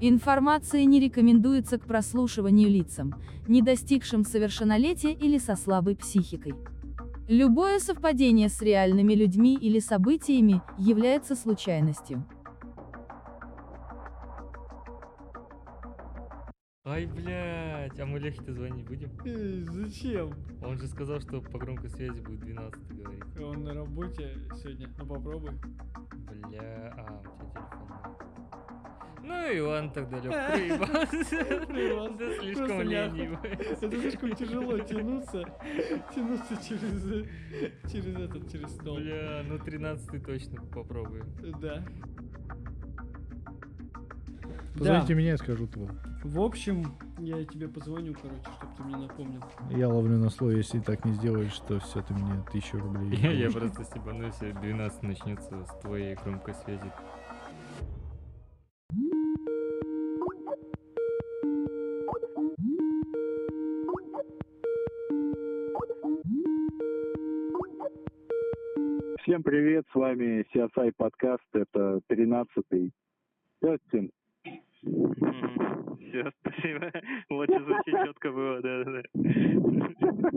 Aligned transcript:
Информация 0.00 0.84
не 0.84 1.00
рекомендуется 1.00 1.78
к 1.78 1.86
прослушиванию 1.86 2.68
лицам, 2.68 3.14
не 3.48 3.62
достигшим 3.62 4.24
совершеннолетия 4.24 5.12
или 5.12 5.38
со 5.38 5.56
слабой 5.56 5.96
психикой. 5.96 6.54
Любое 7.28 7.78
совпадение 7.78 8.48
с 8.48 8.60
реальными 8.60 9.14
людьми 9.14 9.56
или 9.56 9.78
событиями 9.78 10.62
является 10.78 11.34
случайностью. 11.34 12.24
Ай, 16.84 17.06
блядь, 17.06 17.98
а 17.98 18.06
мы 18.06 18.20
Лехе-то 18.20 18.52
звонить 18.52 18.86
будем? 18.86 19.10
Э, 19.24 19.64
Зачем? 19.72 20.32
Он 20.62 20.78
же 20.78 20.86
сказал, 20.86 21.20
что 21.20 21.40
по 21.40 21.58
громкой 21.58 21.90
связи 21.90 22.20
будет 22.20 22.40
12 22.40 22.96
говорить. 22.96 23.40
Он 23.40 23.64
на 23.64 23.74
работе 23.74 24.38
сегодня. 24.62 24.88
Ну 24.96 25.06
попробуй. 25.06 25.50
Бля, 26.30 26.94
а, 26.96 27.22
у 27.22 27.50
тебя 27.50 27.60
телефон. 27.64 28.35
Ну 29.26 29.52
и 29.52 29.60
ладно, 29.60 29.90
тогда 29.90 30.20
Лех, 30.20 30.32
проебался. 30.32 31.66
Проебался. 31.66 32.16
Да 32.16 32.34
слишком 32.38 32.82
ленивый. 32.82 33.38
Это 33.50 33.90
слишком 33.90 34.36
тяжело 34.36 34.78
тянуться. 34.78 35.44
Тянуться 36.14 36.56
через, 36.68 37.26
через 37.90 38.16
этот, 38.16 38.52
через 38.52 38.70
стол. 38.70 38.98
Бля, 38.98 39.42
ну 39.48 39.58
13 39.58 40.24
точно 40.24 40.62
попробуем. 40.62 41.26
Да. 41.60 41.84
Позвоните 44.78 45.14
меня, 45.14 45.30
я 45.30 45.38
скажу 45.38 45.66
туда. 45.66 45.92
В 46.22 46.40
общем, 46.40 46.96
я 47.18 47.44
тебе 47.44 47.66
позвоню, 47.68 48.14
короче, 48.14 48.42
чтобы 48.58 48.72
ты 48.76 48.82
мне 48.82 48.96
напомнил. 48.96 49.42
Я 49.70 49.88
ловлю 49.88 50.18
на 50.18 50.28
слово, 50.28 50.52
если 50.52 50.80
так 50.80 51.04
не 51.04 51.14
сделаешь, 51.14 51.58
то 51.66 51.80
все, 51.80 52.02
ты 52.02 52.14
мне 52.14 52.42
тысячу 52.52 52.78
рублей. 52.78 53.16
Я, 53.22 53.30
я 53.32 53.50
просто 53.50 53.84
стебанусь, 53.84 54.34
если 54.40 54.52
12 54.52 55.02
начнется 55.02 55.64
с 55.64 55.80
твоей 55.80 56.14
громкой 56.16 56.54
связи. 56.54 56.92
Всем 69.36 69.42
привет, 69.42 69.84
с 69.92 69.94
вами 69.94 70.46
CSI 70.54 70.92
подкаст, 70.96 71.44
это 71.52 72.00
13-й. 72.08 72.90
Остин. 73.60 74.10
Все, 74.40 76.32
спасибо. 76.40 76.90
Вот 77.28 77.46
сейчас 77.46 77.62
вообще 77.64 77.92
четко 78.06 78.32
было, 78.32 78.62
да, 78.62 78.82
да, 78.82 78.92
да. 78.92 80.30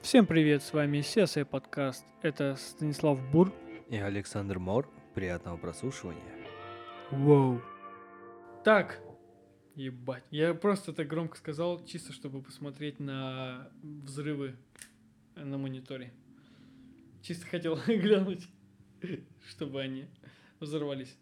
Всем 0.00 0.24
привет, 0.24 0.62
с 0.62 0.72
вами 0.72 1.00
CSI 1.00 1.44
подкаст. 1.44 2.06
Это 2.22 2.54
Станислав 2.54 3.20
Бур. 3.30 3.52
И 3.90 3.98
Александр 3.98 4.58
Мор. 4.58 4.88
Приятного 5.14 5.58
прослушивания. 5.58 6.22
Воу. 7.10 7.60
Так, 8.64 9.02
ебать. 9.76 10.24
Я 10.30 10.54
просто 10.54 10.92
так 10.92 11.06
громко 11.08 11.36
сказал, 11.36 11.84
чисто 11.84 12.12
чтобы 12.12 12.42
посмотреть 12.42 13.00
на 13.00 13.68
взрывы 13.82 14.54
на 15.36 15.58
мониторе. 15.58 16.12
Чисто 17.22 17.46
хотел 17.46 17.78
глянуть, 17.86 18.46
чтобы 19.48 19.80
они 19.80 20.06
взорвались. 20.60 21.16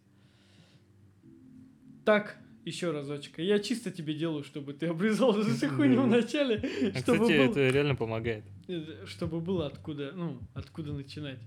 Так, 2.05 2.37
еще 2.65 2.91
разочек. 2.91 3.39
Я 3.39 3.59
чисто 3.59 3.91
тебе 3.91 4.15
делаю, 4.15 4.45
чтобы 4.45 4.73
ты 4.75 4.87
обрезал 4.87 5.37
эту 5.39 5.51
всю 5.55 5.69
хуйню 5.69 6.03
в 6.03 6.07
начале, 6.09 6.57
А, 6.95 6.99
чтобы 6.99 7.21
кстати, 7.21 7.39
был- 7.39 7.51
это 7.51 7.69
реально 7.69 7.95
помогает. 7.95 8.45
э, 8.69 9.05
чтобы 9.07 9.41
было 9.41 9.67
откуда, 9.67 10.13
ну, 10.13 10.39
откуда 10.55 10.93
начинать. 10.93 11.39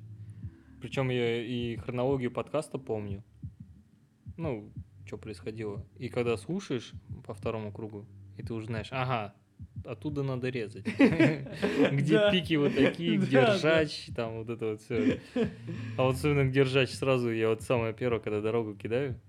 Причем 0.82 1.10
я 1.10 1.44
и 1.44 1.78
хронологию 1.78 2.32
подкаста 2.32 2.78
помню. 2.78 3.24
Ну, 4.38 4.72
что 5.06 5.18
происходило. 5.18 5.86
И 5.98 6.10
когда 6.10 6.38
слушаешь 6.38 6.92
по 7.26 7.34
второму 7.34 7.72
кругу, 7.72 8.06
и 8.38 8.44
ты 8.44 8.54
уже 8.54 8.68
знаешь, 8.68 8.88
ага, 8.92 9.34
оттуда 9.86 10.24
надо 10.24 10.50
резать. 10.50 10.86
Где 11.92 12.32
пики 12.32 12.56
вот 12.56 12.76
такие, 12.76 13.18
где 13.18 13.44
ржач, 13.44 14.08
там 14.16 14.40
вот 14.40 14.50
это 14.50 14.72
вот 14.72 14.82
все. 14.82 15.20
А 15.98 16.04
вот 16.04 16.16
особенно 16.16 16.50
где 16.50 16.64
ржач 16.64 16.90
сразу, 16.92 17.32
я 17.32 17.50
вот 17.50 17.62
самое 17.62 17.94
первое, 17.94 18.20
когда 18.20 18.42
дорогу 18.42 18.76
кидаю, 18.76 19.20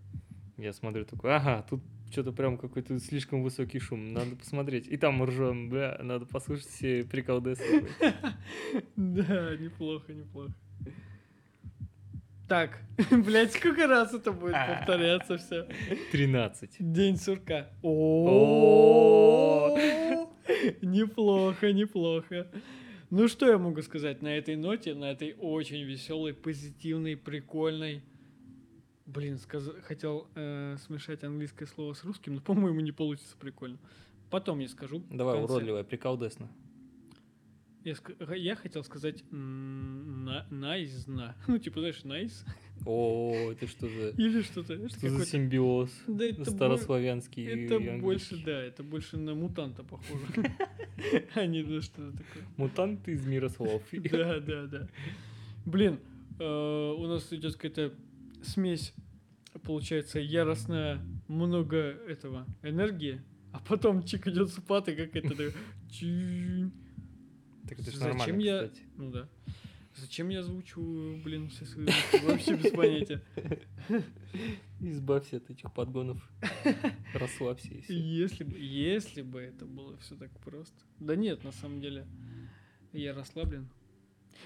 я 0.57 0.73
смотрю 0.73 1.05
такой, 1.05 1.35
ага, 1.37 1.65
тут 1.69 1.83
что-то 2.11 2.33
прям 2.33 2.57
какой-то 2.57 2.99
слишком 2.99 3.43
высокий 3.43 3.79
шум, 3.79 4.13
надо 4.13 4.37
посмотреть. 4.37 4.87
И 4.89 4.97
там 4.97 5.23
ржем, 5.25 5.69
бля, 5.69 5.99
надо 6.03 6.27
послушать 6.27 6.67
все 6.67 7.05
приколдесы. 7.05 7.85
Да, 8.97 9.57
неплохо, 9.57 10.13
неплохо. 10.13 10.53
Так, 12.49 12.79
блядь, 13.11 13.53
сколько 13.53 13.87
раз 13.87 14.15
это 14.15 14.31
будет 14.33 14.55
А. 14.55 14.77
повторяться 14.77 15.37
все? 15.37 15.67
13. 16.13 16.77
День 16.79 17.17
сурка. 17.17 17.69
О. 17.83 19.77
Неплохо, 20.83 21.73
неплохо. 21.73 22.47
Ну 23.11 23.29
что 23.29 23.47
я 23.49 23.59
могу 23.59 23.83
сказать 23.83 24.23
на 24.23 24.29
этой 24.37 24.57
ноте, 24.57 24.95
на 24.95 25.11
этой 25.13 25.35
очень 25.41 25.83
веселой, 25.83 26.35
позитивной, 26.35 27.17
прикольной. 27.17 28.03
Блин, 29.07 29.39
сказ- 29.39 29.75
хотел 29.85 30.27
э, 30.35 30.77
смешать 30.87 31.23
английское 31.25 31.67
слово 31.67 31.95
с 31.95 32.03
русским, 32.05 32.35
но, 32.35 32.41
по-моему, 32.41 32.81
не 32.81 32.91
получится 32.93 33.37
прикольно. 33.39 33.79
Потом 34.31 34.59
я 34.59 34.69
скажу. 34.69 35.03
Давай, 35.11 35.41
уродливая, 35.41 35.85
приколдесно. 35.85 36.49
Я, 37.87 37.95
я 38.35 38.57
хотел 38.57 38.83
сказать 38.83 39.23
на, 39.31 40.45
найзна. 40.51 41.37
Ну, 41.47 41.57
типа, 41.59 41.79
знаешь, 41.79 42.03
найс. 42.03 42.45
О, 42.85 43.53
это 43.53 43.69
что 43.69 43.89
за... 43.89 44.09
Или 44.19 44.43
что-то. 44.43 44.89
Что 44.89 45.09
за 45.09 45.25
симбиоз? 45.25 45.91
Да 46.09 46.25
это, 46.25 46.51
Старославянский. 46.51 47.47
это 47.47 47.79
больше, 48.01 48.43
да, 48.45 48.61
это 48.61 48.83
больше 48.83 49.19
на 49.19 49.37
мутанта 49.37 49.85
похоже. 49.85 50.27
А 51.37 51.47
не 51.47 51.63
на 51.63 51.81
что-то 51.81 52.11
такое. 52.11 52.43
Мутанты 52.57 53.13
из 53.13 53.25
мира 53.25 53.49
слов. 53.49 53.81
Да, 53.93 54.41
да, 54.41 54.67
да. 54.67 54.89
Блин, 55.65 56.01
э, 56.41 56.95
у 56.99 57.07
нас 57.07 57.33
идет 57.33 57.55
какая-то 57.55 57.95
смесь, 58.43 58.95
получается, 59.63 60.19
яростная, 60.19 61.01
много 61.29 61.77
этого 61.77 62.47
энергии, 62.65 63.21
а 63.53 63.61
потом 63.61 64.03
чик 64.03 64.27
идет 64.27 64.49
спад, 64.49 64.89
и 64.89 64.97
как 64.97 65.15
это. 65.15 65.53
Так 67.69 67.81
это 67.81 67.91
ж 67.91 67.95
Зачем 67.95 68.39
я... 68.39 68.63
кстати. 68.63 68.83
Ну 68.97 69.11
да. 69.11 69.29
Зачем 69.97 70.29
я 70.29 70.41
озвучиваю, 70.41 71.23
блин, 71.23 71.49
все 71.49 71.65
свои? 71.65 71.87
Вообще 72.23 72.55
без 72.55 72.71
понятия. 72.71 73.23
Избавься 74.81 75.39
от 75.39 75.49
этих 75.49 75.73
подгонов. 75.73 76.19
Расслабься 77.15 77.69
и 77.69 77.81
всё. 77.81 77.95
Если 77.95 78.45
бы, 78.45 78.59
если 78.59 79.23
бы 79.23 79.41
это 79.41 79.65
было 79.65 79.97
все 79.99 80.15
так 80.17 80.31
просто. 80.41 80.77
Да 81.01 81.17
нет, 81.17 81.45
на 81.45 81.53
самом 81.53 81.81
деле, 81.81 82.07
я 82.93 83.15
расслаблен. 83.15 83.71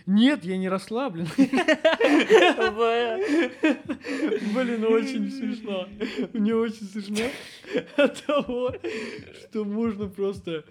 Нет, 0.07 0.45
я 0.45 0.57
не 0.57 0.69
расслаблен. 0.69 1.27
Блин, 4.55 4.85
очень 4.85 5.31
смешно. 5.33 5.89
Мне 6.33 6.55
очень 6.55 6.87
смешно 6.87 7.27
от 7.97 8.25
того, 8.25 8.73
что 9.41 9.65
можно 9.65 10.07
просто 10.09 10.65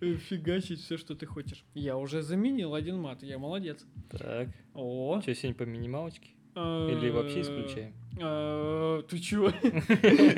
фигачить 0.00 0.80
все, 0.80 0.96
что 0.96 1.14
ты 1.14 1.26
хочешь. 1.26 1.64
Я 1.74 1.96
уже 1.96 2.22
заменил 2.22 2.74
один 2.74 2.98
мат, 3.00 3.22
я 3.22 3.38
молодец. 3.38 3.84
Так, 4.10 4.48
О. 4.74 5.20
что, 5.20 5.34
сегодня 5.34 5.56
по 5.56 5.62
минималочке? 5.64 6.30
Или 6.54 7.10
вообще 7.10 7.42
исключаем? 7.42 7.94
А, 8.20 9.02
Ты 9.02 9.18
чего? 9.18 9.48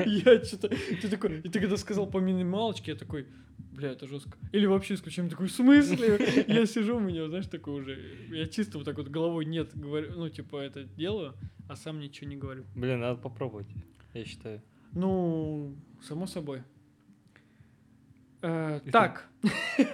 Я 0.05 0.43
что-то... 0.43 0.69
Ты 0.69 1.07
такой... 1.09 1.39
И 1.39 1.49
ты 1.49 1.59
когда 1.59 1.77
сказал 1.77 2.05
по 2.05 2.19
минималочке, 2.19 2.91
я 2.91 2.97
такой... 2.97 3.25
Бля, 3.71 3.91
это 3.91 4.05
жестко. 4.05 4.37
Или 4.51 4.67
вообще 4.67 4.93
исключаем. 4.93 5.29
Такой, 5.29 5.47
в 5.47 5.51
смысле? 5.51 6.19
Я 6.47 6.65
сижу, 6.67 6.97
у 6.97 6.99
меня, 6.99 7.27
знаешь, 7.27 7.47
такой 7.47 7.81
уже... 7.81 7.97
Я 8.29 8.47
чисто 8.47 8.77
вот 8.77 8.85
так 8.85 8.97
вот 8.97 9.07
головой 9.07 9.45
нет 9.45 9.71
говорю, 9.73 10.13
ну, 10.15 10.29
типа, 10.29 10.57
это 10.57 10.83
делаю, 10.83 11.33
а 11.67 11.75
сам 11.75 11.99
ничего 11.99 12.29
не 12.29 12.35
говорю. 12.35 12.65
Блин, 12.75 12.99
надо 12.99 13.19
попробовать, 13.19 13.67
я 14.13 14.25
считаю. 14.25 14.61
Ну, 14.93 15.75
само 16.03 16.27
собой. 16.27 16.63
Это- 18.41 18.91
Так, 18.91 19.29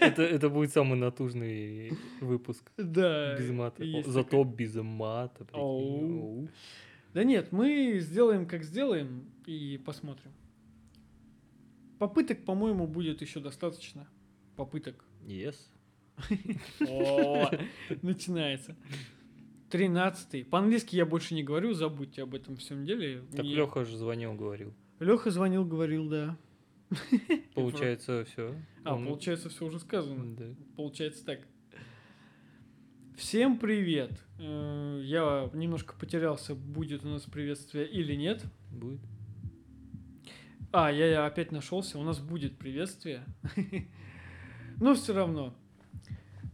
Это, 0.02 0.22
это 0.24 0.50
будет 0.50 0.72
самый 0.72 0.98
натужный 0.98 1.92
выпуск. 2.22 2.72
да. 2.78 3.38
Без 3.38 3.50
мата. 3.52 3.84
Зато 4.06 4.44
без 4.44 4.76
мата. 4.76 5.46
Да 7.14 7.24
нет, 7.24 7.52
мы 7.52 7.98
сделаем, 8.00 8.46
как 8.46 8.64
сделаем, 8.64 9.26
и 9.46 9.80
посмотрим. 9.86 10.32
Попыток, 12.00 12.46
по-моему, 12.46 12.86
будет 12.88 13.22
еще 13.22 13.40
достаточно. 13.40 14.08
Попыток. 14.56 15.04
Yes. 15.26 15.56
О, 16.88 17.50
начинается. 18.02 18.76
Тринадцатый. 19.70 20.46
По-английски 20.46 20.96
я 20.96 21.06
больше 21.06 21.34
не 21.34 21.44
говорю, 21.44 21.74
забудьте 21.74 22.24
об 22.24 22.34
этом 22.36 22.56
всем 22.58 22.86
деле. 22.86 23.24
Так 23.36 23.46
Леха 23.46 23.84
же 23.84 23.98
звонил, 23.98 24.34
говорил. 24.34 24.74
Леха 25.00 25.32
звонил, 25.32 25.66
говорил, 25.66 26.08
да. 26.10 26.38
Получается, 27.56 28.26
все. 28.26 28.56
А, 28.84 28.96
получается, 28.96 29.50
все 29.50 29.66
уже 29.66 29.80
сказано. 29.80 30.36
Да. 30.36 30.46
Получается 30.76 31.26
так. 31.26 31.40
Всем 33.18 33.58
привет! 33.58 34.12
Э, 34.40 35.02
Я 35.04 35.50
немножко 35.54 35.96
потерялся, 35.96 36.54
будет 36.56 37.04
у 37.04 37.10
нас 37.10 37.24
приветствие 37.24 37.88
или 37.88 38.14
нет. 38.14 38.44
Будет. 38.72 39.02
А, 40.72 40.92
я, 40.92 41.08
я 41.08 41.26
опять 41.26 41.52
нашелся, 41.52 41.98
у 41.98 42.04
нас 42.04 42.20
будет 42.20 42.58
приветствие. 42.58 43.26
Но 44.80 44.94
все 44.94 45.14
равно. 45.14 45.56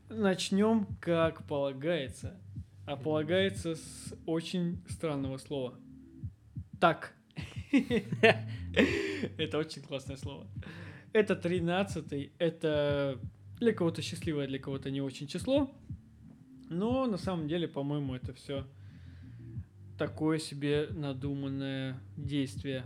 Начнем 0.09 0.87
как 1.01 1.45
полагается. 1.47 2.39
А 2.85 2.95
полагается 2.95 3.75
с 3.75 4.13
очень 4.25 4.83
странного 4.89 5.37
слова. 5.37 5.77
Так. 6.79 7.13
Это 9.37 9.57
очень 9.57 9.81
классное 9.81 10.17
слово. 10.17 10.47
Это 11.13 11.35
13 11.35 12.31
это 12.39 13.19
для 13.59 13.73
кого-то 13.73 14.01
счастливое, 14.01 14.47
для 14.47 14.59
кого-то 14.59 14.89
не 14.89 15.01
очень 15.01 15.27
число. 15.27 15.71
Но 16.69 17.05
на 17.05 17.17
самом 17.17 17.47
деле, 17.47 17.67
по-моему, 17.67 18.15
это 18.15 18.33
все 18.33 18.65
такое 19.97 20.39
себе 20.39 20.87
надуманное 20.91 21.99
действие. 22.17 22.85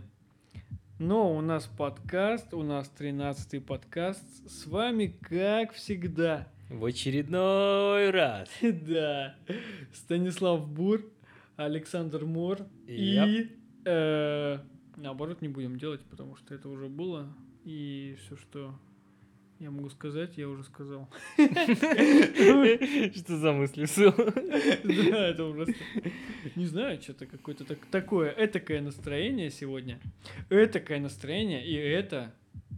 Но 0.98 1.34
у 1.34 1.40
нас 1.40 1.66
подкаст, 1.66 2.52
у 2.52 2.62
нас 2.62 2.92
13-й 2.98 3.60
подкаст. 3.60 4.22
С 4.50 4.66
вами, 4.66 5.06
как 5.06 5.72
всегда, 5.72 6.48
В 6.68 6.84
очередной 6.84 8.10
раз. 8.10 8.50
да, 8.62 9.36
Станислав 9.94 10.68
Бур, 10.68 11.10
Александр 11.56 12.26
Мор 12.26 12.66
Яп. 12.86 13.28
и... 13.28 13.56
э, 13.86 14.58
наоборот, 14.98 15.42
не 15.42 15.48
будем 15.48 15.78
делать, 15.78 16.00
потому 16.10 16.36
что 16.36 16.54
это 16.54 16.68
уже 16.68 16.88
было. 16.88 17.28
И 17.64 18.16
все, 18.20 18.36
что 18.36 18.74
я 19.58 19.70
могу 19.70 19.90
сказать, 19.90 20.38
я 20.38 20.48
уже 20.48 20.62
сказал. 20.64 21.08
Что 21.36 23.36
за 23.36 23.52
мысли? 23.52 23.84
Сыл? 23.86 24.12
Да, 24.14 25.28
это 25.28 25.52
просто... 25.52 25.74
Не 26.54 26.66
знаю, 26.66 27.00
что-то 27.02 27.26
какое-то 27.26 27.64
так, 27.64 27.84
такое 27.86 28.32
этакое 28.36 28.80
настроение 28.80 29.50
сегодня. 29.50 29.98
Этакое 30.48 31.00
настроение, 31.00 31.66
и 31.66 31.74
это 31.74 32.32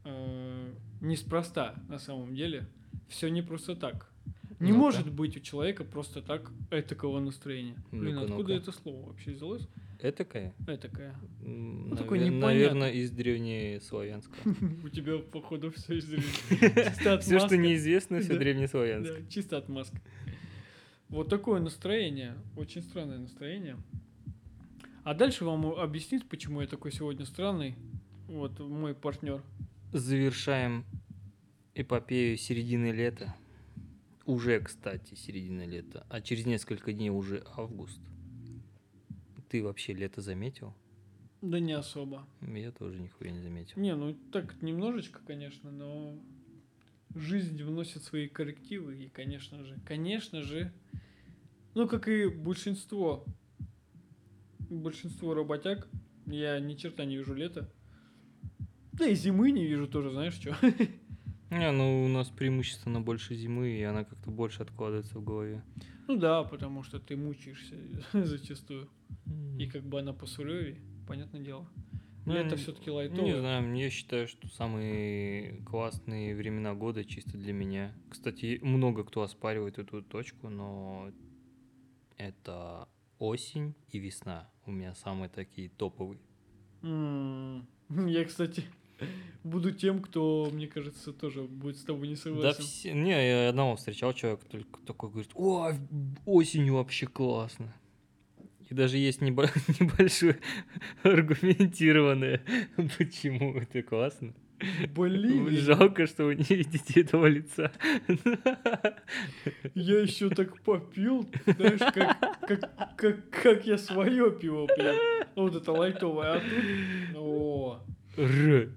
э, 0.05 0.73
неспроста 1.03 1.75
на 1.89 1.99
самом 1.99 2.35
деле. 2.35 2.67
Все 3.09 3.29
не 3.29 3.43
просто 3.43 3.77
так. 3.77 4.11
Не 4.59 4.73
Ну-ка. 4.73 4.81
может 4.81 5.13
быть 5.13 5.37
у 5.37 5.41
человека 5.41 5.85
просто 5.85 6.23
так 6.23 6.51
этакого 6.71 7.21
настроения. 7.21 7.77
Блин, 7.93 8.19
откуда 8.19 8.55
это 8.55 8.73
слово 8.73 9.07
вообще 9.09 9.33
взялось? 9.33 9.69
Этакая? 10.03 10.55
Этакое. 10.67 11.15
М, 11.45 11.91
Ну, 11.91 11.97
такое 11.97 12.19
навер- 12.21 12.25
непонятное. 12.31 12.53
Наверное, 12.53 12.91
из 12.93 13.11
древнеславянского. 13.11 14.37
У 14.85 14.89
тебя, 14.89 15.19
походу, 15.19 15.71
все 15.71 15.99
из 15.99 16.09
чисто 16.51 17.19
Все, 17.21 17.39
что 17.39 17.57
неизвестно, 17.57 18.21
все 18.21 18.39
древнеславянское. 18.39 19.27
Чисто 19.29 19.59
отмазка. 19.59 20.01
Вот 21.09 21.29
такое 21.29 21.61
настроение, 21.61 22.37
очень 22.57 22.83
странное 22.83 23.19
настроение. 23.19 23.77
А 25.03 25.15
дальше 25.15 25.45
вам 25.45 25.67
объяснить, 25.67 26.29
почему 26.29 26.61
я 26.61 26.67
такой 26.67 26.93
сегодня 26.93 27.25
странный. 27.27 27.75
Вот 28.29 28.59
мой 28.61 28.95
партнер. 28.95 29.43
Завершаем 29.93 30.85
эпопею 31.75 32.37
середины 32.37 32.93
лета. 32.93 33.35
Уже, 34.25 34.61
кстати, 34.61 35.15
середина 35.15 35.67
лета. 35.67 36.07
А 36.09 36.21
через 36.21 36.47
несколько 36.47 36.93
дней 36.93 37.11
уже 37.11 37.43
август. 37.57 37.99
Ты 39.51 39.65
вообще 39.65 39.93
лето 39.95 40.21
заметил? 40.21 40.73
Да 41.43 41.59
не 41.59 41.73
особо. 41.73 42.25
Я 42.41 42.71
тоже 42.71 43.01
нихуя 43.01 43.33
не 43.33 43.41
заметил. 43.41 43.81
Не, 43.81 43.97
ну 43.97 44.15
так 44.33 44.63
немножечко, 44.63 45.21
конечно, 45.27 45.73
но 45.73 46.17
жизнь 47.17 47.61
вносит 47.65 48.05
свои 48.05 48.29
коррективы, 48.29 48.97
и, 49.05 49.09
конечно 49.09 49.65
же, 49.65 49.77
конечно 49.85 50.43
же, 50.43 50.73
ну, 51.75 51.89
как 51.89 52.07
и 52.07 52.29
большинство, 52.29 53.25
большинство 54.69 55.35
работяг, 55.35 55.89
я 56.27 56.61
ни 56.61 56.75
черта 56.77 57.05
не 57.05 57.17
вижу 57.17 57.35
лета. 57.35 57.69
Да 58.93 59.09
и 59.09 59.17
зимы 59.17 59.51
не 59.51 59.67
вижу 59.67 59.89
тоже, 59.89 60.13
знаешь 60.13 60.35
что? 60.35 60.57
Не, 61.51 61.73
ну 61.73 62.05
у 62.05 62.09
нас 62.09 62.29
преимущественно 62.29 63.01
больше 63.01 63.35
зимы, 63.35 63.71
и 63.71 63.83
она 63.83 64.05
как-то 64.05 64.31
больше 64.31 64.63
откладывается 64.63 65.19
в 65.19 65.25
голове. 65.25 65.65
Ну 66.07 66.17
да, 66.17 66.45
потому 66.45 66.85
что 66.85 67.01
ты 67.01 67.17
мучаешься 67.17 67.75
зачастую. 68.13 68.89
И 69.59 69.67
как 69.67 69.83
бы 69.85 70.01
она 70.01 70.13
посуровее, 70.13 70.81
понятное 71.07 71.41
дело. 71.41 71.67
Ну, 72.27 72.35
н- 72.35 72.57
все-таки 72.57 72.91
Не 72.91 72.95
лайтовое. 72.95 73.39
знаю, 73.41 73.75
я 73.77 73.91
считаю, 73.91 74.29
что 74.29 74.47
самые 74.49 75.63
классные 75.65 76.35
времена 76.35 76.75
года 76.75 77.05
чисто 77.05 77.37
для 77.39 77.53
меня. 77.53 77.95
Кстати, 78.11 78.59
много 78.63 79.05
кто 79.05 79.23
оспаривает 79.23 79.79
эту 79.79 80.03
точку, 80.03 80.49
но 80.49 81.11
это 82.17 82.89
осень 83.19 83.75
и 83.91 83.99
весна. 83.99 84.51
У 84.67 84.71
меня 84.71 84.95
самые 84.95 85.29
такие 85.29 85.69
топовые. 85.71 86.21
М, 86.83 87.67
Я, 87.89 88.25
кстати, 88.25 88.65
буду 89.43 89.73
тем, 89.73 90.01
кто, 90.01 90.49
мне 90.53 90.67
кажется, 90.67 91.13
тоже 91.13 91.43
будет 91.43 91.77
с 91.79 91.85
тобой 91.85 92.09
не 92.09 92.15
Да 92.15 92.21
согласен. 92.23 92.63
все, 92.63 92.93
не, 92.93 93.11
я 93.11 93.49
одного 93.49 93.77
встречал 93.77 94.13
человека, 94.13 94.47
только 94.47 94.81
такой 94.87 95.11
говорит, 95.11 95.31
о, 95.35 95.73
осенью 96.27 96.75
вообще 96.75 97.07
классно. 97.07 97.75
И 98.71 98.75
даже 98.75 98.99
есть 98.99 99.21
небо- 99.21 99.51
небольшое 99.81 100.39
аргументированное, 101.03 102.41
почему 102.99 103.55
это 103.59 103.83
классно. 103.83 104.33
Блин, 104.95 105.49
Жалко, 105.57 106.07
что 106.07 106.27
вы 106.27 106.37
не 106.37 106.45
видите 106.45 107.01
этого 107.01 107.27
лица. 107.27 107.73
я 109.75 110.01
еще 110.01 110.29
так 110.31 110.61
попил, 110.63 111.29
знаешь, 111.47 111.81
как, 111.95 112.39
как, 112.47 112.97
как, 112.97 113.31
как 113.31 113.67
я 113.67 113.77
свое 113.79 114.31
пиво 114.31 114.69
пью. 114.69 114.95
Вот 115.35 115.57
это 115.57 115.73
лайтовое, 115.73 116.35
а 116.35 116.41
тут... 116.41 117.17
О, 117.17 117.81
Россия. 118.17 118.69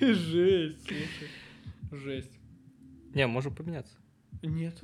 жесть, 0.00 0.86
слушай. 0.86 1.28
Жесть. 1.92 2.38
Не, 3.14 3.26
можем 3.26 3.54
поменяться. 3.54 3.96
Нет. 4.42 4.78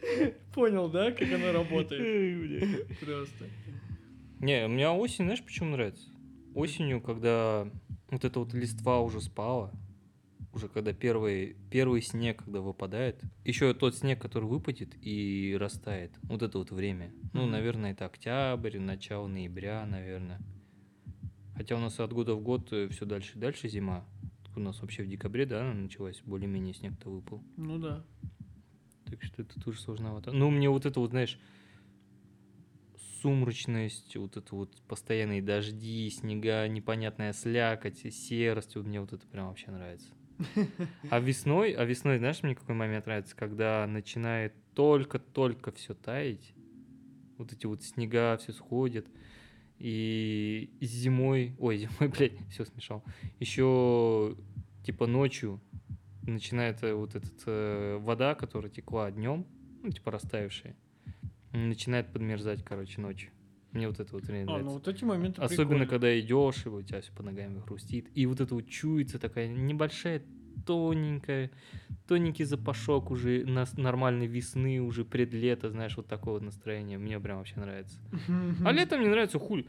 Понял, 0.54 0.88
да, 0.88 1.10
как 1.12 1.30
она 1.32 1.52
работает? 1.52 2.88
Просто. 3.00 3.46
Не, 4.40 4.66
у 4.66 4.68
меня 4.68 4.92
осень, 4.92 5.24
знаешь, 5.24 5.42
почему 5.42 5.70
нравится? 5.70 6.08
Осенью, 6.54 7.00
когда 7.00 7.68
вот 8.10 8.24
эта 8.24 8.38
вот 8.38 8.54
листва 8.54 9.00
уже 9.00 9.20
спала, 9.20 9.72
уже 10.52 10.68
когда 10.68 10.92
первый, 10.92 11.56
первый 11.70 12.02
снег, 12.02 12.44
когда 12.44 12.60
выпадает, 12.60 13.22
еще 13.44 13.74
тот 13.74 13.96
снег, 13.96 14.20
который 14.20 14.44
выпадет 14.44 14.90
и 15.02 15.56
растает, 15.58 16.12
вот 16.22 16.42
это 16.42 16.58
вот 16.58 16.70
время. 16.70 17.12
Ну, 17.32 17.46
наверное, 17.46 17.92
это 17.92 18.06
октябрь, 18.06 18.78
начало 18.78 19.26
ноября, 19.26 19.86
наверное. 19.86 20.40
Хотя 21.54 21.76
у 21.76 21.80
нас 21.80 21.98
от 21.98 22.12
года 22.12 22.34
в 22.34 22.40
год 22.40 22.72
все 22.90 23.04
дальше 23.04 23.36
и 23.36 23.40
дальше 23.40 23.68
зима. 23.68 24.04
У 24.56 24.60
нас 24.60 24.80
вообще 24.80 25.04
в 25.04 25.08
декабре, 25.08 25.46
да, 25.46 25.60
она 25.62 25.74
началась, 25.74 26.20
более-менее 26.24 26.74
снег-то 26.74 27.10
выпал. 27.10 27.42
Ну 27.56 27.78
да. 27.78 28.04
Так 29.08 29.22
что 29.22 29.42
это 29.42 29.60
тоже 29.60 29.80
сложновато. 29.80 30.32
Ну, 30.32 30.50
мне 30.50 30.68
вот 30.68 30.86
это 30.86 31.00
вот, 31.00 31.10
знаешь, 31.10 31.38
сумрачность, 33.22 34.16
вот 34.16 34.36
это 34.36 34.54
вот 34.54 34.80
постоянные 34.86 35.42
дожди, 35.42 36.08
снега, 36.10 36.66
непонятная 36.68 37.32
слякоть, 37.32 38.14
серость, 38.14 38.76
вот 38.76 38.86
мне 38.86 39.00
вот 39.00 39.12
это 39.12 39.26
прям 39.26 39.48
вообще 39.48 39.70
нравится. 39.70 40.08
А 41.10 41.18
весной, 41.18 41.72
а 41.72 41.84
весной, 41.84 42.18
знаешь, 42.18 42.42
мне 42.42 42.54
какой 42.54 42.74
момент 42.74 43.06
нравится, 43.06 43.34
когда 43.34 43.86
начинает 43.88 44.54
только-только 44.74 45.72
все 45.72 45.94
таять, 45.94 46.54
вот 47.38 47.52
эти 47.52 47.66
вот 47.66 47.82
снега 47.82 48.36
все 48.36 48.52
сходят, 48.52 49.06
и 49.78 50.70
зимой, 50.80 51.56
ой, 51.58 51.78
зимой, 51.78 52.08
блядь, 52.16 52.38
все 52.50 52.64
смешал, 52.64 53.04
еще 53.40 54.36
типа 54.84 55.06
ночью 55.06 55.60
начинает 56.30 56.82
э, 56.82 56.94
вот 56.94 57.14
эта 57.14 57.28
э, 57.46 57.98
вода, 57.98 58.34
которая 58.34 58.70
текла 58.70 59.10
днем, 59.10 59.46
ну, 59.82 59.90
типа 59.90 60.10
растаявшая, 60.10 60.76
начинает 61.52 62.12
подмерзать, 62.12 62.64
короче, 62.64 63.00
ночью. 63.00 63.30
Мне 63.72 63.86
вот 63.88 64.00
это 64.00 64.12
вот 64.14 64.28
реально 64.28 64.52
А, 64.54 64.58
ну 64.58 64.64
нравится. 64.64 64.74
вот 64.74 64.88
эти 64.88 65.04
моменты 65.04 65.40
Особенно, 65.42 65.64
прикольные. 65.84 65.86
когда 65.88 66.20
идешь, 66.20 66.64
и 66.64 66.68
у 66.68 66.82
тебя 66.82 67.00
все 67.02 67.12
по 67.12 67.22
ногам 67.22 67.60
хрустит. 67.62 68.08
И 68.14 68.24
вот 68.26 68.40
это 68.40 68.54
вот 68.54 68.66
чуется 68.68 69.18
такая 69.18 69.46
небольшая, 69.48 70.22
тоненькая, 70.66 71.50
тоненький 72.06 72.44
запашок 72.44 73.10
уже 73.10 73.44
нас 73.44 73.76
нормальной 73.76 74.26
весны, 74.26 74.80
уже 74.80 75.04
предлета, 75.04 75.70
знаешь, 75.70 75.96
вот 75.96 76.06
такое 76.06 76.34
вот 76.34 76.42
настроение. 76.42 76.96
Мне 76.98 77.20
прям 77.20 77.38
вообще 77.38 77.60
нравится. 77.60 77.98
А 78.64 78.72
летом 78.72 79.00
мне 79.00 79.08
нравится 79.10 79.38
хуй. 79.38 79.66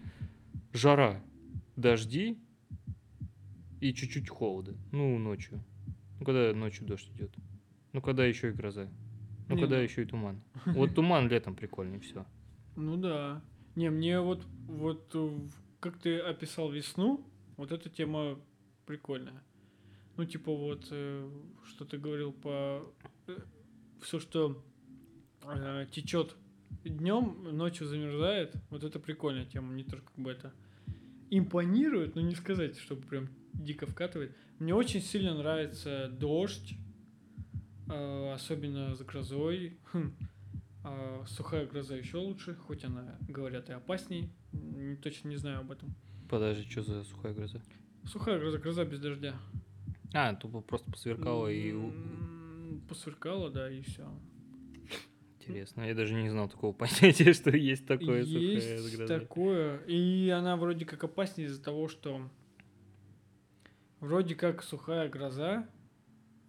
Жара, 0.74 1.22
дожди 1.76 2.38
и 3.82 3.94
чуть-чуть 3.94 4.30
холода. 4.30 4.76
Ну, 4.92 5.18
ночью. 5.20 5.64
Ну, 6.20 6.26
когда 6.26 6.54
ночью 6.54 6.86
дождь 6.86 7.10
идет. 7.16 7.34
Ну, 7.94 8.02
когда 8.02 8.26
еще 8.26 8.50
и 8.50 8.52
гроза. 8.52 8.90
Ну, 9.48 9.56
Не, 9.56 9.62
когда 9.62 9.78
ну- 9.78 9.84
еще 9.84 10.04
и 10.04 10.06
туман. 10.06 10.42
Вот 10.66 10.94
туман 10.94 11.28
летом 11.28 11.56
прикольный, 11.56 12.00
все. 12.00 12.26
Ну 12.76 12.98
да. 12.98 13.42
Не, 13.76 13.90
мне 13.90 14.20
вот, 14.20 14.46
вот 14.68 15.12
э, 15.14 15.40
как 15.80 15.98
ты 15.98 16.20
описал 16.20 16.72
весну, 16.72 17.26
вот 17.58 17.72
эта 17.72 17.90
тема 17.90 18.40
прикольная. 18.86 19.42
Ну, 20.18 20.26
типа 20.26 20.54
вот, 20.54 20.88
э, 20.92 21.30
что 21.64 21.86
ты 21.86 21.98
говорил 21.98 22.34
по... 22.34 22.86
все, 24.02 24.20
что 24.20 24.64
течет 25.92 26.36
днем, 26.84 27.44
ночью 27.56 27.88
замерзает. 27.88 28.54
Вот 28.70 28.84
это 28.84 29.00
прикольная 29.00 29.46
тема. 29.46 29.72
Мне 29.72 29.84
тоже 29.84 30.04
как 30.04 30.16
бы 30.18 30.32
это 30.32 30.54
импонирует, 31.30 32.16
но 32.16 32.22
не 32.22 32.36
сказать, 32.36 32.78
чтобы 32.78 33.04
прям 33.04 33.30
дико 33.60 33.86
вкатывает. 33.86 34.36
Мне 34.60 34.74
очень 34.74 35.02
сильно 35.02 35.34
нравится 35.36 36.08
дождь, 36.10 36.74
э, 37.90 38.32
особенно 38.34 38.96
с 38.96 39.02
грозой. 39.02 39.78
Хм. 39.94 40.14
А 40.84 41.24
сухая 41.28 41.66
гроза 41.68 41.96
еще 41.96 42.18
лучше, 42.18 42.56
хоть 42.56 42.84
она, 42.86 43.18
говорят, 43.28 43.70
и 43.70 43.74
опасней. 43.74 44.30
Точно 45.04 45.28
не 45.30 45.36
знаю 45.36 45.60
об 45.60 45.72
этом. 45.72 45.94
Подожди, 46.30 46.70
что 46.70 46.84
за 46.84 47.04
сухая 47.04 47.34
гроза? 47.34 47.62
Сухая 48.06 48.40
гроза, 48.40 48.58
гроза 48.58 48.86
без 48.86 49.00
дождя. 49.00 49.36
А, 50.14 50.34
тупо 50.36 50.62
просто 50.62 50.90
посверкало 50.92 51.48
и... 51.48 51.72
у- 51.74 51.90
М, 51.92 52.82
Посверкало, 52.88 53.50
да, 53.52 53.70
и 53.70 53.82
все. 53.82 54.08
Интересно, 55.40 55.82
я 55.84 55.96
даже 55.96 56.14
не 56.14 56.30
знал 56.30 56.48
такого 56.50 56.72
понятия, 56.74 57.34
что 57.34 57.56
есть 57.56 57.86
такое 57.88 58.24
сухая 58.26 58.40
Есть 58.42 58.96
гроза. 58.96 59.20
такое. 59.20 59.78
И 59.88 60.30
она 60.30 60.56
вроде 60.58 60.86
как 60.86 61.04
опаснее 61.04 61.48
из-за 61.50 61.62
того, 61.62 61.88
что 61.88 62.30
вроде 64.00 64.36
как 64.36 64.64
сухая 64.64 65.10
гроза 65.10 65.68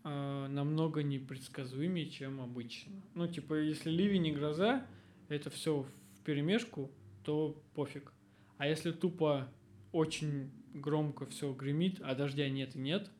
а, 0.02 0.48
намного 0.48 1.02
непредсказуемее, 1.02 2.08
чем 2.10 2.40
обычно. 2.40 3.02
Ну, 3.14 3.26
типа, 3.26 3.54
если 3.54 3.90
ливень 3.90 4.28
и 4.28 4.32
гроза, 4.32 4.86
это 5.28 5.50
все 5.50 5.86
в 6.14 6.20
перемешку, 6.24 6.90
то 7.24 7.62
пофиг. 7.74 8.12
А 8.56 8.66
если 8.66 8.92
тупо 8.92 9.48
очень 9.92 10.50
громко 10.74 11.26
все 11.26 11.52
гремит, 11.52 12.00
а 12.02 12.14
дождя 12.14 12.48
нет 12.48 12.76
и 12.76 12.78
нет, 12.78 13.10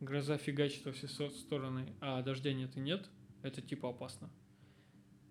гроза 0.00 0.38
фигачит 0.38 0.84
во 0.84 0.92
все 0.92 1.08
стороны, 1.30 1.92
а 2.00 2.22
дождя 2.22 2.52
нет 2.52 2.76
и 2.76 2.80
нет, 2.80 3.08
это 3.42 3.62
типа 3.62 3.90
опасно. 3.90 4.30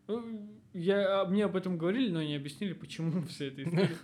Ну, 0.08 0.50
Я, 0.74 1.22
а, 1.22 1.26
мне 1.26 1.46
об 1.46 1.56
этом 1.56 1.78
говорили, 1.78 2.10
но 2.10 2.24
не 2.24 2.36
объяснили, 2.36 2.74
почему 2.80 3.22
вся 3.24 3.46
эта 3.46 3.64
история. 3.64 3.98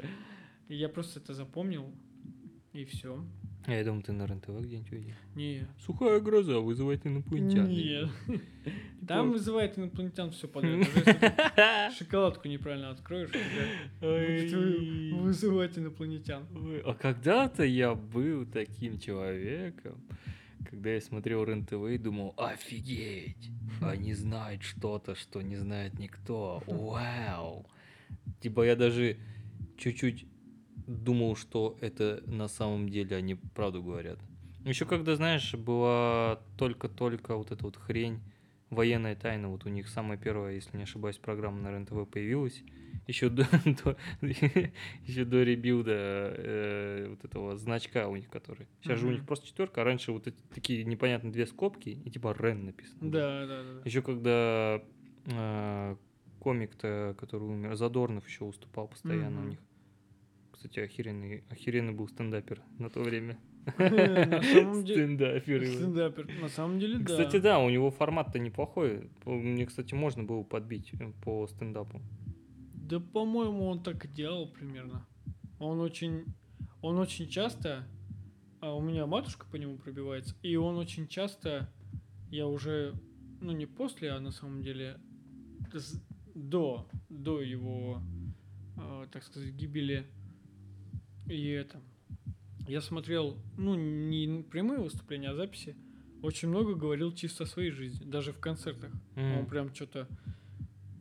Я 0.68 0.90
просто 0.90 1.20
это 1.20 1.34
запомнил, 1.34 1.94
и 2.74 2.86
все. 2.86 3.26
А 3.66 3.72
Я 3.72 3.84
думаю, 3.86 4.04
ты 4.04 4.12
на 4.12 4.26
РЕН-ТВ 4.26 4.50
где-нибудь 4.62 4.92
увидел. 4.92 5.14
Не, 5.36 5.68
Сухая 5.86 6.20
гроза 6.20 6.60
вызывает 6.60 7.06
инопланетян. 7.08 7.70
нет. 7.70 8.10
Там 9.08 9.32
вызывает 9.32 9.78
инопланетян 9.78 10.32
все 10.32 10.48
подряд. 10.48 10.86
Шоколадку 11.98 12.48
неправильно 12.48 12.90
откроешь, 12.92 13.32
вызывать 14.02 15.78
инопланетян. 15.78 16.46
А 16.84 16.94
когда-то 16.94 17.64
я 17.64 17.96
был 17.96 18.46
таким 18.46 19.00
человеком, 19.00 20.02
когда 20.70 20.90
я 20.92 21.02
смотрел 21.02 21.44
РЕН-ТВ 21.46 21.74
и 21.90 21.98
думал, 21.98 22.34
офигеть, 22.38 23.50
они 23.82 24.14
знают 24.14 24.64
что-то, 24.64 25.16
что 25.16 25.42
не 25.42 25.56
знает 25.56 26.00
никто. 26.00 26.62
Вау. 26.68 27.66
Типа 28.42 28.64
я 28.66 28.76
даже 28.76 29.18
чуть-чуть 29.78 30.26
думал, 30.88 31.36
что 31.36 31.78
это 31.82 32.22
на 32.26 32.48
самом 32.48 32.90
деле 32.90 33.16
они 33.18 33.36
правду 33.36 33.82
говорят. 33.84 34.20
Еще 34.66 34.86
когда, 34.86 35.16
знаешь, 35.16 35.54
была 35.56 36.40
только-только 36.58 37.36
вот 37.36 37.52
эта 37.52 37.64
вот 37.66 37.76
хрень, 37.78 38.20
военная 38.70 39.16
тайна, 39.16 39.50
вот 39.50 39.66
у 39.66 39.70
них 39.70 39.88
самая 39.90 40.18
первая, 40.18 40.56
если 40.56 40.76
не 40.78 40.84
ошибаюсь, 40.84 41.18
программа 41.18 41.60
на 41.62 41.72
РЕН-ТВ 41.72 42.10
появилась, 42.10 42.64
еще 43.08 43.30
до, 43.30 43.46
до- 43.66 43.98
еще 44.22 45.26
до 45.26 45.44
ребилда 45.44 45.92
э, 45.94 47.08
вот 47.10 47.24
этого 47.26 47.56
значка 47.58 48.08
у 48.08 48.16
них, 48.16 48.30
который. 48.30 48.68
Сейчас 48.82 49.00
же 49.00 49.08
у 49.08 49.12
них 49.12 49.26
просто 49.26 49.48
четверка, 49.48 49.82
а 49.82 49.84
раньше 49.84 50.12
вот 50.12 50.28
эти 50.28 50.42
такие 50.54 50.84
непонятные 50.86 51.32
две 51.34 51.46
скобки 51.46 51.90
и 51.90 52.10
типа 52.10 52.36
Рен 52.40 52.66
написано. 52.66 53.12
Да, 53.12 53.46
да, 53.46 53.64
да. 53.64 53.82
Еще 53.84 54.02
когда 54.02 54.82
э, 55.26 55.96
комик-то, 56.40 57.16
который 57.20 57.44
умер, 57.44 57.76
Задорнов 57.76 58.28
еще 58.28 58.46
выступал 58.46 58.88
постоянно 58.88 59.40
у 59.40 59.44
Мгм. 59.44 59.50
них. 59.52 59.60
Кстати, 60.64 60.80
охеренный, 60.80 61.44
охеренный 61.50 61.92
был 61.92 62.08
стендапер 62.08 62.62
на 62.80 62.90
то 62.90 63.02
время. 63.02 63.38
На 63.78 64.42
самом 64.42 64.86
деле... 64.86 64.96
Стендапер. 64.96 65.68
Стендапер. 65.68 66.42
На 66.42 66.48
самом 66.48 66.80
деле, 66.80 67.00
да. 67.00 67.06
Кстати, 67.06 67.38
да, 67.42 67.60
у 67.60 67.70
него 67.70 67.92
формат-то 67.92 68.40
неплохой. 68.40 69.10
Мне, 69.26 69.66
кстати, 69.66 69.94
можно 69.94 70.24
было 70.24 70.44
подбить 70.44 70.94
э, 70.94 71.12
по 71.22 71.48
стендапу. 71.48 72.02
Да, 72.76 73.02
по-моему, 73.02 73.66
он 73.66 73.84
так 73.84 74.06
и 74.06 74.08
делал 74.08 74.48
примерно. 74.54 75.06
Он 75.60 75.82
очень, 75.82 76.24
он 76.82 76.98
очень 76.98 77.28
часто, 77.28 77.86
а 78.62 78.74
у 78.74 78.82
меня 78.82 79.06
матушка 79.06 79.46
по 79.52 79.58
нему 79.58 79.78
пробивается, 79.78 80.34
и 80.44 80.56
он 80.56 80.78
очень 80.78 81.10
часто, 81.10 81.70
я 82.32 82.48
уже, 82.48 82.94
ну 83.42 83.52
не 83.52 83.66
после, 83.66 84.12
а 84.12 84.22
на 84.22 84.32
самом 84.32 84.62
деле 84.62 84.98
до, 86.34 86.88
до 87.10 87.42
его, 87.42 88.02
а, 88.78 89.08
так 89.08 89.24
сказать, 89.24 89.52
гибели, 89.52 90.08
и 91.28 91.48
это, 91.50 91.82
я 92.68 92.82
смотрел, 92.82 93.38
ну 93.58 93.76
не 93.76 94.44
прямые 94.44 94.80
выступления, 94.82 95.30
а 95.30 95.36
записи, 95.36 95.76
очень 96.22 96.48
много 96.50 96.76
говорил 96.76 97.14
чисто 97.14 97.44
о 97.44 97.48
своей 97.48 97.72
жизни, 97.72 98.06
даже 98.06 98.32
в 98.32 98.40
концертах. 98.40 98.92
Он 99.16 99.22
М. 99.40 99.48
прям 99.48 99.74
что-то, 99.76 100.08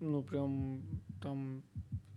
ну, 0.01 0.23
прям 0.23 0.83
там 1.21 1.63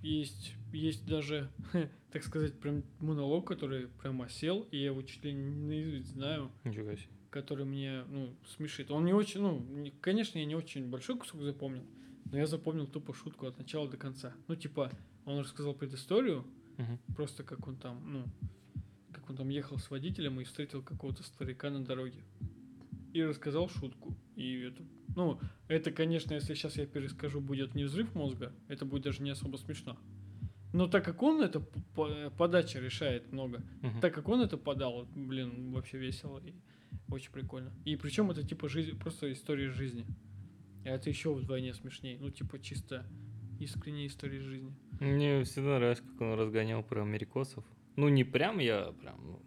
есть, 0.01 0.55
есть 0.73 1.05
даже, 1.05 1.49
так 2.11 2.23
сказать, 2.23 2.59
прям 2.59 2.83
монолог, 2.99 3.47
который 3.47 3.87
прям 3.87 4.21
осел, 4.21 4.67
и 4.71 4.77
я 4.77 4.85
его 4.87 5.01
чуть 5.03 5.23
ли 5.23 5.33
не 5.33 5.49
наизусть 5.67 6.07
знаю, 6.13 6.51
Ничего 6.63 6.93
себе. 6.95 7.09
который 7.29 7.65
мне, 7.65 8.03
ну, 8.09 8.35
смешит. 8.55 8.89
Он 8.91 9.05
не 9.05 9.13
очень, 9.13 9.41
ну, 9.41 9.59
не- 9.59 9.91
конечно, 9.91 10.39
я 10.39 10.45
не 10.45 10.55
очень 10.55 10.89
большой 10.89 11.17
кусок 11.17 11.41
запомнил, 11.43 11.83
но 12.31 12.37
я 12.39 12.47
запомнил 12.47 12.87
тупо 12.87 13.13
шутку 13.13 13.45
от 13.45 13.57
начала 13.59 13.87
до 13.87 13.97
конца. 13.97 14.33
Ну, 14.47 14.55
типа, 14.55 14.91
он 15.25 15.39
рассказал 15.39 15.73
предысторию, 15.75 16.43
Мгм. 16.77 16.99
просто 17.15 17.43
как 17.43 17.67
он 17.67 17.77
там, 17.77 18.01
ну, 18.11 18.25
как 19.11 19.29
он 19.29 19.37
там 19.37 19.49
ехал 19.49 19.77
с 19.77 19.89
водителем 19.89 20.39
и 20.39 20.43
встретил 20.43 20.81
какого-то 20.83 21.23
старика 21.23 21.69
на 21.69 21.83
дороге. 21.83 22.23
И 23.13 23.23
рассказал 23.23 23.69
шутку. 23.69 24.17
И 24.35 24.59
это, 24.59 24.83
ну, 25.15 25.39
это, 25.69 25.91
конечно, 25.91 26.33
если 26.33 26.53
сейчас 26.53 26.75
я 26.75 26.85
перескажу, 26.85 27.39
будет 27.39 27.73
не 27.75 27.85
взрыв 27.85 28.13
мозга, 28.13 28.51
это 28.67 28.83
будет 28.85 29.03
даже 29.03 29.23
не 29.23 29.29
особо 29.29 29.55
смешно. 29.57 29.97
Но 30.73 30.87
так 30.87 31.05
как 31.05 31.23
он 31.23 31.41
это, 31.41 31.61
подача 32.37 32.79
решает 32.79 33.31
много, 33.31 33.63
Мгм. 33.81 34.01
так 34.01 34.13
как 34.13 34.27
он 34.27 34.41
это 34.41 34.57
подал, 34.57 35.07
блин, 35.15 35.71
вообще 35.71 35.97
весело 35.97 36.39
и 36.45 36.53
очень 37.07 37.31
прикольно. 37.31 37.71
И 37.85 37.95
причем 37.95 38.29
это 38.31 38.43
типа 38.43 38.67
жизнь, 38.67 38.99
просто 38.99 39.31
история 39.31 39.69
жизни. 39.71 40.05
А 40.83 40.89
это 40.89 41.09
еще 41.09 41.33
вдвойне 41.33 41.73
смешнее. 41.73 42.17
Ну, 42.19 42.29
типа 42.29 42.59
чисто 42.59 43.05
искренняя 43.59 44.07
история 44.07 44.41
жизни. 44.41 44.73
Мне 44.99 45.43
всегда 45.43 45.75
нравилось, 45.77 46.01
как 46.01 46.21
он 46.21 46.33
разгонял 46.33 46.83
про 46.83 47.01
америкосов. 47.01 47.63
Ну, 47.95 48.09
не 48.09 48.23
прям 48.23 48.59
я 48.59 48.93
прям 49.01 49.39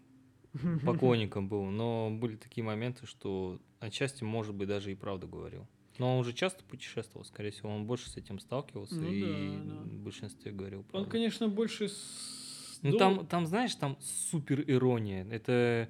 ну, 0.54 0.78
поклонником 0.84 1.48
был, 1.48 1.64
но 1.64 2.10
были 2.10 2.36
такие 2.36 2.64
моменты, 2.64 3.06
что 3.06 3.60
отчасти, 3.80 4.24
может 4.24 4.54
быть, 4.54 4.68
даже 4.68 4.92
и 4.92 4.94
правду 4.94 5.28
говорил. 5.28 5.66
Но 5.98 6.14
он 6.14 6.20
уже 6.20 6.32
часто 6.32 6.64
путешествовал, 6.64 7.24
скорее 7.24 7.50
всего, 7.50 7.70
он 7.70 7.84
больше 7.84 8.08
с 8.08 8.16
этим 8.16 8.38
сталкивался 8.38 8.94
Ну 8.94 9.08
и 9.08 9.22
да, 9.22 9.74
да. 9.74 9.80
в 9.82 9.98
большинстве 9.98 10.52
говорил 10.52 10.80
Он, 10.80 10.84
правду. 10.84 11.10
конечно, 11.10 11.48
больше 11.48 11.88
с... 11.88 12.78
Ну 12.82 12.96
там, 12.96 13.26
там, 13.26 13.46
знаешь, 13.46 13.74
там 13.74 13.98
супер 14.00 14.62
ирония. 14.70 15.26
Это, 15.28 15.88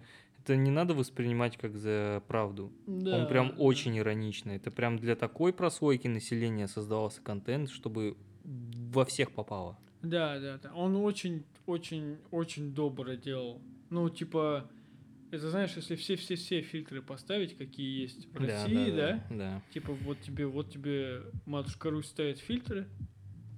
это 0.49 0.57
не 0.57 0.71
надо 0.71 0.95
воспринимать 0.95 1.59
как 1.59 1.77
за 1.77 2.23
правду. 2.27 2.73
Да, 2.87 3.19
Он 3.19 3.29
прям 3.29 3.49
да. 3.51 3.55
очень 3.57 3.99
ироничный. 3.99 4.57
Это 4.57 4.71
прям 4.71 4.99
для 4.99 5.15
такой 5.15 5.53
прослойки 5.53 6.09
населения 6.09 6.69
создавался 6.69 7.21
контент, 7.21 7.71
чтобы 7.71 8.17
во 8.45 9.05
всех 9.05 9.33
попало. 9.33 9.79
Да, 10.03 10.39
да, 10.39 10.59
да. 10.63 10.73
Он 10.75 10.97
очень, 10.97 11.45
очень, 11.67 12.17
очень 12.31 12.73
добро 12.75 13.15
делал. 13.15 13.61
Ну, 13.91 14.09
типа, 14.09 14.71
это 15.31 15.51
знаешь, 15.51 15.73
если 15.77 15.97
все-все-все 15.97 16.63
фильтры 16.63 17.03
поставить, 17.03 17.57
какие 17.57 18.03
есть 18.03 18.27
в 18.33 18.37
России, 18.37 18.91
да? 18.91 19.27
Да. 19.31 19.63
Типа, 19.75 19.93
вот 19.93 20.21
тебе, 20.21 20.47
вот 20.47 20.71
тебе 20.71 21.23
матушка 21.45 21.91
Русь 21.91 22.07
ставит 22.07 22.39
фильтры. 22.39 22.89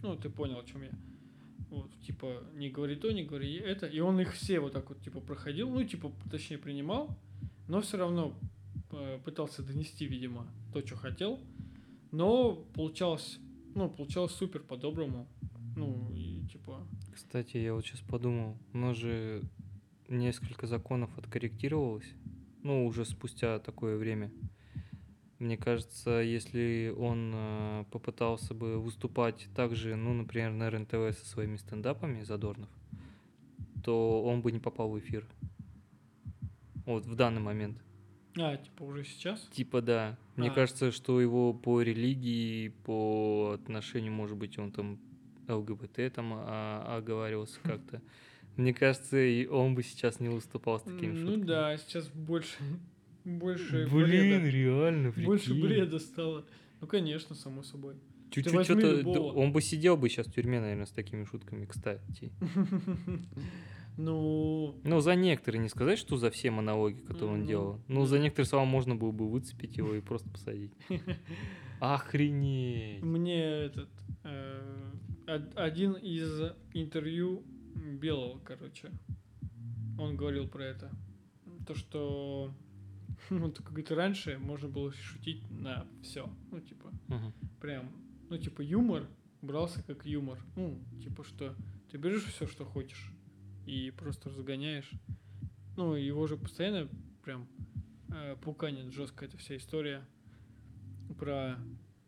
Ну, 0.02 0.16
ты 0.16 0.28
понял, 0.28 0.59
о 0.59 0.64
чем 0.64 0.82
я. 0.82 0.90
Вот, 1.70 1.90
типа, 2.04 2.42
не 2.54 2.68
говори 2.68 2.96
то, 2.96 3.10
не 3.12 3.22
говори 3.22 3.54
это. 3.54 3.86
И 3.86 4.00
он 4.00 4.20
их 4.20 4.34
все 4.34 4.58
вот 4.58 4.72
так 4.72 4.88
вот, 4.88 5.00
типа, 5.02 5.20
проходил, 5.20 5.70
ну, 5.70 5.84
типа, 5.84 6.12
точнее, 6.30 6.58
принимал, 6.58 7.16
но 7.68 7.80
все 7.80 7.96
равно 7.96 8.36
э, 8.90 9.20
пытался 9.24 9.62
донести, 9.62 10.04
видимо, 10.06 10.48
то, 10.72 10.84
что 10.84 10.96
хотел. 10.96 11.38
Но 12.10 12.56
получалось, 12.74 13.38
ну, 13.76 13.88
получалось 13.88 14.32
супер 14.32 14.62
по-доброму. 14.62 15.28
Ну, 15.76 16.10
и 16.12 16.44
типа, 16.50 16.84
Кстати, 17.14 17.58
я 17.58 17.72
вот 17.72 17.86
сейчас 17.86 18.00
подумал, 18.00 18.58
у 18.72 18.78
нас 18.78 18.96
же 18.96 19.42
несколько 20.08 20.66
законов 20.66 21.16
откорректировалось, 21.16 22.12
ну, 22.64 22.84
уже 22.84 23.04
спустя 23.04 23.60
такое 23.60 23.96
время. 23.96 24.32
Мне 25.40 25.56
кажется, 25.56 26.20
если 26.20 26.94
он 26.99 27.32
э, 27.35 27.85
попытался 27.90 28.52
бы 28.52 28.78
выступать 28.78 29.49
также, 29.56 29.97
ну, 29.97 30.12
например, 30.12 30.52
на 30.52 30.68
РНТВ 30.70 31.18
со 31.18 31.26
своими 31.26 31.56
стендапами 31.56 32.23
Задорнов, 32.23 32.68
то 33.82 34.23
он 34.23 34.42
бы 34.42 34.52
не 34.52 34.59
попал 34.59 34.90
в 34.90 34.99
эфир. 34.99 35.26
Вот 36.85 37.06
в 37.06 37.14
данный 37.16 37.40
момент. 37.40 37.78
А, 38.38 38.56
типа 38.59 38.82
уже 38.82 39.02
сейчас? 39.04 39.40
Типа 39.52 39.80
да. 39.80 40.18
Мне 40.37 40.50
А. 40.50 40.52
кажется, 40.52 40.90
что 40.92 41.20
его 41.23 41.54
по 41.54 41.80
религии, 41.80 42.68
по 42.85 43.52
отношению, 43.54 44.12
может 44.12 44.37
быть, 44.37 44.59
он 44.59 44.70
там 44.73 44.99
ЛГБТ 45.49 46.12
там 46.14 46.35
а- 46.35 46.99
оговаривался 46.99 47.59
как-то. 47.62 48.02
Мне 48.56 48.75
кажется, 48.75 49.16
и 49.18 49.47
он 49.47 49.75
бы 49.75 49.82
сейчас 49.82 50.20
не 50.20 50.28
выступал 50.28 50.80
с 50.80 50.82
такими 50.82 51.12
ну 51.12 51.26
шутками. 51.30 51.44
да, 51.47 51.76
сейчас 51.78 52.09
больше, 52.09 52.59
больше 53.24 53.86
Блин, 53.90 54.42
бреда. 54.42 54.48
реально, 54.50 55.12
Больше 55.24 55.46
прикинь. 55.50 55.66
бреда 55.66 55.98
стало. 55.98 56.44
Ну, 56.80 56.86
конечно, 56.86 57.34
само 57.34 57.62
собой. 57.62 57.94
Чуть-чуть 58.30 58.64
что-то... 58.64 59.22
Он 59.34 59.52
бы 59.52 59.60
сидел 59.60 59.96
бы 59.96 60.08
сейчас 60.08 60.26
в 60.28 60.32
тюрьме, 60.32 60.60
наверное, 60.60 60.86
с 60.86 60.90
такими 60.90 61.24
шутками, 61.24 61.66
кстати. 61.66 62.32
Ну, 63.96 64.76
Ну, 64.84 65.00
за 65.00 65.14
некоторые, 65.14 65.60
не 65.60 65.68
сказать, 65.68 65.98
что 65.98 66.16
за 66.16 66.30
все 66.30 66.50
монологи, 66.50 67.00
которые 67.00 67.34
он 67.34 67.40
Ну, 67.40 67.46
делал. 67.46 67.80
Ну, 67.88 68.06
за 68.06 68.18
некоторые 68.18 68.46
слова 68.46 68.64
можно 68.64 68.94
было 68.94 69.10
бы 69.10 69.28
выцепить 69.28 69.76
его 69.76 69.94
и 69.94 70.00
просто 70.00 70.30
посадить. 70.30 70.72
Охренеть. 71.80 73.02
мне 73.02 73.42
этот 73.42 73.88
э, 74.24 74.90
од- 75.26 75.56
один 75.56 75.92
из 75.94 76.52
интервью 76.72 77.42
Белого, 77.74 78.38
короче, 78.44 78.90
он 79.98 80.16
говорил 80.16 80.46
про 80.48 80.64
это. 80.64 80.90
То, 81.66 81.74
что 81.74 82.54
вот 83.30 83.58
как-то 83.62 83.94
раньше 83.94 84.38
можно 84.38 84.68
было 84.68 84.92
шутить 84.92 85.48
на 85.50 85.86
все. 86.02 86.28
Ну, 86.50 86.60
типа, 86.60 86.92
Мгм. 87.08 87.32
прям, 87.60 87.92
ну, 88.28 88.38
типа, 88.38 88.62
юмор 88.62 89.06
брался 89.42 89.82
как 89.82 90.06
юмор. 90.06 90.38
Ну, 90.56 90.82
типа, 91.02 91.24
что 91.24 91.54
ты 91.90 91.98
берешь 91.98 92.24
все, 92.24 92.46
что 92.46 92.64
хочешь, 92.64 93.12
и 93.66 93.90
просто 93.90 94.30
разгоняешь. 94.30 94.90
Ну, 95.76 95.94
его 95.94 96.26
же 96.26 96.36
постоянно 96.36 96.88
прям 97.24 97.48
э, 98.08 98.36
пуканит 98.42 98.92
жестко 98.92 99.24
эта 99.24 99.36
вся 99.38 99.56
история 99.56 100.06
про 101.18 101.58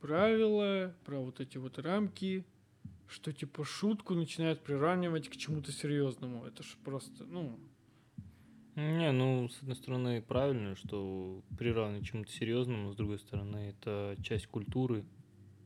правила, 0.00 0.94
про 1.04 1.20
вот 1.20 1.40
эти 1.40 1.58
вот 1.58 1.78
рамки, 1.78 2.44
что 3.08 3.32
типа 3.32 3.64
шутку 3.64 4.14
начинают 4.14 4.62
приравнивать 4.62 5.28
к 5.28 5.36
чему-то 5.36 5.70
серьезному. 5.70 6.44
Это 6.44 6.62
ж 6.62 6.76
просто, 6.84 7.24
ну, 7.24 7.58
Не, 8.74 9.12
ну, 9.12 9.48
с 9.50 9.58
одной 9.60 9.76
стороны, 9.76 10.22
правильно, 10.22 10.74
что 10.76 11.42
приравнивать 11.58 12.06
чему-то 12.06 12.32
серьезному, 12.32 12.84
но 12.84 12.92
с 12.92 12.96
другой 12.96 13.18
стороны, 13.18 13.74
это 13.76 14.16
часть 14.22 14.46
культуры 14.46 15.04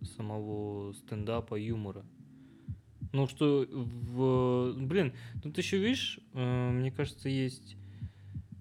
самого 0.02 0.92
стендапа, 0.92 1.54
юмора. 1.54 2.04
Ну, 3.12 3.28
что 3.28 3.64
в... 3.70 4.75
Блин, 4.76 5.12
тут 5.40 5.56
еще, 5.56 5.78
видишь, 5.78 6.18
э, 6.32 6.70
мне 6.70 6.90
кажется, 6.90 7.28
есть 7.28 7.76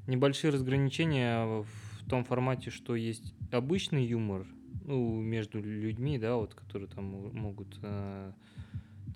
небольшие 0.06 0.52
разграничения 0.52 1.44
в 1.64 2.08
том 2.08 2.24
формате, 2.24 2.70
что 2.70 2.96
есть 2.96 3.34
обычный 3.52 4.06
юмор, 4.06 4.46
ну, 4.84 5.20
между 5.22 5.60
людьми, 5.60 6.20
да, 6.20 6.36
вот, 6.36 6.54
которые 6.54 6.88
там 6.88 7.06
мо- 7.06 7.32
могут, 7.32 7.80
э, 7.82 8.32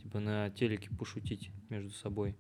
типа, 0.02 0.20
на 0.20 0.50
телеке 0.50 0.90
пошутить 0.90 1.52
между 1.70 1.92
собой. 1.92 2.36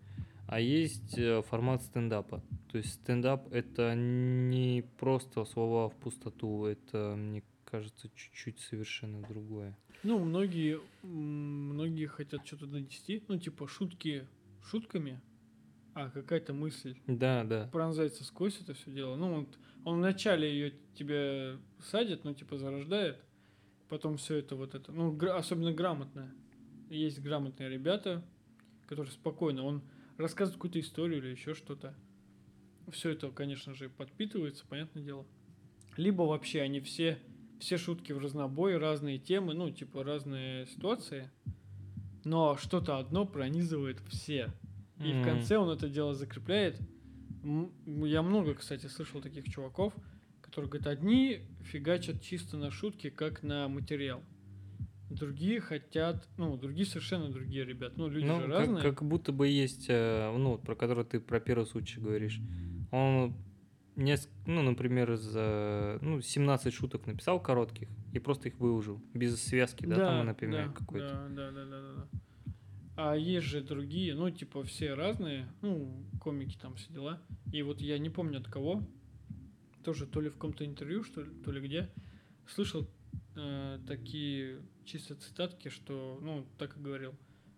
А 0.52 0.60
есть 0.60 1.18
э, 1.18 1.42
формат 1.44 1.84
стендапа. 1.84 2.44
То 2.72 2.78
есть 2.80 2.94
стендап 2.94 3.52
это 3.54 3.94
не 3.96 4.84
просто 4.98 5.46
слова 5.46 5.90
в 5.90 5.96
пустоту, 5.96 6.66
это, 6.66 7.16
мне 7.16 7.44
кажется, 7.66 8.10
чуть-чуть 8.16 8.60
совершенно 8.60 9.22
другое. 9.28 9.78
ну, 10.04 10.18
многие, 10.18 10.80
многие 11.04 12.08
хотят 12.08 12.48
что-то 12.48 12.66
донести, 12.66 13.24
ну, 13.28 13.38
типа 13.38 13.68
шутки 13.68 14.28
шутками, 14.64 15.22
а 15.94 16.10
какая-то 16.10 16.54
мысль 16.54 16.96
Да, 17.06 17.44
да. 17.44 17.70
пронзается 17.72 18.24
сквозь 18.24 18.60
это 18.62 18.74
все 18.74 18.92
дело. 18.92 19.16
Ну, 19.16 19.42
вот 19.42 19.60
он 19.86 19.98
вначале 20.00 20.50
ее 20.52 20.74
тебе 20.96 21.58
садит, 21.80 22.24
ну, 22.24 22.34
типа, 22.34 22.58
зарождает, 22.58 23.24
потом 23.88 24.18
все 24.18 24.38
это 24.38 24.56
вот 24.56 24.74
это, 24.74 24.92
ну, 24.92 25.12
гра- 25.12 25.38
особенно 25.38 25.72
грамотное. 25.74 26.34
Есть 26.90 27.22
грамотные 27.22 27.70
ребята, 27.70 28.26
которые 28.88 29.12
спокойно, 29.12 29.64
он 29.64 29.84
рассказывает 30.20 30.58
какую-то 30.58 30.80
историю 30.80 31.20
или 31.20 31.30
еще 31.30 31.54
что-то. 31.54 31.96
Все 32.92 33.12
это, 33.12 33.30
конечно 33.32 33.74
же, 33.74 33.90
подпитывается, 33.90 34.66
понятное 34.68 35.04
дело. 35.04 35.26
Либо 35.98 36.24
вообще 36.24 36.62
они 36.62 36.80
все, 36.80 37.20
все 37.60 37.78
шутки 37.78 38.12
в 38.12 38.20
разнобой, 38.20 38.78
разные 38.78 39.18
темы, 39.20 39.54
ну, 39.54 39.70
типа, 39.72 40.04
разные 40.04 40.66
ситуации, 40.68 41.30
но 42.24 42.58
что-то 42.58 42.98
одно 42.98 43.26
пронизывает 43.26 44.00
все. 44.10 44.52
И 45.00 45.14
в 45.14 45.18
М. 45.18 45.24
конце 45.24 45.58
он 45.58 45.70
это 45.70 45.88
дело 45.90 46.14
закрепляет. 46.14 46.80
Я 47.86 48.22
много, 48.22 48.56
кстати, 48.56 48.88
слышал 48.88 49.22
таких 49.22 49.46
чуваков, 49.46 49.94
которые 50.42 50.70
говорят, 50.70 50.88
одни 50.88 51.42
фигачат 51.64 52.22
чисто 52.22 52.58
на 52.58 52.72
шутки, 52.72 53.10
как 53.10 53.44
на 53.44 53.68
материал. 53.68 54.24
Другие 55.10 55.60
хотят, 55.60 56.28
ну, 56.38 56.56
другие 56.58 56.86
совершенно 56.86 57.30
другие 57.32 57.66
ребят. 57.66 57.98
Ну, 57.98 58.08
люди 58.10 58.26
Ну, 58.26 58.36
же 58.36 58.42
как, 58.44 58.50
разные. 58.52 58.84
как 58.84 59.04
будто 59.04 59.32
бы 59.32 59.48
есть, 59.48 59.88
э, 59.90 60.32
ну, 60.38 60.52
вот 60.52 60.62
про 60.64 60.76
который 60.76 61.04
ты 61.04 61.20
про 61.20 61.40
первый 61.40 61.66
случай 61.66 62.00
говоришь. 62.00 62.40
Он, 62.92 63.36
неск- 63.96 64.30
ну, 64.46 64.62
например, 64.62 65.16
за 65.16 65.98
ну, 66.02 66.22
17 66.22 66.72
шуток 66.74 67.08
написал 67.08 67.42
коротких 67.42 67.88
и 68.14 68.20
просто 68.20 68.50
их 68.50 68.60
выложил. 68.60 69.02
Без 69.16 69.42
связки, 69.42 69.86
да, 69.86 69.96
там, 69.96 70.26
например, 70.28 70.68
да, 70.68 70.74
какой-то. 70.74 71.28
Да, 71.30 71.30
да, 71.30 71.52
да, 71.52 71.66
да, 71.66 71.82
да, 71.82 71.94
да. 71.96 72.08
А 73.02 73.16
есть 73.16 73.48
же 73.48 73.62
другие, 73.62 74.14
ну, 74.14 74.30
типа, 74.30 74.64
все 74.64 74.94
разные, 74.94 75.48
ну, 75.62 76.04
комики 76.20 76.58
там 76.58 76.76
все 76.76 76.92
дела. 76.94 77.22
И 77.52 77.62
вот 77.64 77.82
я 77.82 77.98
не 77.98 78.10
помню 78.10 78.40
от 78.40 78.48
кого, 78.48 78.84
тоже 79.84 80.06
то 80.06 80.22
ли 80.22 80.30
в 80.30 80.34
каком-то 80.34 80.66
интервью, 80.66 81.04
что 81.04 81.22
ли, 81.24 81.32
то 81.44 81.52
ли 81.52 81.62
где, 81.62 81.90
слышал 82.46 82.88
э, 83.38 83.80
такие 83.88 84.60
чисто 84.90 85.16
цитатки, 85.16 85.70
что, 85.70 86.20
ну, 86.22 86.46
так 86.58 86.76
и 86.76 86.80
говорил, 86.80 87.14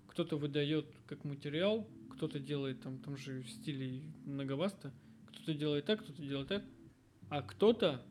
кто-то 0.08 0.38
выдает 0.38 0.86
как 1.06 1.24
материал, 1.24 1.88
кто-то 2.10 2.40
делает 2.40 2.82
там, 2.82 3.00
там 3.00 3.16
же 3.16 3.42
в 3.42 3.50
стиле 3.50 4.04
многоваста, 4.26 4.94
кто-то 5.28 5.54
делает 5.54 5.86
так, 5.86 6.04
кто-то 6.04 6.22
делает 6.22 6.50
так, 6.50 6.64
а 7.30 7.42
кто-то 7.42 8.06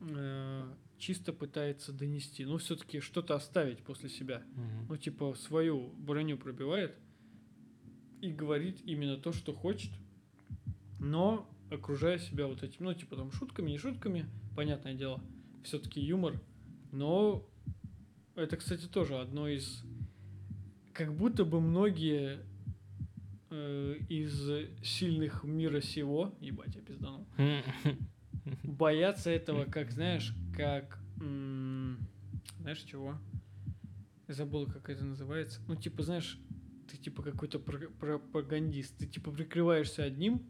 э, 0.00 0.74
чисто 0.98 1.32
пытается 1.32 1.92
донести, 1.92 2.44
ну, 2.44 2.58
все-таки 2.58 3.00
что-то 3.00 3.34
оставить 3.34 3.82
после 3.82 4.10
себя. 4.10 4.42
Мгм. 4.54 4.86
ну, 4.90 4.96
типа, 4.98 5.34
свою 5.34 5.88
броню 5.96 6.36
пробивает 6.36 6.94
и 8.20 8.30
говорит 8.30 8.80
именно 8.84 9.16
то, 9.16 9.32
что 9.32 9.54
хочет, 9.54 9.90
но 11.00 11.48
окружая 11.70 12.18
себя 12.18 12.46
вот 12.46 12.62
этим, 12.62 12.84
ну, 12.84 12.94
типа, 12.94 13.16
там, 13.16 13.32
шутками, 13.32 13.70
не 13.70 13.78
шутками, 13.78 14.26
понятное 14.54 14.94
дело, 14.94 15.22
все-таки 15.64 16.00
юмор, 16.00 16.40
но 16.92 17.48
это, 18.36 18.56
кстати, 18.56 18.86
тоже 18.86 19.18
одно 19.18 19.48
из... 19.48 19.82
Как 20.92 21.14
будто 21.14 21.44
бы 21.44 21.60
многие 21.60 22.38
э, 23.50 23.96
из 24.08 24.48
сильных 24.82 25.44
мира 25.44 25.80
сего, 25.80 26.34
ебать, 26.40 26.74
я 26.74 26.80
пизданул, 26.80 27.26
боятся 28.62 29.30
этого, 29.30 29.64
как, 29.64 29.90
знаешь, 29.90 30.32
как... 30.56 30.98
м, 31.20 31.98
знаешь 32.60 32.80
чего? 32.80 33.16
Забыл, 34.28 34.66
как 34.66 34.90
это 34.90 35.04
называется. 35.04 35.60
Ну, 35.68 35.76
типа, 35.76 36.02
знаешь, 36.02 36.38
ты 36.90 36.96
типа 36.96 37.22
какой-то 37.22 37.58
про- 37.58 37.88
пропагандист. 38.00 38.96
Ты 38.98 39.06
типа 39.06 39.30
прикрываешься 39.30 40.02
одним, 40.02 40.42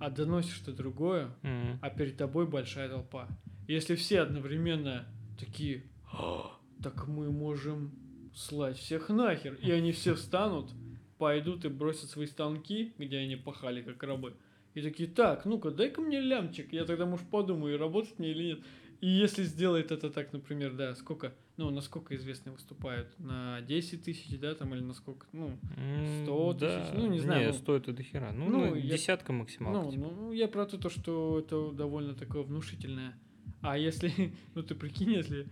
а 0.00 0.10
доносишь 0.10 0.54
что 0.56 0.72
другое, 0.72 1.26
Мгм. 1.42 1.78
а 1.80 1.90
перед 1.90 2.16
тобой 2.16 2.46
большая 2.48 2.88
толпа. 2.88 3.28
Если 3.68 3.94
все 3.94 4.20
одновременно 4.20 5.06
такие, 5.38 5.84
«А, 6.12 6.51
так 6.82 7.06
мы 7.08 7.30
можем 7.30 7.92
слать 8.34 8.76
всех 8.78 9.08
нахер, 9.08 9.54
и 9.54 9.70
они 9.70 9.92
все 9.92 10.14
встанут, 10.14 10.70
пойдут 11.18 11.64
и 11.64 11.68
бросят 11.68 12.10
свои 12.10 12.26
станки, 12.26 12.92
где 12.98 13.18
они 13.18 13.36
пахали 13.36 13.82
как 13.82 14.02
рабы, 14.02 14.34
и 14.74 14.80
такие, 14.82 15.08
так, 15.08 15.44
ну-ка, 15.44 15.70
дай-ка 15.70 16.00
мне 16.00 16.20
лямчик, 16.20 16.72
я 16.72 16.84
тогда, 16.84 17.04
может, 17.06 17.28
подумаю, 17.28 17.78
работать 17.78 18.18
мне 18.18 18.30
или 18.30 18.44
нет. 18.44 18.60
И 19.02 19.08
если 19.08 19.42
сделает 19.42 19.90
это 19.90 20.10
так, 20.10 20.32
например, 20.32 20.74
да, 20.74 20.94
сколько, 20.94 21.34
ну, 21.56 21.70
насколько 21.70 22.14
известные 22.14 22.52
выступают, 22.52 23.18
на 23.18 23.60
10 23.62 24.04
тысяч, 24.04 24.38
да, 24.38 24.54
там, 24.54 24.72
или 24.74 24.80
на 24.80 24.94
сколько, 24.94 25.26
ну, 25.32 25.58
М, 25.76 26.24
100 26.24 26.52
да. 26.54 26.78
тысяч, 26.84 26.92
ну, 26.94 27.06
не 27.08 27.18
знаю, 27.18 27.52
Не, 27.52 27.58
ну. 27.66 27.74
это 27.74 28.02
хера. 28.02 28.32
Ну, 28.32 28.48
Ну, 28.48 28.58
ну, 28.68 28.74
я- 28.76 28.92
десятка 28.96 29.32
максималка. 29.32 29.84
Ну, 29.86 29.90
типа. 29.90 30.06
ну, 30.06 30.32
я 30.32 30.46
про 30.48 30.66
то, 30.66 30.78
то, 30.78 30.88
что 30.88 31.40
это 31.40 31.72
довольно 31.72 32.14
такое 32.14 32.42
внушительное. 32.44 33.18
А 33.60 33.76
если, 33.76 34.12
ну 34.54 34.62
ты 34.62 34.74
прикинь, 34.76 35.12
если 35.12 35.48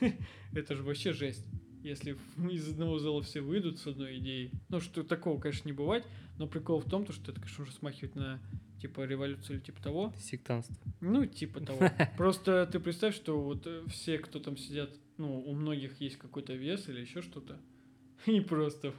это 0.54 0.74
же 0.74 0.82
вообще 0.82 1.12
жесть. 1.12 1.44
Если 1.82 2.16
из 2.50 2.68
одного 2.68 2.98
зала 2.98 3.22
все 3.22 3.40
выйдут 3.40 3.78
с 3.78 3.86
одной 3.86 4.18
идеей. 4.18 4.52
Ну, 4.68 4.80
что 4.80 5.02
такого, 5.02 5.40
конечно, 5.40 5.68
не 5.68 5.72
бывать, 5.72 6.04
но 6.38 6.46
прикол 6.46 6.80
в 6.80 6.88
том, 6.88 7.04
то, 7.04 7.12
что 7.12 7.32
это, 7.32 7.40
конечно, 7.40 7.64
уже 7.64 7.72
смахивает 7.72 8.14
на 8.14 8.40
типа 8.80 9.04
революцию 9.04 9.56
или 9.56 9.64
типа 9.64 9.82
того. 9.82 10.12
Сектантство. 10.18 10.76
Ну, 11.00 11.26
типа 11.26 11.60
того. 11.60 11.88
Просто 12.16 12.68
ты 12.70 12.78
представь, 12.78 13.14
что 13.14 13.40
вот 13.40 13.66
э, 13.66 13.84
все, 13.88 14.18
кто 14.18 14.38
там 14.38 14.56
сидят, 14.56 14.90
ну, 15.18 15.40
у 15.40 15.54
многих 15.54 16.00
есть 16.00 16.16
какой-то 16.16 16.54
вес 16.54 16.88
или 16.88 17.00
еще 17.00 17.22
что-то. 17.22 17.60
И 18.26 18.40
просто 18.40 18.94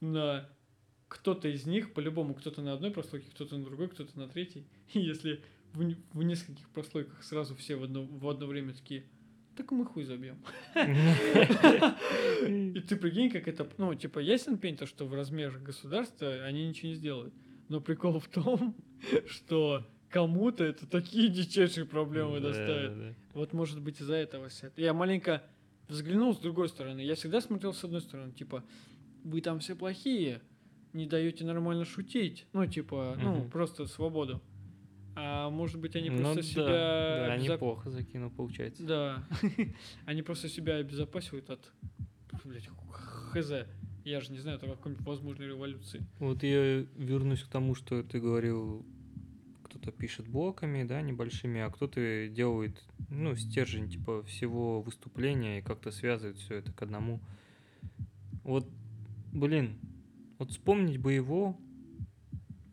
на 0.00 0.48
кто-то 1.08 1.48
из 1.48 1.66
них, 1.66 1.92
по-любому, 1.92 2.34
кто-то 2.34 2.62
на 2.62 2.72
одной 2.72 2.90
прослойке, 2.90 3.30
кто-то 3.30 3.58
на 3.58 3.64
другой, 3.64 3.88
кто-то 3.88 4.16
на 4.18 4.28
третьей. 4.28 4.64
И 4.94 5.00
если 5.00 5.42
в, 5.72 5.94
в 6.12 6.22
нескольких 6.22 6.68
прослойках 6.70 7.22
сразу 7.24 7.56
все 7.56 7.76
в 7.76 7.82
одно, 7.82 8.04
в 8.04 8.28
одно 8.28 8.46
время 8.46 8.72
такие, 8.72 9.04
так 9.60 9.72
мы 9.72 9.84
хуй 9.84 10.04
забьем. 10.04 10.38
И 10.74 12.80
ты 12.80 12.96
прикинь, 12.96 13.30
как 13.30 13.46
это, 13.46 13.68
ну, 13.76 13.94
типа, 13.94 14.18
ясен 14.18 14.56
пень, 14.56 14.76
то, 14.76 14.86
что 14.86 15.06
в 15.06 15.14
размерах 15.14 15.62
государства 15.62 16.44
они 16.44 16.66
ничего 16.66 16.88
не 16.88 16.94
сделают. 16.94 17.34
Но 17.68 17.80
прикол 17.80 18.20
в 18.20 18.28
том, 18.28 18.74
что 19.26 19.86
кому-то 20.08 20.64
это 20.64 20.86
такие 20.86 21.28
дичайшие 21.28 21.84
проблемы 21.84 22.40
да. 22.40 23.14
Вот 23.34 23.52
может 23.52 23.82
быть 23.82 24.00
из-за 24.00 24.14
этого 24.14 24.48
все. 24.48 24.72
Я 24.76 24.94
маленько 24.94 25.42
взглянул 25.88 26.34
с 26.34 26.38
другой 26.38 26.70
стороны. 26.70 27.00
Я 27.00 27.14
всегда 27.14 27.42
смотрел 27.42 27.74
с 27.74 27.84
одной 27.84 28.00
стороны, 28.00 28.32
типа, 28.32 28.64
вы 29.24 29.42
там 29.42 29.60
все 29.60 29.76
плохие, 29.76 30.40
не 30.94 31.06
даете 31.06 31.44
нормально 31.44 31.84
шутить. 31.84 32.46
Ну, 32.54 32.66
типа, 32.66 33.18
ну, 33.22 33.46
просто 33.50 33.86
свободу. 33.86 34.40
А 35.22 35.50
может 35.50 35.78
быть, 35.78 35.94
они 35.96 36.08
Ну 36.08 36.18
просто 36.18 36.36
да, 36.36 36.42
себя... 36.42 36.64
Да, 36.66 37.36
обезоп- 37.36 37.52
неплохо 37.54 37.90
закинул, 37.90 38.30
получается. 38.30 38.82
Да. 38.82 39.24
Они 40.06 40.22
просто 40.22 40.48
себя 40.48 40.76
обезопасивают 40.76 41.50
от, 41.50 41.72
блядь, 42.44 42.70
хз. 42.90 43.52
Я 44.04 44.20
же 44.22 44.32
не 44.32 44.38
знаю, 44.38 44.58
там 44.58 44.70
какой-нибудь 44.70 45.04
возможной 45.04 45.48
революции. 45.48 46.06
Вот 46.20 46.42
я 46.42 46.86
вернусь 46.96 47.42
к 47.42 47.48
тому, 47.48 47.74
что 47.74 48.02
ты 48.02 48.18
говорил, 48.18 48.86
кто-то 49.64 49.92
пишет 49.92 50.26
блоками, 50.26 50.84
да, 50.84 51.02
небольшими, 51.02 51.60
а 51.60 51.68
кто-то 51.68 52.28
делает, 52.28 52.82
ну, 53.10 53.36
стержень, 53.36 53.90
типа, 53.90 54.22
всего 54.22 54.80
выступления 54.80 55.58
и 55.58 55.62
как-то 55.62 55.90
связывает 55.90 56.38
все 56.38 56.54
это 56.54 56.72
к 56.72 56.80
одному. 56.80 57.20
Вот, 58.42 58.66
блин, 59.34 59.78
вот 60.38 60.50
вспомнить 60.50 60.96
бы 60.96 61.12
его, 61.12 61.58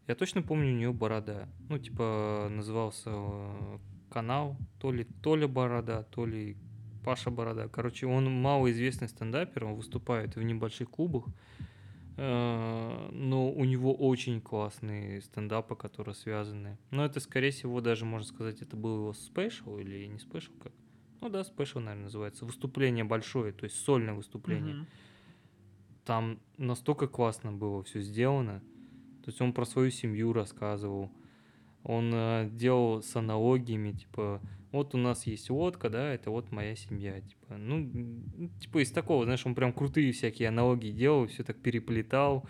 я 0.08 0.15
точно 0.15 0.41
помню 0.41 0.74
у 0.74 0.78
него 0.78 0.93
борода. 0.93 1.48
Ну, 1.70 1.78
типа, 1.78 2.48
назывался 2.50 3.10
э, 3.13 3.78
канал, 4.10 4.58
то 4.80 4.91
ли 4.91 5.06
Толя 5.22 5.48
Борода, 5.48 6.04
то 6.04 6.26
ли 6.26 6.58
Паша 7.04 7.30
Борода. 7.30 7.67
Короче, 7.67 8.08
он 8.08 8.32
малоизвестный 8.41 9.10
стендапер, 9.10 9.65
он 9.65 9.76
выступает 9.76 10.36
в 10.36 10.41
небольших 10.41 10.89
клубах, 10.89 11.26
Э, 12.17 13.10
но 13.12 13.52
у 13.52 13.63
него 13.63 13.93
очень 13.93 14.41
классные 14.41 15.22
стендапы, 15.22 15.76
которые 15.76 16.15
связаны. 16.15 16.78
Но 16.89 17.06
это, 17.06 17.20
скорее 17.20 17.52
всего, 17.52 17.80
даже, 17.80 18.06
можно 18.06 18.28
сказать, 18.28 18.62
это 18.62 18.76
был 18.76 18.98
его 18.98 19.13
special 19.13 19.78
или 19.78 20.08
не 20.08 20.17
special, 20.17 20.52
как? 20.62 20.74
Ну 21.22 21.30
да, 21.30 21.43
спешл, 21.43 21.80
наверное, 21.80 22.06
называется. 22.06 22.46
Выступление 22.46 23.04
большое, 23.04 23.54
то 23.54 23.65
есть 23.65 23.76
сольное 23.78 24.15
выступление. 24.15 24.76
Мгм. 24.76 24.88
Там 26.06 26.39
настолько 26.58 27.08
классно 27.08 27.52
было 27.52 27.84
все 27.84 28.02
сделано. 28.02 28.63
То 29.28 29.32
есть 29.32 29.42
он 29.42 29.52
про 29.52 29.66
свою 29.66 29.92
семью 29.92 30.32
рассказывал. 30.32 31.12
Он 31.84 32.12
э, 32.13 32.50
делал 32.50 33.04
с 33.04 33.13
аналогиями, 33.13 33.92
типа, 33.92 34.42
вот 34.72 34.96
у 34.96 34.98
нас 34.98 35.28
есть 35.28 35.50
лодка, 35.50 35.90
да, 35.90 36.13
это 36.13 36.32
вот 36.32 36.54
моя 36.54 36.78
семья, 36.78 37.20
типа, 37.20 37.58
ну, 37.58 37.92
типа 38.62 38.82
из 38.82 38.90
такого, 38.90 39.26
знаешь, 39.26 39.46
он 39.46 39.54
прям 39.54 39.74
крутые 39.74 40.13
всякие 40.13 40.48
аналогии 40.48 40.92
делал, 40.92 41.28
все 41.28 41.44
так 41.44 41.58
переплетал, 41.58 42.48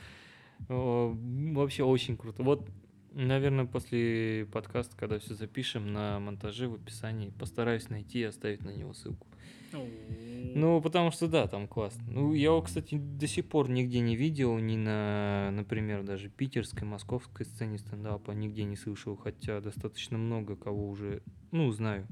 м, 0.69 1.55
вообще 1.55 1.83
очень 1.83 2.15
круто. 2.15 2.43
Вот, 2.43 2.69
наверное, 3.11 3.65
после 3.65 4.45
подкаста, 4.45 4.95
когда 4.95 5.17
все 5.17 5.33
запишем 5.33 5.91
на 5.91 6.19
монтаже 6.19 6.67
в 6.67 6.75
описании, 6.75 7.31
постараюсь 7.31 7.89
найти 7.89 8.19
и 8.19 8.23
оставить 8.25 8.63
на 8.63 8.69
него 8.69 8.93
ссылку. 8.93 9.25
Ну, 9.73 10.81
потому 10.81 11.11
что 11.11 11.27
да, 11.27 11.47
там 11.47 11.67
классно. 11.67 12.03
Ну, 12.07 12.33
я 12.33 12.45
его, 12.45 12.61
кстати, 12.61 12.95
до 12.97 13.27
сих 13.27 13.47
пор 13.47 13.69
нигде 13.69 13.99
не 13.99 14.15
видел, 14.15 14.57
ни 14.57 14.75
на, 14.75 15.51
например, 15.51 16.03
даже 16.03 16.29
питерской, 16.29 16.87
московской 16.87 17.45
сцене 17.45 17.77
стендапа 17.77 18.31
нигде 18.31 18.63
не 18.63 18.75
слышал, 18.75 19.15
хотя 19.15 19.61
достаточно 19.61 20.17
много 20.17 20.55
кого 20.55 20.89
уже, 20.89 21.21
ну, 21.51 21.71
знаю, 21.71 22.07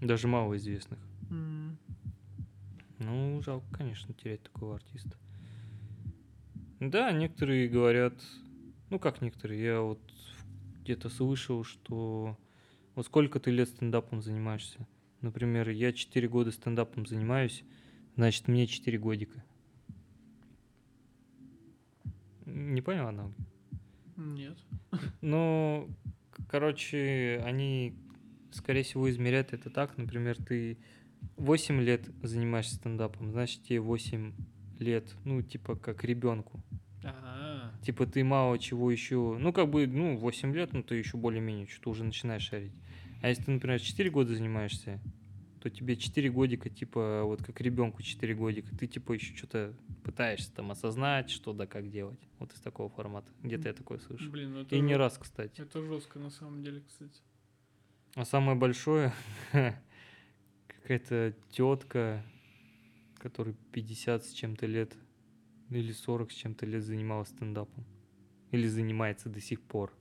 даже 0.00 0.26
малоизвестных. 0.26 0.98
М. 1.30 1.78
Ну, 2.98 3.40
жалко, 3.42 3.66
конечно, 3.72 4.14
терять 4.14 4.42
такого 4.42 4.76
артиста. 4.76 5.16
Да, 6.80 7.12
некоторые 7.12 7.68
говорят, 7.68 8.14
ну 8.90 8.98
как 8.98 9.20
некоторые, 9.22 9.62
я 9.62 9.80
вот 9.80 10.00
где-то 10.82 11.08
слышал, 11.08 11.64
что 11.64 12.36
вот 12.94 13.06
сколько 13.06 13.40
ты 13.40 13.50
лет 13.50 13.68
стендапом 13.68 14.22
занимаешься. 14.22 14.86
Например, 15.26 15.68
я 15.70 15.92
4 15.92 16.28
года 16.28 16.52
стендапом 16.52 17.04
занимаюсь, 17.04 17.64
значит, 18.14 18.46
мне 18.46 18.68
4 18.68 18.96
годика. 18.96 19.42
Не 22.44 22.80
понял 22.80 23.08
аналог? 23.08 23.32
Нет. 24.16 24.56
Ну, 25.20 25.90
короче, 26.48 27.42
они, 27.44 27.96
скорее 28.52 28.84
всего, 28.84 29.10
измеряют 29.10 29.52
это 29.52 29.68
так. 29.68 29.98
Например, 29.98 30.36
ты 30.36 30.78
8 31.36 31.80
лет 31.80 32.08
занимаешься 32.22 32.76
стендапом, 32.76 33.32
значит, 33.32 33.64
тебе 33.64 33.80
8 33.80 34.32
лет, 34.78 35.12
ну, 35.24 35.42
типа, 35.42 35.74
как 35.74 36.04
ребенку. 36.04 36.62
А, 37.02 37.72
Типа, 37.82 38.06
ты 38.06 38.22
мало 38.22 38.60
чего 38.60 38.92
еще, 38.92 39.36
ну, 39.40 39.52
как 39.52 39.70
бы, 39.70 39.88
ну, 39.88 40.16
8 40.16 40.54
лет, 40.54 40.72
ну, 40.72 40.84
ты 40.84 40.94
еще 40.94 41.16
более-менее 41.16 41.66
что-то 41.66 41.90
уже 41.90 42.04
начинаешь 42.04 42.42
шарить. 42.42 42.72
А 43.22 43.28
если 43.28 43.44
ты, 43.44 43.50
например, 43.52 43.80
4 43.80 44.10
года 44.10 44.34
занимаешься, 44.34 45.00
то 45.60 45.70
тебе 45.70 45.96
4 45.96 46.30
годика, 46.30 46.68
типа, 46.70 47.22
вот 47.24 47.42
как 47.42 47.60
ребенку 47.60 48.02
4 48.02 48.34
годика, 48.34 48.68
ты, 48.76 48.86
типа, 48.86 49.12
еще 49.14 49.34
что-то 49.36 49.74
пытаешься 50.04 50.52
там 50.52 50.70
осознать, 50.70 51.30
что 51.30 51.52
да 51.52 51.66
как 51.66 51.90
делать. 51.90 52.20
Вот 52.38 52.52
из 52.52 52.60
такого 52.60 52.88
формата. 52.88 53.28
Где-то 53.42 53.68
я 53.68 53.74
такое 53.74 53.98
слышу. 53.98 54.30
блин, 54.30 54.52
ну 54.52 54.60
это, 54.60 54.76
И 54.76 54.80
не 54.80 54.92
жё- 54.92 54.98
раз, 54.98 55.18
кстати. 55.18 55.60
это 55.60 55.82
жестко 55.82 56.18
на 56.18 56.30
самом 56.30 56.62
деле, 56.62 56.82
кстати. 56.86 57.20
А 58.14 58.24
самое 58.24 58.56
большое, 58.56 59.12
какая-то 60.68 61.34
тетка, 61.50 62.24
которой 63.18 63.54
50 63.72 64.24
с 64.24 64.32
чем-то 64.32 64.66
лет, 64.66 64.94
или 65.70 65.92
40 65.92 66.30
с 66.30 66.34
чем-то 66.34 66.64
лет 66.66 66.82
занималась 66.84 67.28
стендапом. 67.28 67.84
Или 68.52 68.68
занимается 68.68 69.28
до 69.28 69.40
сих 69.40 69.60
пор. 69.60 69.92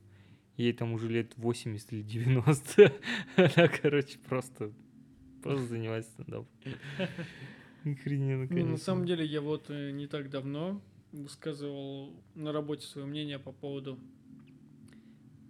Ей 0.58 0.74
там 0.74 0.94
уже 0.94 1.08
лет 1.10 1.34
80 1.38 1.94
или 1.94 2.02
90. 2.02 2.94
Она, 3.36 3.68
короче, 3.68 4.18
просто, 4.20 4.72
просто 5.44 5.66
занимается 5.66 6.12
стендапом. 6.12 6.48
Охрененно, 7.84 8.44
Не, 8.44 8.48
конечно. 8.48 8.72
на 8.72 8.78
самом 8.78 9.06
деле 9.06 9.26
я 9.26 9.42
вот 9.42 9.70
э, 9.70 9.92
не 9.92 10.08
так 10.08 10.30
давно 10.30 10.82
высказывал 11.12 12.14
на 12.34 12.52
работе 12.52 12.86
свое 12.88 13.06
мнение 13.06 13.38
по 13.38 13.52
поводу 13.52 14.00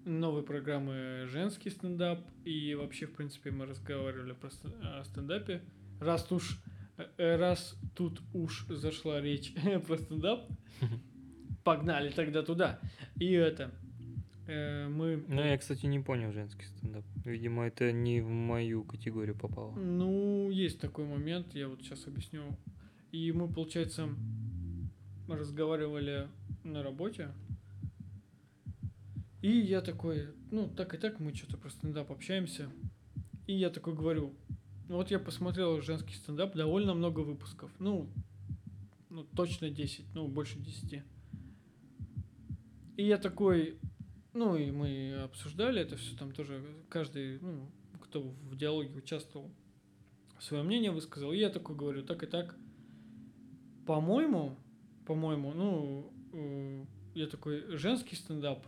новой 0.05 0.43
программы 0.43 1.25
«Женский 1.27 1.69
стендап». 1.69 2.19
И 2.43 2.75
вообще, 2.75 3.07
в 3.07 3.13
принципе, 3.13 3.51
мы 3.51 3.65
разговаривали 3.65 4.33
про 4.33 4.49
о 4.83 5.03
стендапе. 5.03 5.61
Раз 5.99 6.31
уж, 6.31 6.59
э, 6.97 7.37
раз 7.37 7.75
тут 7.95 8.21
уж 8.33 8.65
зашла 8.67 9.21
речь 9.21 9.53
про 9.87 9.97
стендап, 9.97 10.49
погнали 11.63 12.09
тогда 12.09 12.43
туда. 12.43 12.79
И 13.19 13.31
это, 13.31 13.71
мы... 14.47 15.23
Ну, 15.27 15.41
я, 15.41 15.57
кстати, 15.57 15.85
не 15.85 15.99
понял 15.99 16.31
женский 16.31 16.65
стендап. 16.65 17.05
Видимо, 17.23 17.65
это 17.65 17.91
не 17.91 18.21
в 18.21 18.29
мою 18.29 18.83
категорию 18.83 19.35
попало. 19.35 19.73
Ну, 19.75 20.49
есть 20.51 20.79
такой 20.79 21.05
момент, 21.05 21.55
я 21.55 21.67
вот 21.67 21.81
сейчас 21.81 22.07
объясню. 22.07 22.57
И 23.11 23.31
мы, 23.31 23.47
получается, 23.47 24.09
разговаривали 25.27 26.27
на 26.63 26.83
работе. 26.83 27.29
И 29.41 29.49
я 29.49 29.81
такой, 29.81 30.29
ну, 30.51 30.67
так 30.67 30.93
и 30.93 30.97
так 30.97 31.19
мы 31.19 31.33
что-то 31.33 31.57
про 31.57 31.69
стендап 31.69 32.11
общаемся. 32.11 32.69
И 33.47 33.53
я 33.53 33.69
такой 33.69 33.93
говорю, 33.93 34.33
«Ну, 34.87 34.97
вот 34.97 35.11
я 35.11 35.19
посмотрел 35.19 35.81
женский 35.81 36.15
стендап, 36.15 36.55
довольно 36.55 36.93
много 36.93 37.19
выпусков. 37.21 37.71
Ну, 37.79 38.09
ну 39.09 39.23
точно 39.23 39.69
10, 39.69 40.05
ну, 40.13 40.27
больше 40.27 40.59
10. 40.59 41.03
И 42.97 43.03
я 43.03 43.17
такой, 43.17 43.77
ну, 44.35 44.55
и 44.55 44.69
мы 44.69 45.13
обсуждали 45.23 45.81
это 45.81 45.95
все, 45.97 46.15
там 46.15 46.31
тоже 46.31 46.61
каждый, 46.89 47.39
ну, 47.39 47.71
кто 48.01 48.21
в 48.21 48.55
диалоге 48.55 48.93
участвовал, 48.95 49.49
свое 50.39 50.61
мнение 50.61 50.91
высказал. 50.91 51.31
И 51.31 51.37
я 51.37 51.49
такой 51.49 51.75
говорю, 51.75 52.03
так 52.03 52.21
и 52.21 52.27
так, 52.27 52.55
по-моему, 53.85 54.57
по-моему, 55.05 55.53
ну, 55.53 56.13
э, 56.33 56.85
я 57.13 57.27
такой, 57.27 57.77
женский 57.77 58.15
стендап, 58.15 58.65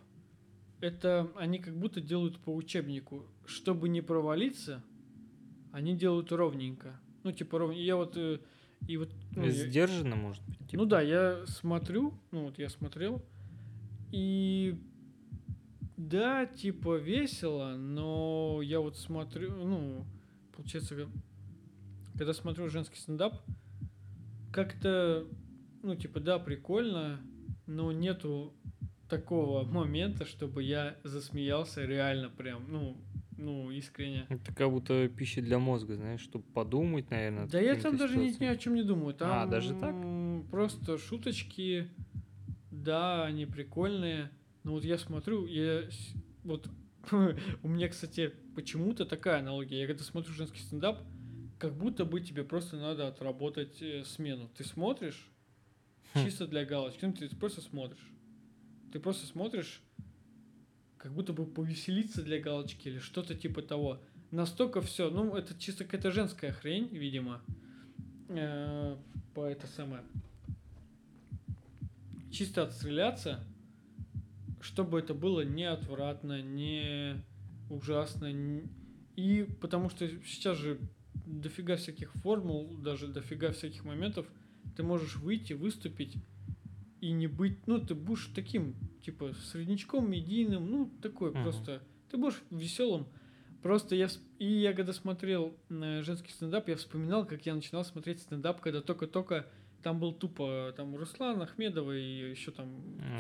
это 0.79 1.29
они 1.35 1.59
как 1.59 1.77
будто 1.77 2.01
делают 2.01 2.39
по 2.39 2.55
учебнику. 2.55 3.25
Чтобы 3.45 3.89
не 3.89 4.01
провалиться, 4.01 4.83
они 5.71 5.95
делают 5.95 6.31
ровненько. 6.31 6.99
Ну, 7.23 7.31
типа 7.31 7.57
ровненько. 7.59 7.83
Я 7.83 7.95
вот, 7.95 8.15
э, 8.15 8.39
и 8.87 8.97
вот, 8.97 9.09
ну, 9.35 9.45
я- 9.45 9.51
Сдержанно, 9.51 10.15
может 10.15 10.43
быть? 10.45 10.57
типа? 10.69 10.83
ну 10.83 10.85
да, 10.85 11.01
я 11.01 11.45
смотрю, 11.47 12.13
ну 12.31 12.45
вот 12.45 12.57
я 12.57 12.69
смотрел, 12.69 13.21
и 14.11 14.79
да, 15.97 16.45
типа 16.45 16.97
весело, 16.97 17.75
но 17.75 18.61
я 18.63 18.79
вот 18.79 18.97
смотрю, 18.97 19.51
ну, 19.55 20.05
получается, 20.55 21.09
когда 22.13 22.33
смотрю 22.33 22.69
женский 22.69 22.97
стендап, 22.97 23.41
как-то, 24.51 25.27
ну, 25.83 25.95
типа, 25.95 26.19
да, 26.19 26.39
прикольно, 26.39 27.19
но 27.65 27.91
нету 27.91 28.53
такого 29.09 29.63
момента, 29.63 30.25
чтобы 30.25 30.63
я 30.63 30.97
засмеялся 31.03 31.83
реально 31.83 32.29
прям, 32.29 32.65
ну, 32.69 32.97
ну, 33.37 33.71
искренне. 33.71 34.25
Это 34.29 34.53
как 34.53 34.69
будто 34.71 35.07
пища 35.09 35.41
для 35.41 35.59
мозга, 35.59 35.95
знаешь, 35.95 36.21
чтобы 36.21 36.43
подумать, 36.45 37.09
наверное. 37.11 37.47
Да 37.47 37.59
я 37.59 37.75
там 37.75 37.97
даже 37.97 38.17
ни, 38.17 38.29
ни 38.39 38.45
о 38.47 38.57
чем 38.57 38.75
не 38.75 38.83
думаю. 38.83 39.13
Там 39.13 39.31
А, 39.31 39.45
даже 39.45 39.75
так? 39.75 39.95
просто 40.49 40.97
шуточки, 40.97 41.87
да, 42.71 43.25
они 43.25 43.45
прикольные. 43.45 44.31
Но 44.67 44.73
вот 44.73 44.83
я 44.83 44.97
смотрю, 44.97 45.45
я 45.45 45.87
вот 46.43 46.67
у 47.63 47.69
меня, 47.69 47.87
кстати, 47.87 48.33
почему-то 48.53 49.05
такая 49.05 49.39
аналогия. 49.39 49.79
Я 49.79 49.87
когда 49.87 50.03
смотрю 50.03 50.33
женский 50.33 50.59
стендап, 50.59 50.99
как 51.57 51.73
будто 51.73 52.03
бы 52.03 52.19
тебе 52.19 52.43
просто 52.43 52.75
надо 52.75 53.07
отработать 53.07 53.81
э, 53.81 54.03
смену. 54.03 54.49
Ты 54.57 54.65
смотришь 54.65 55.25
Хм. 56.13 56.25
чисто 56.25 56.47
для 56.47 56.65
галочки, 56.65 57.05
ну, 57.05 57.13
ты 57.13 57.33
просто 57.33 57.61
смотришь. 57.61 58.11
Ты 58.91 58.99
просто 58.99 59.25
смотришь, 59.25 59.81
как 60.97 61.13
будто 61.13 61.31
бы 61.31 61.45
повеселиться 61.45 62.21
для 62.21 62.41
галочки 62.41 62.89
или 62.89 62.99
что-то 62.99 63.35
типа 63.35 63.61
того. 63.61 64.01
Настолько 64.31 64.81
все, 64.81 65.09
ну, 65.09 65.33
это 65.33 65.57
чисто 65.57 65.85
какая-то 65.85 66.11
женская 66.11 66.51
хрень, 66.51 66.89
видимо. 66.91 67.41
Э, 68.27 68.97
По 69.33 69.45
это 69.45 69.65
самое. 69.65 70.03
Чисто 72.33 72.63
отстреляться, 72.63 73.46
чтобы 74.67 74.99
это 74.99 75.13
было 75.13 75.41
не 75.41 75.63
отвратно, 75.63 76.41
не 76.41 77.23
ужасно. 77.69 78.25
н- 78.25 78.69
И 79.15 79.47
потому 79.61 79.89
что 79.89 80.07
сейчас 80.25 80.57
же 80.57 80.79
дофига 81.25 81.77
всяких 81.77 82.13
формул, 82.15 82.77
даже 82.77 83.07
дофига 83.07 83.51
всяких 83.51 83.83
моментов, 83.85 84.27
ты 84.75 84.83
можешь 84.83 85.15
выйти, 85.15 85.53
выступить 85.53 86.17
и 87.01 87.11
не 87.11 87.27
быть, 87.27 87.65
ну, 87.67 87.79
ты 87.79 87.95
будешь 87.95 88.29
таким, 88.35 88.75
типа, 89.03 89.33
среднячком, 89.51 90.09
медийным, 90.11 90.69
ну, 90.69 90.91
такой 91.01 91.31
Мгм. 91.31 91.41
просто, 91.43 91.81
ты 92.11 92.17
будешь 92.17 92.41
веселым. 92.51 93.07
Просто 93.63 93.95
я, 93.95 94.07
и 94.39 94.45
я 94.45 94.73
когда 94.73 94.93
смотрел 94.93 95.57
на 95.69 96.03
женский 96.03 96.31
стендап, 96.31 96.67
я 96.67 96.75
вспоминал, 96.75 97.25
как 97.25 97.45
я 97.45 97.55
начинал 97.55 97.83
смотреть 97.85 98.21
стендап, 98.21 98.61
когда 98.61 98.81
только-только 98.81 99.47
там 99.87 99.99
был 99.99 100.11
тупо, 100.11 100.73
там 100.75 100.97
Руслан 100.97 101.41
Ахмедова 101.41 101.95
и 101.97 102.31
еще 102.31 102.51
там 102.51 102.67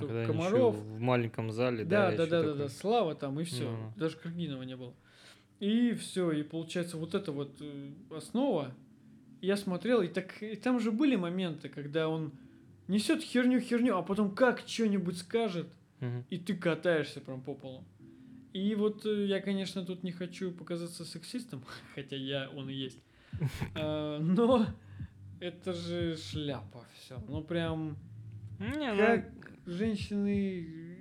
А, 0.01 0.25
Комаров. 0.25 0.75
в 0.75 0.99
маленьком 0.99 1.49
зале, 1.53 1.85
Да, 1.85 2.11
да, 2.11 2.17
да, 2.17 2.25
да, 2.25 2.29
да, 2.41 2.47
такой. 2.49 2.57
да, 2.57 2.67
Слава 2.67 3.15
там 3.15 3.39
и 3.39 3.45
все. 3.45 3.71
Ну. 3.71 3.93
Даже 3.95 4.17
Каргинова 4.17 4.63
не 4.63 4.75
было. 4.75 4.93
И 5.61 5.93
все, 5.93 6.31
и 6.33 6.43
получается 6.43 6.97
вот 6.97 7.15
это 7.15 7.31
вот 7.31 7.55
э, 7.61 7.91
основа. 8.11 8.75
Я 9.41 9.55
смотрел, 9.55 10.01
и 10.01 10.07
так 10.09 10.43
и 10.43 10.57
там 10.57 10.81
же 10.81 10.91
были 10.91 11.15
моменты, 11.15 11.69
когда 11.69 12.09
он 12.09 12.33
несет 12.89 13.21
херню 13.23 13.61
херню, 13.61 13.95
а 13.95 14.01
потом 14.01 14.35
как 14.35 14.59
что-нибудь 14.67 15.17
скажет, 15.19 15.67
Мгм. 16.01 16.25
и 16.29 16.37
ты 16.37 16.53
катаешься 16.53 17.21
прям 17.21 17.41
по 17.41 17.53
полу. 17.53 17.85
И 18.51 18.75
вот 18.75 19.05
э, 19.05 19.25
я, 19.25 19.39
конечно, 19.39 19.85
тут 19.85 20.03
не 20.03 20.11
хочу 20.11 20.51
показаться 20.51 21.05
сексистом, 21.05 21.63
хотя 21.95 22.17
я 22.17 22.49
он 22.53 22.69
и 22.69 22.73
есть. 22.73 22.99
А, 23.75 24.19
Но 24.19 24.65
это 25.39 25.73
же 25.73 26.17
шляпа 26.17 26.85
все. 26.95 27.19
Ну 27.27 27.43
прям 27.43 27.97
Не, 28.59 28.91
ну, 28.93 28.97
как 28.99 29.31
женщины 29.65 30.97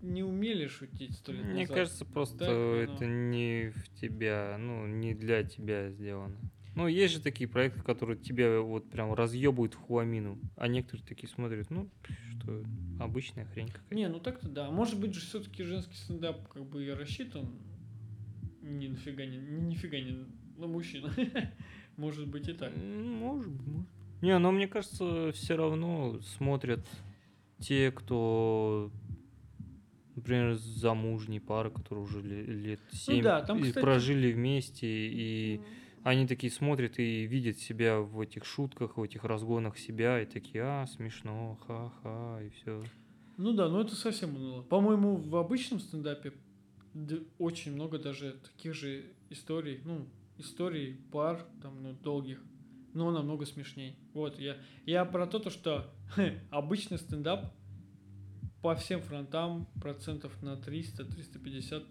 не 0.00 0.22
умели 0.22 0.66
шутить 0.66 1.14
сто 1.14 1.32
лет 1.32 1.44
Мне 1.44 1.62
назад. 1.62 1.76
кажется, 1.76 2.04
просто 2.04 2.38
Так, 2.38 2.48
ну. 2.48 2.74
это 2.76 3.06
не 3.06 3.70
в 3.70 4.00
тебя, 4.00 4.56
ну, 4.58 4.86
не 4.86 5.14
для 5.14 5.42
тебя 5.44 5.90
сделано. 5.90 6.36
Ну, 6.76 6.86
есть 6.86 7.14
же 7.14 7.20
такие 7.20 7.48
проекты, 7.48 7.82
которые 7.82 8.16
тебя 8.16 8.60
вот 8.60 8.88
прям 8.90 9.12
разъебывают 9.12 9.74
в 9.74 9.78
хуамину, 9.78 10.38
а 10.56 10.68
некоторые 10.68 11.04
такие 11.06 11.28
смотрят, 11.28 11.68
ну, 11.68 11.90
что, 12.38 12.62
обычная 13.00 13.44
хрень 13.46 13.68
какая-то. 13.68 13.94
Не, 13.94 14.08
ну 14.08 14.20
так-то 14.20 14.48
да. 14.48 14.70
Может 14.70 14.98
быть 14.98 15.12
же 15.14 15.20
все-таки 15.20 15.64
женский 15.64 15.96
стендап 15.96 16.48
как 16.48 16.64
бы 16.64 16.86
и 16.86 16.90
рассчитан 16.90 17.50
ни 18.62 18.86
нафига 18.88 19.26
не, 19.26 19.36
ни- 19.38 19.60
нифига 19.70 19.98
не 20.00 20.24
на 20.56 20.66
мужчин. 20.66 21.10
Может 22.00 22.28
быть 22.28 22.48
и 22.48 22.54
так. 22.54 22.72
Может 22.76 23.52
может. 23.52 23.88
Не, 24.22 24.38
но 24.38 24.52
мне 24.52 24.66
кажется, 24.68 25.32
все 25.32 25.54
равно 25.56 26.18
смотрят 26.20 26.80
те, 27.58 27.90
кто, 27.92 28.90
например, 30.16 30.54
замужние 30.54 31.40
пары, 31.42 31.70
которые 31.70 32.04
уже 32.04 32.22
ле- 32.22 32.44
лет 32.44 32.80
семь 32.90 33.18
Ну 33.18 33.22
да, 33.22 33.42
там, 33.42 33.60
кстати- 33.60 33.82
прожили 33.82 34.32
вместе, 34.32 34.86
и 34.88 35.60
они 36.04 36.26
такие 36.26 36.50
смотрят 36.50 36.98
и 36.98 37.26
видят 37.26 37.58
себя 37.58 38.00
в 38.00 38.18
этих 38.20 38.46
шутках, 38.46 38.96
в 38.96 39.02
этих 39.02 39.24
разгонах 39.24 39.76
себя, 39.78 40.22
и 40.22 40.26
такие, 40.26 40.62
а, 40.64 40.86
смешно, 40.86 41.58
ха-ха, 41.66 42.40
и 42.42 42.48
все. 42.50 42.82
Ну 43.36 43.52
да, 43.52 43.68
но 43.68 43.82
это 43.82 43.94
совсем 43.94 44.36
уныло. 44.36 44.62
По-моему, 44.62 45.16
в 45.16 45.36
обычном 45.36 45.80
стендапе 45.80 46.32
очень 47.38 47.72
много 47.74 47.98
даже 47.98 48.36
таких 48.56 48.74
же 48.74 49.04
историй, 49.30 49.80
ну, 49.84 50.06
историй 50.40 50.94
пар, 51.12 51.46
там, 51.62 51.82
ну, 51.82 51.92
долгих, 51.92 52.42
но 52.94 53.10
намного 53.10 53.46
смешней. 53.46 53.96
Вот, 54.12 54.38
я, 54.38 54.56
я 54.86 55.04
про 55.04 55.26
то, 55.26 55.38
то, 55.38 55.50
что 55.50 55.92
обычный 56.50 56.98
стендап 56.98 57.52
по 58.62 58.74
всем 58.74 59.00
фронтам 59.00 59.66
процентов 59.80 60.42
на 60.42 60.54
300-350 60.54 61.86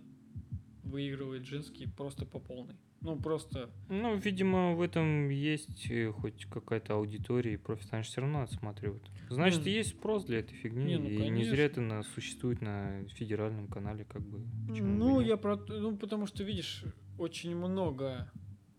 выигрывает 0.83 1.45
женский 1.45 1.87
просто 1.87 2.25
по 2.25 2.39
полной. 2.39 2.75
Ну, 3.01 3.17
просто... 3.17 3.69
Ну, 3.87 4.17
видимо, 4.17 4.75
в 4.75 4.81
этом 4.81 5.29
есть 5.29 5.89
э, 5.89 6.11
хоть 6.11 6.45
какая-то 6.45 6.95
аудитория, 6.95 7.53
и 7.53 7.57
профессионально 7.57 8.03
все 8.03 8.21
равно 8.21 8.41
отсматривают. 8.41 9.09
Значит, 9.29 9.65
Не, 9.65 9.71
есть 9.71 9.91
спрос 9.91 10.25
для 10.25 10.39
этой 10.39 10.55
фигни, 10.55 10.83
не, 10.83 10.97
ну, 10.97 11.07
и 11.07 11.11
не 11.11 11.17
конечно. 11.17 11.55
зря 11.55 11.65
это 11.65 11.81
на, 11.81 12.03
существует 12.03 12.61
на 12.61 13.05
федеральном 13.07 13.67
канале, 13.67 14.03
как 14.03 14.21
бы. 14.21 14.41
почему 14.67 14.87
бы 14.87 14.97
Ну, 14.97 15.19
нет. 15.21 15.29
я 15.29 15.37
про... 15.37 15.55
Ну, 15.55 15.95
потому 15.95 16.25
что, 16.25 16.43
видишь, 16.43 16.83
очень 17.17 17.55
много, 17.55 18.29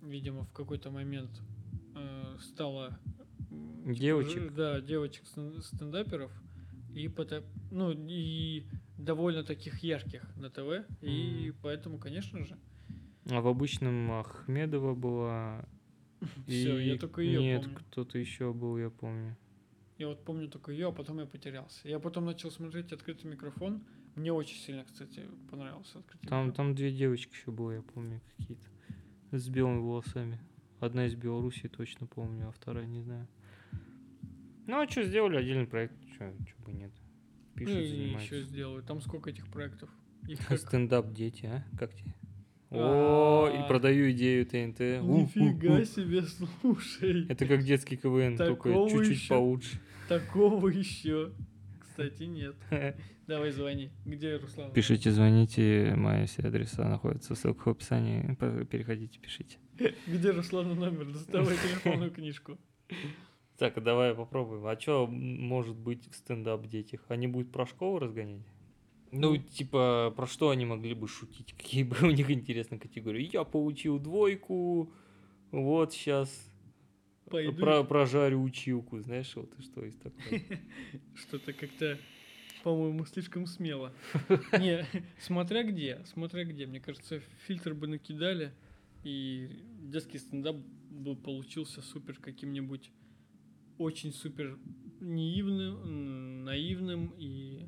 видимо, 0.02 0.44
в 0.44 0.52
какой-то 0.52 0.90
момент 0.90 1.30
э, 1.94 2.36
стало... 2.40 2.98
типа, 3.84 3.94
Девочек? 3.94 4.42
ж- 4.50 4.54
Да, 4.54 4.80
девочек 4.80 5.26
стен- 5.26 5.62
стендаперов. 5.62 6.30
И, 6.94 7.06
пото- 7.08 7.44
ну, 7.70 7.92
и 7.92 8.64
довольно 8.98 9.44
таких 9.44 9.82
ярких 9.82 10.22
на 10.36 10.50
ТВ. 10.50 10.84
И 11.02 11.50
Мгм. 11.50 11.58
поэтому, 11.62 11.98
конечно 11.98 12.44
же, 12.44 12.58
А 13.30 13.40
в 13.40 13.46
обычном 13.46 14.10
Ахмедова 14.12 14.94
была. 14.94 15.64
Всё, 16.46 16.78
я 16.78 16.94
и- 16.94 16.98
только 16.98 17.22
её 17.22 17.40
Нет, 17.40 17.66
кто-то 17.74 18.18
еще 18.18 18.52
был, 18.52 18.76
я 18.78 18.90
помню. 18.90 19.36
я 19.98 20.08
вот 20.08 20.24
помню 20.24 20.48
только 20.48 20.72
ее, 20.72 20.88
а 20.88 20.92
потом 20.92 21.18
я 21.20 21.26
потерялся. 21.26 21.88
Я 21.88 21.98
потом 22.00 22.24
начал 22.24 22.50
смотреть 22.50 22.92
открытый 22.92 23.30
микрофон. 23.30 23.82
Мне 24.16 24.32
очень 24.32 24.56
сильно, 24.58 24.84
кстати, 24.84 25.22
понравился 25.50 25.98
открытый 26.00 26.28
Там, 26.28 26.46
микрофон. 26.48 26.66
там 26.66 26.74
две 26.74 26.90
девочки 26.92 27.32
еще 27.32 27.50
было, 27.52 27.70
я 27.72 27.82
помню, 27.82 28.20
какие-то. 28.36 28.66
С 29.32 29.48
белыми 29.48 29.80
волосами. 29.80 30.38
Одна 30.80 31.06
из 31.06 31.14
Белоруссии 31.14 31.68
точно 31.68 32.06
помню, 32.06 32.48
а 32.48 32.52
вторая 32.52 32.86
не 32.86 33.00
знаю. 33.00 33.28
Ну, 34.66 34.80
а 34.80 34.88
что, 34.88 35.02
сделали 35.02 35.36
отдельный 35.36 35.66
проект, 35.66 35.94
что 36.14 36.32
бы 36.64 36.72
нет. 36.72 36.90
Пишут, 37.54 37.74
ну, 37.74 37.80
и 37.80 38.08
еще 38.22 38.42
сделаю. 38.42 38.82
Там 38.82 39.00
сколько 39.00 39.30
этих 39.30 39.46
проектов? 39.48 39.90
Их 40.26 40.38
как 40.46 40.58
Стендап 40.58 41.12
дети, 41.12 41.46
а? 41.46 41.64
Как 41.78 41.94
тебе? 41.94 42.14
О, 42.70 43.46
А. 43.46 43.50
и 43.64 43.68
продаю 43.68 44.10
идею 44.12 44.46
ТНТ. 44.46 44.80
Нифига 45.02 45.84
себе, 45.84 46.22
слушай. 46.22 47.26
Это 47.28 47.46
как 47.46 47.62
детский 47.62 47.96
КВН, 47.96 48.36
только 48.36 48.72
чуть-чуть 48.88 49.28
получше. 49.28 49.80
Такого 50.08 50.68
еще. 50.68 51.32
Кстати, 52.00 52.22
нет. 52.22 52.56
Давай 53.26 53.50
звони. 53.50 53.90
Где 54.06 54.36
Руслан? 54.36 54.72
Пишите, 54.72 55.10
звоните, 55.10 55.92
мои 55.98 56.24
все 56.24 56.40
адреса 56.40 56.88
находятся, 56.88 57.34
ссылка 57.34 57.68
в 57.68 57.72
описании. 57.72 58.34
Переходите, 58.64 59.18
пишите. 59.18 59.58
Где 60.06 60.30
Руслана 60.30 60.74
номер? 60.74 61.12
Доставай 61.12 61.56
телефонную 61.56 62.10
книжку. 62.10 62.58
Так, 63.58 63.76
а 63.76 63.82
давай 63.82 64.14
попробуем. 64.14 64.66
А 64.66 64.80
что 64.80 65.06
может 65.06 65.76
быть 65.76 66.10
в 66.10 66.16
стендап 66.16 66.66
детях? 66.66 67.04
Они 67.08 67.26
будут 67.26 67.52
про 67.52 67.66
школу 67.66 67.98
разгонять? 67.98 68.46
Ну, 69.12 69.36
типа, 69.36 70.14
про 70.16 70.26
что 70.26 70.48
они 70.48 70.64
могли 70.64 70.94
бы 70.94 71.06
шутить? 71.06 71.52
Какие 71.52 71.82
бы 71.82 71.94
у 72.00 72.10
них 72.10 72.30
интересные 72.30 72.80
категории? 72.80 73.28
Я 73.30 73.44
получил 73.44 73.98
двойку, 73.98 74.90
вот 75.50 75.92
сейчас 75.92 76.49
Пойду. 77.30 77.52
про, 77.52 77.84
прожарю 77.84 78.42
училку, 78.42 79.00
знаешь, 79.00 79.34
вот 79.36 79.52
что 79.60 79.84
из 79.84 79.94
такого. 79.96 80.40
Что-то 81.14 81.52
как-то, 81.52 81.96
по-моему, 82.64 83.04
слишком 83.06 83.46
смело. 83.46 83.92
Не, 84.52 84.84
смотря 85.20 85.62
где, 85.62 86.02
смотря 86.06 86.44
где. 86.44 86.66
Мне 86.66 86.80
кажется, 86.80 87.20
фильтр 87.46 87.74
бы 87.74 87.86
накидали, 87.86 88.52
и 89.04 89.64
детский 89.82 90.18
стендап 90.18 90.56
бы 90.56 91.14
получился 91.14 91.82
супер 91.82 92.18
каким-нибудь 92.18 92.90
очень 93.78 94.12
супер 94.12 94.58
наивным, 95.00 95.76
м, 95.76 96.44
наивным 96.44 97.14
и 97.16 97.66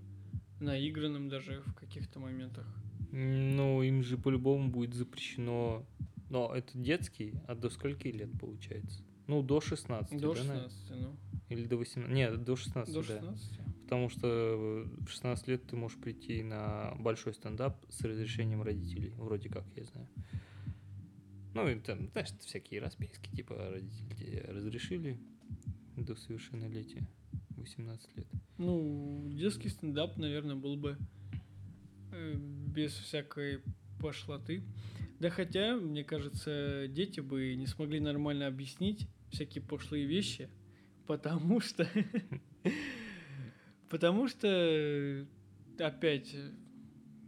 наигранным 0.60 1.28
даже 1.28 1.62
в 1.66 1.74
каких-то 1.74 2.18
моментах. 2.20 2.66
Ну, 3.12 3.82
им 3.82 4.02
же 4.02 4.18
по-любому 4.18 4.70
будет 4.70 4.94
запрещено. 4.94 5.86
Но 6.30 6.52
это 6.54 6.76
детский, 6.76 7.34
а 7.46 7.54
до 7.54 7.68
скольки 7.70 8.08
лет 8.08 8.30
получается? 8.40 9.02
Ну, 9.26 9.42
до 9.42 9.60
16, 9.60 10.20
До 10.20 10.34
да, 10.34 10.44
наверное? 10.44 10.70
16, 10.70 10.90
ну. 10.90 11.16
Или 11.48 11.66
до 11.66 11.76
18? 11.76 12.14
Нет, 12.14 12.44
до 12.44 12.56
16, 12.56 12.94
До 12.94 13.00
да. 13.02 13.06
16. 13.06 13.62
потому 13.92 14.08
что 14.08 14.86
в 15.00 15.08
16 15.08 15.48
лет 15.48 15.66
ты 15.66 15.76
можешь 15.76 15.98
прийти 15.98 16.42
на 16.42 16.94
большой 16.98 17.34
стендап 17.34 17.84
с 17.90 18.00
разрешением 18.00 18.62
родителей, 18.62 19.12
вроде 19.18 19.50
как, 19.50 19.64
я 19.76 19.84
знаю. 19.84 20.08
Ну, 21.52 21.68
и 21.68 21.78
там, 21.78 22.08
знаешь, 22.12 22.30
всякие 22.40 22.80
расписки, 22.80 23.28
типа 23.36 23.54
родители 23.54 24.46
разрешили 24.48 25.18
до 25.96 26.14
совершеннолетия, 26.16 27.06
18 27.50 28.16
лет. 28.16 28.26
Ну, 28.56 29.28
детский 29.30 29.68
стендап, 29.68 30.16
наверное, 30.16 30.56
был 30.56 30.76
бы 30.76 30.96
э, 32.12 32.34
без 32.34 32.92
всякой 32.92 33.60
пошлоты. 34.00 34.62
Да 35.22 35.30
хотя, 35.30 35.76
мне 35.76 36.02
кажется, 36.02 36.88
дети 36.88 37.20
бы 37.20 37.54
не 37.54 37.68
смогли 37.68 38.00
нормально 38.00 38.48
объяснить 38.48 39.06
всякие 39.30 39.62
пошлые 39.62 40.04
вещи, 40.04 40.50
потому 41.06 41.60
что... 41.60 41.88
Потому 43.88 44.26
что, 44.26 45.24
опять, 45.78 46.34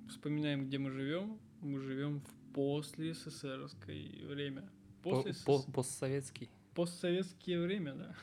вспоминаем, 0.08 0.66
где 0.66 0.78
мы 0.78 0.90
живем. 0.90 1.38
Мы 1.60 1.78
живем 1.78 2.20
в 2.22 2.52
после 2.52 3.14
СССРское 3.14 4.26
время. 4.26 4.68
По- 5.04 5.10
После 5.22 5.34
по- 5.46 5.58
СС- 5.60 5.72
постсоветский. 5.72 6.50
Постсоветское 6.74 7.60
время, 7.60 7.94
да. 7.94 8.16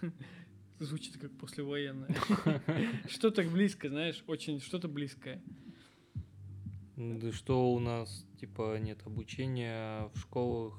Звучит 0.79 1.17
как 1.17 1.31
послевоенное. 1.37 2.13
Что 3.07 3.31
так 3.31 3.49
близко, 3.49 3.87
знаешь, 3.87 4.21
очень 4.27 4.59
что-то 4.59 4.89
близкое. 4.89 5.41
Да 7.19 7.31
что 7.31 7.73
у 7.73 7.79
нас, 7.79 8.25
типа, 8.39 8.77
нет 8.79 8.99
обучения 9.05 10.09
в 10.13 10.19
школах 10.19 10.73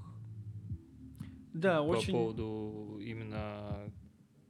Да, 1.52 1.78
по 1.82 1.86
очень 1.88 2.12
поводу 2.12 2.98
именно... 3.02 3.90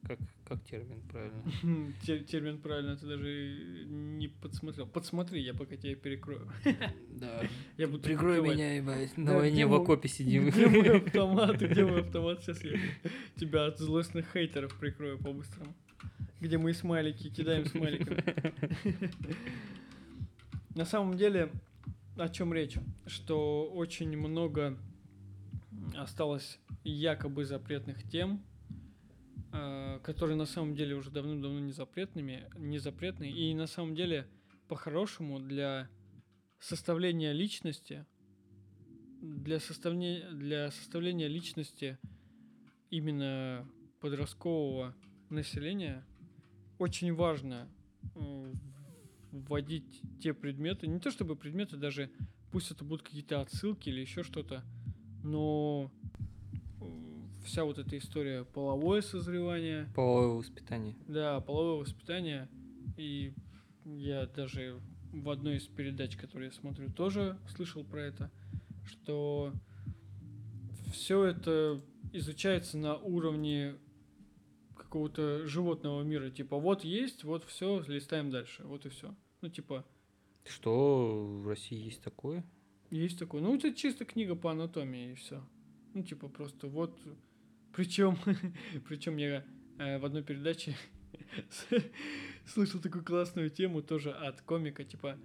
Как, 0.04 0.18
как 0.44 0.60
термин 0.64 1.00
правильно? 1.08 1.94
Те- 2.02 2.18
термин 2.24 2.58
правильно 2.60 2.96
ты 2.96 3.06
даже 3.06 3.86
не 3.88 4.26
подсмотрел. 4.28 4.86
Подсмотри, 4.88 5.40
я 5.40 5.54
пока 5.54 5.76
тебя 5.76 5.94
перекрою. 5.94 6.50
Да. 7.10 7.42
Я 7.76 7.86
буду 7.86 8.02
Прикрой 8.02 8.38
кивать. 8.42 8.54
меня, 8.56 8.74
ебать. 8.76 9.12
Да, 9.16 9.22
На 9.22 9.34
войне 9.36 9.54
где 9.62 9.66
в 9.66 9.74
окопе 9.74 10.08
сидим. 10.08 10.50
Где 10.50 10.66
мой 10.66 10.96
автомат? 11.04 11.60
Где 11.62 11.84
мой 11.84 12.00
автомат? 12.00 12.42
Сейчас 12.42 12.64
я 12.64 12.76
тебя 13.36 13.66
от 13.66 13.78
злостных 13.78 14.26
хейтеров 14.32 14.76
прикрою 14.78 15.18
по-быстрому. 15.18 15.72
Где 16.40 16.58
мы 16.58 16.74
смайлики 16.74 17.30
кидаем 17.30 17.66
смайликами. 17.66 18.24
На 20.74 20.86
самом 20.86 21.18
деле, 21.18 21.52
о 22.16 22.28
чем 22.30 22.54
речь? 22.54 22.78
Что 23.06 23.70
очень 23.70 24.16
много 24.16 24.78
осталось 25.94 26.58
якобы 26.82 27.44
запретных 27.44 28.08
тем, 28.10 28.42
э, 29.52 30.00
которые 30.02 30.36
на 30.36 30.46
самом 30.46 30.74
деле 30.74 30.94
уже 30.94 31.10
давным-давно 31.10 31.60
не 31.60 31.72
запретными, 31.72 32.48
не 32.56 32.78
запретны. 32.78 33.30
И 33.30 33.54
на 33.54 33.66
самом 33.66 33.94
деле, 33.94 34.26
по-хорошему, 34.66 35.40
для 35.40 35.90
составления 36.58 37.32
личности, 37.32 38.06
для 39.20 39.60
составления, 39.60 40.30
для 40.30 40.70
составления 40.70 41.28
личности 41.28 41.98
именно 42.88 43.68
подросткового 44.00 44.94
населения 45.28 46.04
очень 46.78 47.14
важно 47.14 47.68
э, 48.14 48.52
вводить 49.32 50.02
те 50.20 50.34
предметы, 50.34 50.86
не 50.86 51.00
то 51.00 51.10
чтобы 51.10 51.34
предметы, 51.36 51.76
даже 51.76 52.10
пусть 52.50 52.70
это 52.70 52.84
будут 52.84 53.02
какие-то 53.02 53.40
отсылки 53.40 53.88
или 53.88 54.00
еще 54.00 54.22
что-то, 54.22 54.62
но 55.24 55.90
э, 56.80 56.84
вся 57.44 57.64
вот 57.64 57.78
эта 57.78 57.96
история 57.98 58.44
половое 58.44 59.00
созревание, 59.02 59.88
Половое 59.94 60.38
воспитание. 60.38 60.94
да, 61.08 61.40
половое 61.40 61.80
воспитание, 61.80 62.48
и 62.96 63.32
я 63.84 64.26
даже 64.26 64.78
в 65.12 65.28
одной 65.30 65.56
из 65.56 65.62
передач, 65.66 66.16
которые 66.16 66.48
я 66.48 66.52
смотрю, 66.52 66.90
тоже 66.90 67.38
слышал 67.56 67.84
про 67.84 68.02
это, 68.02 68.30
что 68.84 69.52
все 70.92 71.24
это 71.24 71.80
изучается 72.12 72.76
на 72.76 72.96
уровне 72.96 73.76
какого-то 74.76 75.46
животного 75.46 76.02
мира. 76.02 76.28
Типа, 76.30 76.58
вот 76.58 76.84
есть, 76.84 77.24
вот 77.24 77.44
все, 77.44 77.82
листаем 77.86 78.30
дальше, 78.30 78.62
вот 78.64 78.84
и 78.84 78.90
все. 78.90 79.14
Ну, 79.42 79.48
типа, 79.48 79.84
Что 80.44 81.24
в 81.42 81.48
России 81.48 81.78
есть 81.84 82.02
такое? 82.02 82.44
есть 82.90 83.18
такое. 83.18 83.40
Ну, 83.42 83.54
это 83.56 83.72
чисто 83.74 84.04
книга 84.04 84.34
по 84.34 84.50
анатомии 84.50 85.12
и 85.12 85.14
все. 85.14 85.42
Ну, 85.94 86.02
типа, 86.02 86.28
просто 86.28 86.66
вот. 86.68 86.98
Причем, 87.74 88.16
причем 88.88 89.16
я 89.16 89.44
э, 89.78 89.98
в 89.98 90.04
одной 90.04 90.22
передаче 90.22 90.76
слышал 92.46 92.80
такую 92.80 93.04
классную 93.04 93.50
тему 93.50 93.82
тоже 93.82 94.10
от 94.12 94.40
комика, 94.42 94.84
типа, 94.84 95.18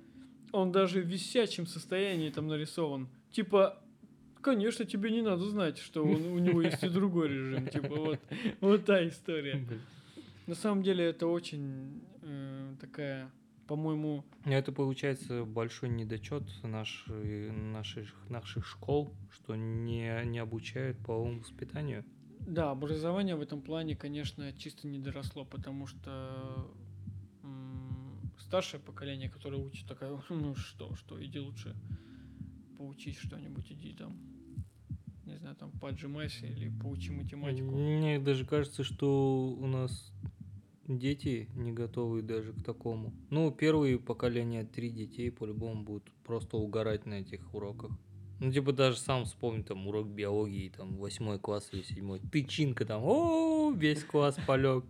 он 0.51 0.71
даже 0.71 1.01
в 1.01 1.07
висячем 1.07 1.67
состоянии 1.67 2.29
там 2.29 2.47
нарисован. 2.47 3.09
Типа, 3.31 3.83
конечно, 4.41 4.85
тебе 4.85 5.11
не 5.11 5.21
надо 5.21 5.43
знать, 5.49 5.77
что 5.77 6.03
он- 6.05 6.25
у 6.27 6.39
него 6.39 6.61
есть 6.61 6.83
и 6.83 6.89
другой 6.89 7.27
режим. 7.27 7.67
Типа, 7.67 7.95
вот, 7.95 8.19
вот 8.61 8.85
та 8.85 9.05
история. 9.07 9.65
На 10.47 10.55
самом 10.55 10.83
деле 10.83 11.03
это 11.05 11.27
очень 11.27 12.01
э, 12.21 12.75
такая, 12.79 13.29
по-моему, 13.67 14.25
Ну, 14.45 14.51
Это 14.51 14.71
получается 14.71 15.43
большой 15.45 15.89
недочет 15.89 16.43
нашей, 16.63 17.51
наших, 17.51 18.13
наших 18.29 18.65
школ, 18.65 19.13
что 19.31 19.55
не, 19.55 20.25
не 20.25 20.39
обучают 20.39 20.97
половому 20.99 21.39
воспитанию. 21.39 22.03
Да, 22.39 22.71
образование 22.71 23.35
в 23.35 23.41
этом 23.41 23.61
плане, 23.61 23.95
конечно, 23.95 24.53
чисто 24.53 24.87
не 24.87 24.99
доросло, 24.99 25.43
потому 25.43 25.85
что 25.87 26.71
старшее 28.39 28.79
поколение, 28.79 29.29
которое 29.29 29.57
учит, 29.57 29.87
такое, 29.87 30.21
ну 30.29 30.55
что, 30.55 30.95
что, 30.95 31.23
иди 31.23 31.39
лучше 31.39 31.75
поучись 32.77 33.17
что-нибудь, 33.17 33.71
иди 33.71 33.93
там, 33.93 34.17
не 35.25 35.37
знаю, 35.37 35.55
там 35.55 35.71
поджимайся 35.71 36.45
или 36.45 36.69
поучи 36.69 37.11
математику. 37.11 37.71
Мне 37.71 38.19
даже 38.19 38.45
кажется, 38.45 38.83
что 38.83 39.47
у 39.59 39.67
нас 39.67 40.13
дети 40.87 41.49
не 41.55 41.71
готовы 41.71 42.21
даже 42.21 42.53
к 42.53 42.63
такому. 42.63 43.13
Ну, 43.29 43.51
первые 43.51 43.99
поколения, 43.99 44.63
три 44.63 44.89
детей 44.89 45.31
по-любому 45.31 45.83
будут 45.83 46.11
просто 46.23 46.57
угорать 46.57 47.05
на 47.05 47.15
этих 47.15 47.53
уроках. 47.53 47.91
Ну, 48.39 48.51
типа, 48.51 48.71
даже 48.71 48.97
сам 48.97 49.25
вспомни, 49.25 49.63
там, 49.63 49.87
урок 49.87 50.07
биологии, 50.07 50.69
там, 50.69 50.95
восьмой 50.97 51.39
класс 51.39 51.69
или 51.71 51.81
седьмой. 51.81 52.19
Тычинка 52.31 52.85
там, 52.85 53.01
о, 53.03 53.71
весь 53.75 54.03
класс 54.03 54.37
полег. 54.45 54.85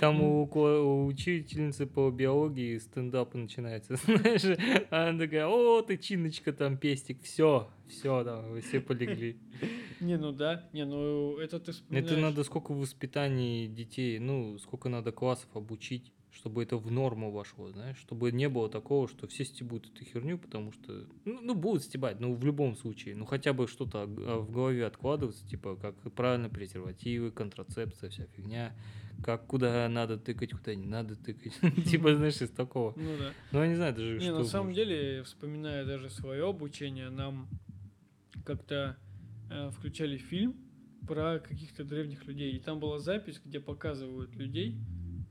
Там 0.00 0.22
у, 0.22 0.44
у 0.44 1.06
учительницы 1.06 1.86
по 1.86 2.10
биологии 2.10 2.78
стендап 2.78 3.34
начинается, 3.34 3.96
знаешь. 4.04 4.58
Она 4.90 5.18
такая, 5.18 5.46
о, 5.46 5.82
тычиночка 5.82 6.52
там, 6.52 6.78
пестик, 6.78 7.22
все, 7.22 7.68
все, 7.86 8.24
там, 8.24 8.50
вы 8.50 8.62
все 8.62 8.80
полегли. 8.80 9.36
Не, 10.00 10.16
ну 10.16 10.32
да, 10.32 10.68
не, 10.72 10.86
ну 10.86 11.36
это 11.36 11.60
ты 11.60 11.72
вспоминаешь. 11.72 12.10
Это 12.10 12.20
надо 12.20 12.44
сколько 12.44 12.72
в 12.72 12.78
воспитании 12.78 13.66
детей, 13.66 14.18
ну, 14.18 14.58
сколько 14.58 14.88
надо 14.88 15.12
классов 15.12 15.48
обучить, 15.54 16.12
чтобы 16.32 16.62
это 16.62 16.76
в 16.76 16.90
норму 16.90 17.30
вошло, 17.30 17.70
знаешь, 17.70 17.98
чтобы 17.98 18.32
не 18.32 18.48
было 18.48 18.68
такого, 18.68 19.06
что 19.06 19.26
все 19.26 19.44
стебут 19.44 19.86
эту 19.86 20.04
херню, 20.04 20.38
потому 20.38 20.72
что, 20.72 21.06
ну, 21.24 21.40
ну, 21.42 21.54
будут 21.54 21.84
стебать, 21.84 22.20
ну, 22.20 22.34
в 22.34 22.44
любом 22.44 22.74
случае, 22.74 23.14
ну, 23.16 23.26
хотя 23.26 23.52
бы 23.52 23.68
что-то 23.68 24.02
а, 24.02 24.38
в 24.38 24.50
голове 24.50 24.86
откладываться, 24.86 25.46
типа, 25.46 25.76
как 25.76 25.94
правильно 26.14 26.48
презервативы, 26.48 27.30
контрацепция, 27.30 28.08
вся 28.10 28.24
фигня, 28.34 28.74
как 29.22 29.46
куда 29.46 29.86
надо 29.88 30.18
тыкать, 30.18 30.52
куда 30.52 30.74
не 30.74 30.86
надо 30.86 31.16
тыкать, 31.16 31.52
типа, 31.90 32.14
знаешь, 32.14 32.40
из 32.40 32.50
такого. 32.50 32.94
Ну 32.96 33.16
да. 33.18 33.32
Ну, 33.52 33.62
я 33.62 33.68
не 33.68 33.76
знаю 33.76 33.94
даже, 33.94 34.18
Не, 34.18 34.26
что... 34.26 34.38
на 34.38 34.44
самом 34.44 34.72
деле, 34.72 35.22
вспоминая 35.24 35.84
даже 35.84 36.08
свое 36.08 36.48
обучение, 36.48 37.10
нам 37.10 37.48
как-то 38.44 38.96
э, 39.50 39.70
включали 39.70 40.16
фильм 40.16 40.56
про 41.06 41.40
каких-то 41.40 41.84
древних 41.84 42.24
людей. 42.26 42.52
И 42.52 42.58
там 42.58 42.80
была 42.80 42.98
запись, 42.98 43.40
где 43.44 43.60
показывают 43.60 44.34
людей, 44.34 44.78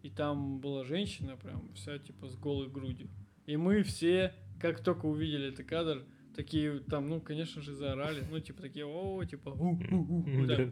и 0.04 0.10
там 0.10 0.60
была 0.60 0.84
женщина 0.84 1.38
прям 1.38 1.74
вся 1.74 1.98
типа 2.00 2.28
с 2.28 2.36
голой 2.36 2.70
грудью. 2.70 3.10
И 3.46 3.58
мы 3.58 3.84
все, 3.84 4.34
как 4.60 4.82
только 4.84 5.06
увидели 5.06 5.50
этот 5.50 5.66
кадр, 5.68 6.04
такие 6.36 6.80
там, 6.80 7.10
ну, 7.10 7.20
конечно 7.20 7.62
же, 7.62 7.74
заорали. 7.74 8.24
Ну, 8.30 8.40
типа 8.40 8.62
такие, 8.62 8.86
о, 8.86 9.24
типа, 9.26 9.50
у, 9.50 9.72
у, 9.92 10.42
у, 10.42 10.46
да. 10.46 10.70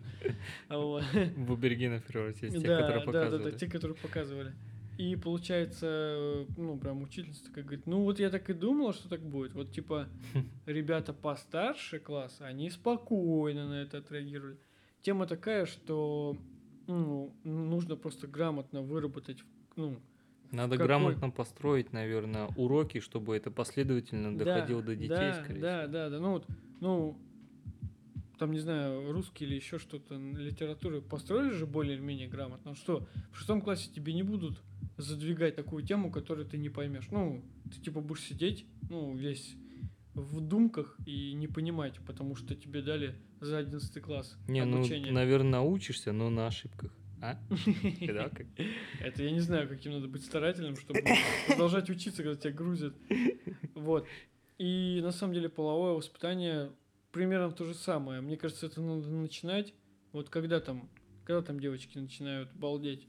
Вот. 0.69 1.03
В 1.37 1.53
аборигенов 1.53 2.03
превратились, 2.05 2.53
те, 2.53 2.67
Да, 2.67 2.77
которые 2.81 3.05
да, 3.05 3.11
да, 3.11 3.11
да, 3.11 3.21
показывали. 3.21 3.57
те, 3.57 3.67
которые 3.67 3.97
показывали. 3.97 4.53
И 4.97 5.15
получается, 5.15 6.45
ну, 6.57 6.77
прям 6.77 7.01
учительница 7.03 7.45
такая 7.45 7.63
говорит, 7.63 7.87
ну 7.87 8.03
вот 8.03 8.19
я 8.19 8.29
так 8.29 8.49
и 8.49 8.53
думала, 8.53 8.93
что 8.93 9.07
так 9.07 9.21
будет. 9.21 9.53
Вот 9.53 9.71
типа 9.71 10.09
ребята 10.65 11.13
постарше 11.13 11.99
класса, 11.99 12.45
они 12.45 12.69
спокойно 12.69 13.69
на 13.69 13.81
это 13.81 13.99
отреагировали. 13.99 14.57
Тема 15.01 15.25
такая, 15.25 15.65
что 15.65 16.35
ну, 16.87 17.18
нужно 17.89 18.01
просто 18.01 18.27
грамотно 18.27 18.81
выработать, 18.81 19.39
ну, 19.75 19.99
Надо 20.51 20.73
какой- 20.73 20.85
грамотно 20.87 21.29
построить, 21.31 21.91
наверное, 21.93 22.47
уроки, 22.55 22.99
чтобы 22.99 23.35
это 23.35 23.51
последовательно 23.51 24.37
да, 24.37 24.45
доходило 24.45 24.81
до 24.81 24.95
детей, 24.95 25.09
да, 25.09 25.43
скорее 25.43 25.61
да, 25.61 25.79
всего. 25.81 25.91
да, 25.93 26.09
да, 26.09 26.19
ну 26.19 26.31
вот, 26.31 26.47
ну, 26.81 27.17
там, 28.37 28.51
не 28.51 28.59
знаю, 28.59 29.11
русский 29.11 29.45
или 29.45 29.55
еще 29.55 29.79
что-то, 29.79 30.15
литературу 30.15 31.01
построили 31.01 31.51
же 31.51 31.65
более-менее 31.65 32.27
грамотно. 32.29 32.71
Ну 32.71 32.75
что, 32.75 33.05
в 33.33 33.37
шестом 33.37 33.61
классе 33.61 33.89
тебе 33.93 34.13
не 34.13 34.23
будут 34.23 34.61
задвигать 34.97 35.55
такую 35.55 35.83
тему, 35.83 36.11
которую 36.11 36.47
ты 36.47 36.57
не 36.57 36.69
поймешь. 36.69 37.07
Ну, 37.11 37.43
ты 37.73 37.81
типа 37.81 38.01
будешь 38.01 38.21
сидеть, 38.23 38.65
ну, 38.89 39.13
весь 39.15 39.55
в 40.13 40.39
думках 40.41 40.97
и 41.05 41.33
не 41.33 41.47
понимать, 41.47 41.99
потому 42.05 42.35
что 42.35 42.55
тебе 42.55 42.81
дали 42.81 43.15
за 43.41 43.57
11 43.57 43.99
класс 44.01 44.37
Не, 44.47 44.63
ну, 44.65 44.77
обучение. 44.77 45.11
наверное, 45.11 45.51
научишься, 45.51 46.11
но 46.13 46.29
на 46.29 46.47
ошибках. 46.47 46.93
А? 47.21 47.37
Это 49.01 49.23
я 49.23 49.31
не 49.31 49.39
знаю, 49.39 49.67
каким 49.67 49.93
надо 49.93 50.07
быть 50.07 50.23
старательным, 50.23 50.75
чтобы 50.75 51.01
продолжать 51.47 51.89
учиться, 51.89 52.23
когда 52.23 52.39
тебя 52.39 52.53
грузят. 52.53 52.93
Вот. 53.75 54.07
И 54.57 54.99
на 55.01 55.11
самом 55.11 55.33
деле 55.33 55.49
половое 55.49 55.93
воспитание 55.93 56.71
примерно 57.11 57.51
то 57.51 57.65
же 57.65 57.73
самое. 57.73 58.21
Мне 58.21 58.37
кажется, 58.37 58.65
это 58.65 58.81
надо 58.81 59.09
начинать. 59.09 59.73
Вот 60.11 60.29
когда 60.29 60.59
там, 60.59 60.89
когда 61.23 61.41
там 61.41 61.59
девочки 61.59 61.97
начинают 61.97 62.51
балдеть, 62.53 63.07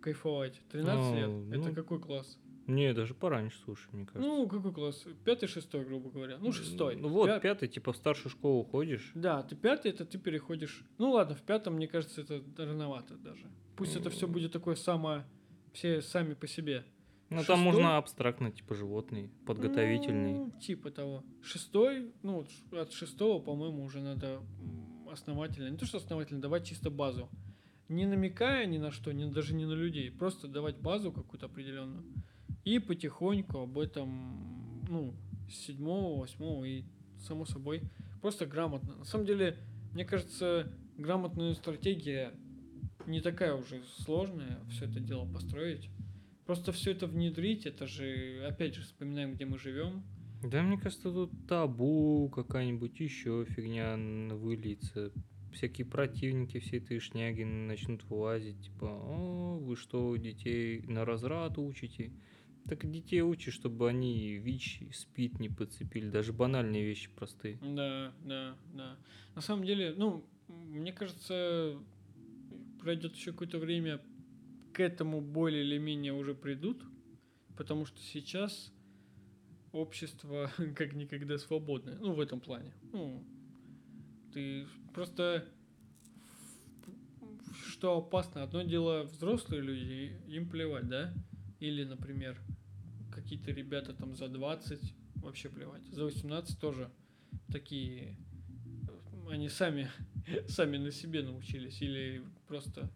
кайфовать? 0.00 0.60
13 0.70 1.16
лет? 1.16 1.28
Ну, 1.28 1.48
Это 1.50 1.68
ну, 1.68 1.74
какой 1.74 2.00
класс? 2.00 2.38
Не, 2.66 2.94
даже 2.94 3.14
пораньше, 3.14 3.58
слушай, 3.64 3.88
мне 3.92 4.06
кажется. 4.06 4.26
Ну, 4.28 4.48
какой 4.48 4.72
класс? 4.72 5.04
Пятый, 5.24 5.46
шестой, 5.46 5.84
грубо 5.84 6.10
говоря. 6.10 6.38
Ну, 6.38 6.52
шестой. 6.52 6.96
Ну 6.96 7.08
вот, 7.08 7.28
Пя- 7.28 7.40
пятый, 7.40 7.68
типа 7.68 7.92
в 7.92 7.96
старшую 7.96 8.30
школу 8.30 8.64
ходишь. 8.64 9.12
Да, 9.14 9.42
ты 9.42 9.54
пятый, 9.54 9.90
это 9.90 10.04
ты 10.04 10.18
переходишь. 10.18 10.84
Ну 10.98 11.10
ладно, 11.10 11.34
в 11.34 11.42
пятом, 11.42 11.74
мне 11.74 11.88
кажется, 11.88 12.22
это 12.22 12.42
рановато 12.56 13.16
даже. 13.16 13.50
Пусть 13.76 13.96
это 13.96 14.10
все 14.10 14.26
будет 14.26 14.52
такое 14.52 14.76
самое, 14.76 15.24
все 15.72 16.00
сами 16.00 16.34
по 16.34 16.46
себе. 16.46 16.84
Ну, 17.30 17.42
там 17.42 17.56
Шестой? 17.56 17.64
можно 17.64 17.96
абстрактно, 17.96 18.52
типа 18.52 18.74
животный, 18.74 19.30
подготовительный. 19.46 20.32
Ну, 20.34 20.52
типа 20.60 20.90
того. 20.90 21.24
Шестой, 21.42 22.12
ну, 22.22 22.46
от 22.70 22.92
шестого, 22.92 23.42
по-моему, 23.42 23.82
уже 23.82 24.00
надо 24.00 24.40
основательно, 25.10 25.68
не 25.68 25.76
то 25.76 25.86
что 25.86 25.98
основательно, 25.98 26.40
давать 26.40 26.66
чисто 26.66 26.90
базу. 26.90 27.28
Не 27.88 28.06
намекая 28.06 28.66
ни 28.66 28.78
на 28.78 28.90
что, 28.90 29.12
ни, 29.12 29.30
даже 29.30 29.54
не 29.54 29.66
на 29.66 29.72
людей, 29.72 30.10
просто 30.10 30.48
давать 30.48 30.78
базу 30.78 31.12
какую-то 31.12 31.46
определенную. 31.46 32.04
И 32.64 32.78
потихоньку 32.78 33.58
об 33.58 33.78
этом, 33.78 34.84
ну, 34.88 35.14
с 35.48 35.54
седьмого, 35.66 36.20
восьмого 36.20 36.64
и, 36.64 36.84
само 37.18 37.44
собой, 37.44 37.82
просто 38.22 38.46
грамотно. 38.46 38.96
На 38.96 39.04
самом 39.04 39.26
деле, 39.26 39.56
мне 39.92 40.04
кажется, 40.04 40.72
грамотная 40.96 41.54
стратегия 41.54 42.32
не 43.06 43.20
такая 43.20 43.54
уже 43.54 43.82
сложная, 43.98 44.60
все 44.70 44.86
это 44.86 45.00
дело 45.00 45.30
построить. 45.30 45.90
Просто 46.46 46.72
все 46.72 46.92
это 46.92 47.06
внедрить, 47.06 47.66
это 47.66 47.86
же, 47.86 48.44
опять 48.46 48.74
же, 48.74 48.82
вспоминаем, 48.82 49.34
где 49.34 49.46
мы 49.46 49.58
живем. 49.58 50.02
Да, 50.42 50.62
мне 50.62 50.78
кажется, 50.78 51.10
тут 51.10 51.30
табу 51.46 52.30
какая-нибудь 52.34 53.00
еще 53.00 53.46
фигня 53.48 53.96
выльется. 54.34 55.10
Всякие 55.52 55.86
противники 55.86 56.58
всей 56.58 56.80
этой 56.80 56.98
шняги 56.98 57.44
начнут 57.44 58.04
вылазить, 58.04 58.60
типа, 58.60 58.86
о, 58.86 59.58
вы 59.58 59.76
что, 59.76 60.14
детей 60.16 60.82
на 60.86 61.04
разрад 61.04 61.56
учите? 61.58 62.12
Так 62.68 62.90
детей 62.90 63.20
учишь, 63.20 63.54
чтобы 63.54 63.88
они 63.88 64.36
ВИЧ, 64.38 64.84
СПИД 64.92 65.38
не 65.40 65.48
подцепили, 65.50 66.08
даже 66.08 66.32
банальные 66.32 66.84
вещи 66.84 67.10
простые. 67.14 67.58
Да, 67.60 68.14
да, 68.24 68.56
да. 68.72 68.96
На 69.34 69.42
самом 69.42 69.64
деле, 69.64 69.94
ну, 69.96 70.24
мне 70.48 70.92
кажется, 70.92 71.78
пройдет 72.80 73.14
еще 73.14 73.32
какое-то 73.32 73.58
время, 73.58 74.00
к 74.72 74.80
этому 74.80 75.20
более 75.20 75.62
или 75.62 75.78
менее 75.78 76.12
уже 76.14 76.34
придут, 76.34 76.82
потому 77.56 77.84
что 77.84 78.00
сейчас 78.00 78.72
общество 79.72 80.50
как 80.76 80.94
никогда 80.94 81.38
свободное, 81.38 81.98
ну, 81.98 82.14
в 82.14 82.20
этом 82.20 82.40
плане. 82.40 82.72
Ну, 82.92 83.22
ты 84.32 84.66
просто 84.94 85.46
что 87.68 87.98
опасно, 87.98 88.42
одно 88.42 88.62
дело 88.62 89.04
взрослые 89.04 89.62
люди, 89.62 90.16
им 90.26 90.48
плевать, 90.48 90.88
да? 90.88 91.12
Или, 91.60 91.84
например, 91.84 92.38
какие-то 93.14 93.52
ребята 93.52 93.94
там 93.94 94.14
за 94.14 94.28
20, 94.28 94.94
вообще 95.16 95.48
плевать. 95.48 95.86
За 95.90 96.04
18 96.04 96.58
тоже 96.58 96.90
такие, 97.50 98.16
они 99.30 99.48
сами, 99.48 99.88
сами 100.48 100.76
на 100.76 100.90
себе 100.90 101.22
научились 101.22 101.80
или 101.80 102.22
просто 102.46 102.90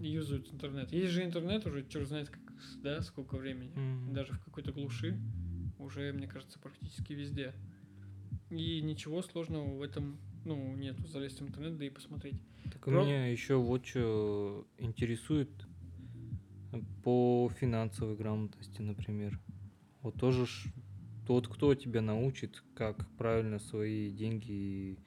юзают 0.00 0.52
интернет. 0.52 0.92
Есть 0.92 1.12
же 1.12 1.24
интернет 1.24 1.66
уже, 1.66 1.86
черт 1.86 2.08
знает, 2.08 2.30
как, 2.30 2.40
да, 2.82 3.00
сколько 3.02 3.36
времени. 3.36 3.72
Мгм. 3.74 4.14
Даже 4.14 4.32
в 4.32 4.40
какой-то 4.44 4.72
глуши 4.72 5.18
уже, 5.78 6.12
мне 6.12 6.26
кажется, 6.26 6.58
практически 6.58 7.12
везде. 7.12 7.54
И 8.50 8.80
ничего 8.82 9.22
сложного 9.22 9.76
в 9.76 9.82
этом, 9.82 10.18
ну, 10.44 10.74
нету. 10.74 11.06
Залезть 11.06 11.40
в 11.40 11.46
интернет, 11.46 11.78
да 11.78 11.84
и 11.84 11.90
посмотреть. 11.90 12.40
Так 12.64 12.82
Про- 12.84 13.04
меня 13.04 13.26
еще 13.30 13.56
вот 13.56 13.86
что 13.86 14.66
интересует 14.78 15.48
по 17.02 17.50
финансовой 17.58 18.16
грамотности, 18.16 18.80
например. 18.80 19.38
Вот 20.02 20.14
тоже 20.14 20.46
ж, 20.46 20.66
вот 21.26 21.48
кто 21.48 21.74
тебя 21.74 22.00
научит, 22.00 22.62
как 22.74 23.08
правильно 23.16 23.58
свои 23.58 24.10
деньги 24.10 24.98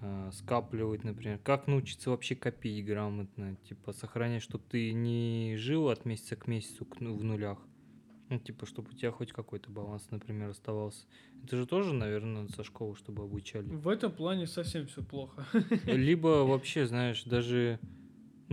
а, 0.00 0.30
скапливать, 0.32 1.04
например, 1.04 1.38
как 1.38 1.66
научиться 1.66 2.10
вообще 2.10 2.34
копить 2.34 2.84
грамотно, 2.84 3.56
типа 3.68 3.92
сохранять, 3.92 4.42
чтобы 4.42 4.64
ты 4.68 4.92
не 4.92 5.56
жил 5.56 5.88
от 5.88 6.04
месяца 6.04 6.36
к 6.36 6.46
месяцу 6.46 6.84
к 6.84 7.00
ну- 7.00 7.16
в 7.16 7.24
нулях, 7.24 7.58
ну 8.28 8.38
типа, 8.38 8.66
чтобы 8.66 8.90
у 8.90 8.94
тебя 8.94 9.12
хоть 9.12 9.32
какой-то 9.32 9.70
баланс, 9.70 10.08
например, 10.10 10.50
оставался. 10.50 11.06
Это 11.42 11.56
же 11.56 11.66
тоже, 11.66 11.94
наверное, 11.94 12.48
со 12.48 12.64
школы, 12.64 12.96
чтобы 12.96 13.22
обучали. 13.22 13.66
В 13.66 13.88
этом 13.88 14.12
плане 14.12 14.46
совсем 14.46 14.86
все 14.86 15.02
плохо. 15.02 15.46
Либо 15.84 16.44
вообще, 16.44 16.86
знаешь, 16.86 17.24
даже, 17.24 17.78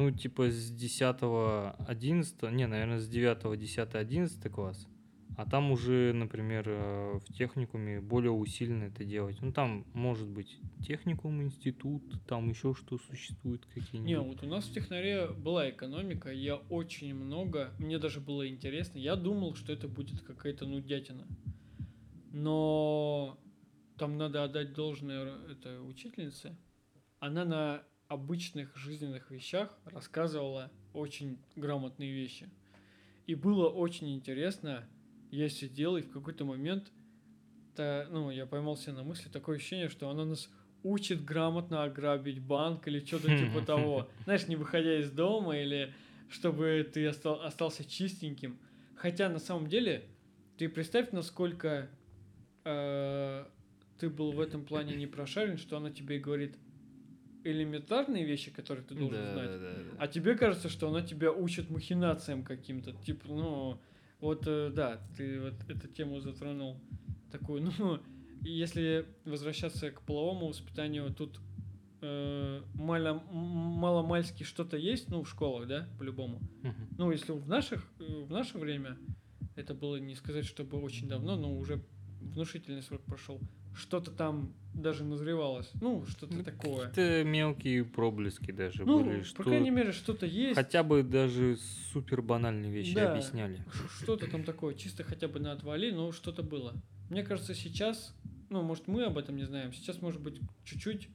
ну, 0.01 0.11
типа 0.11 0.49
с 0.49 0.71
10 0.71 1.17
11 1.87 2.41
не, 2.51 2.67
наверное, 2.67 2.99
с 2.99 3.07
9 3.07 3.59
10 3.59 3.95
11 3.95 4.51
класс, 4.51 4.87
а 5.37 5.49
там 5.49 5.71
уже, 5.71 6.11
например, 6.13 6.65
э, 6.67 7.19
в 7.19 7.33
техникуме 7.33 8.01
более 8.01 8.31
усиленно 8.31 8.85
это 8.85 9.03
делать. 9.03 9.37
Ну, 9.41 9.51
там 9.51 9.85
может 9.93 10.27
быть 10.27 10.59
техникум, 10.85 11.41
институт, 11.43 12.03
там 12.27 12.49
еще 12.49 12.73
что 12.73 12.97
существует 12.97 13.65
какие-нибудь. 13.67 14.07
Не, 14.07 14.19
вот 14.19 14.43
у 14.43 14.47
нас 14.47 14.65
в 14.65 14.73
технаре 14.73 15.27
была 15.27 15.69
экономика, 15.69 16.31
я 16.31 16.55
очень 16.55 17.13
много, 17.13 17.71
мне 17.77 17.99
даже 17.99 18.19
было 18.19 18.47
интересно, 18.47 18.97
я 18.97 19.15
думал, 19.15 19.55
что 19.55 19.71
это 19.71 19.87
будет 19.87 20.21
какая-то 20.21 20.65
нудятина. 20.65 21.27
Но 22.33 23.37
там 23.97 24.17
надо 24.17 24.43
отдать 24.43 24.73
должное 24.73 25.37
этой 25.49 25.77
учительнице. 25.87 26.57
Она 27.19 27.45
на 27.45 27.83
обычных 28.11 28.75
жизненных 28.75 29.31
вещах 29.31 29.73
рассказывала 29.85 30.69
очень 30.93 31.37
грамотные 31.55 32.11
вещи. 32.11 32.49
И 33.25 33.35
было 33.35 33.69
очень 33.69 34.13
интересно, 34.13 34.85
я 35.31 35.47
сидел 35.47 35.95
и 35.95 36.01
в 36.01 36.11
какой-то 36.11 36.43
момент, 36.43 36.91
та, 37.73 38.07
ну, 38.11 38.29
я 38.29 38.45
поймал 38.45 38.75
себя 38.75 38.93
на 38.95 39.03
мысли, 39.03 39.29
такое 39.29 39.55
ощущение, 39.55 39.87
что 39.87 40.09
она 40.09 40.25
нас 40.25 40.49
учит 40.83 41.23
грамотно 41.23 41.83
ограбить 41.83 42.41
банк 42.41 42.85
или 42.89 42.99
что-то 42.99 43.27
типа 43.37 43.65
того. 43.65 44.09
Знаешь, 44.25 44.47
не 44.47 44.57
выходя 44.57 44.99
из 44.99 45.09
дома 45.09 45.57
или 45.57 45.93
чтобы 46.27 46.89
ты 46.91 47.05
остал- 47.07 47.41
остался 47.41 47.85
чистеньким. 47.85 48.59
Хотя 48.95 49.29
на 49.29 49.39
самом 49.39 49.67
деле, 49.67 50.03
ты 50.57 50.67
представь, 50.67 51.11
насколько 51.11 51.89
э, 52.65 53.45
ты 53.99 54.09
был 54.09 54.31
в 54.31 54.39
этом 54.41 54.65
плане 54.65 54.95
не 54.95 55.07
прошарен, 55.07 55.57
что 55.57 55.77
она 55.77 55.91
тебе 55.91 56.19
говорит 56.19 56.57
элементарные 57.43 58.25
вещи, 58.25 58.51
которые 58.51 58.85
ты 58.85 58.95
должен 58.95 59.17
Да, 59.19 59.33
знать. 59.33 59.51
да, 59.51 59.57
да. 59.59 59.81
А 59.99 60.07
тебе 60.07 60.35
кажется, 60.35 60.69
что 60.69 60.87
она 60.89 61.01
тебя 61.01 61.31
учит 61.31 61.69
махинациям 61.69 62.43
каким-то. 62.43 62.91
Типа, 62.93 63.27
ну, 63.27 63.79
вот, 64.19 64.43
э, 64.47 64.71
да, 64.73 64.99
ты 65.17 65.41
вот 65.41 65.53
эту 65.69 65.87
тему 65.87 66.19
затронул 66.19 66.79
такую. 67.31 67.61
Ну, 67.79 67.99
если 68.43 69.05
возвращаться 69.25 69.91
к 69.91 70.01
половому 70.01 70.47
воспитанию, 70.47 71.13
тут 71.13 71.39
э, 72.01 72.61
мало, 72.73 73.21
маломальски 73.31 74.43
что-то 74.43 74.77
есть, 74.77 75.09
ну, 75.09 75.23
в 75.23 75.29
школах, 75.29 75.67
да, 75.67 75.87
по-любому. 75.99 76.39
Ну, 76.97 77.11
если 77.11 77.31
в 77.33 77.47
наших, 77.47 77.85
э, 77.99 78.03
в 78.03 78.31
наше 78.31 78.57
время, 78.57 78.97
это 79.55 79.73
было 79.73 79.97
не 79.97 80.15
сказать, 80.15 80.45
чтобы 80.45 80.79
очень 80.81 81.07
давно, 81.07 81.35
но 81.35 81.55
уже 81.55 81.83
внушительный 82.21 82.81
срок 82.81 83.01
прошел. 83.03 83.39
Что-то 83.75 84.11
там 84.11 84.53
даже 84.73 85.03
назревалось. 85.03 85.69
Ну, 85.81 86.05
что-то 86.05 86.33
Ну, 86.35 86.43
такое. 86.43 86.87
Какие-то 86.89 87.23
мелкие 87.29 87.83
проблески 87.83 88.51
даже 88.51 88.85
Ну, 88.85 89.03
были, 89.03 89.19
по 89.19 89.25
что 89.25 89.43
крайней 89.43 89.69
мере, 89.69 89.91
что-то 89.91 90.25
есть. 90.25 90.55
хотя 90.55 90.83
бы 90.83 91.03
даже 91.03 91.57
супер 91.91 92.21
банальные 92.21 92.71
вещи 92.71 92.93
Да. 92.95 93.11
объясняли. 93.11 93.63
Что-то 93.97 94.29
там 94.29 94.43
такое, 94.43 94.73
чисто 94.75 95.03
хотя 95.03 95.27
бы 95.27 95.39
на 95.39 95.51
отвали, 95.51 95.91
но 95.91 96.11
что-то 96.11 96.43
было. 96.43 96.73
Мне 97.09 97.23
кажется, 97.23 97.53
сейчас, 97.53 98.15
ну, 98.49 98.61
может, 98.61 98.87
мы 98.87 99.03
об 99.03 99.17
этом 99.17 99.35
не 99.35 99.43
знаем, 99.43 99.73
сейчас, 99.73 100.01
может 100.01 100.21
быть, 100.21 100.39
чуть-чуть 100.63 101.09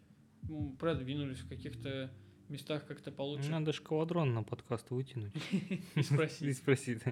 продвинулись 0.79 1.39
в 1.39 1.49
каких-то 1.49 2.11
местах 2.49 2.87
как-то 2.87 3.11
получше. 3.11 3.51
Надо 3.51 3.73
шквадрон 3.73 4.33
на 4.35 4.43
подкаст 4.45 4.91
вытянуть. 4.91 5.33
И 5.51 5.81
И 5.97 6.03
спросить, 6.03 6.57
спросить. 6.59 7.03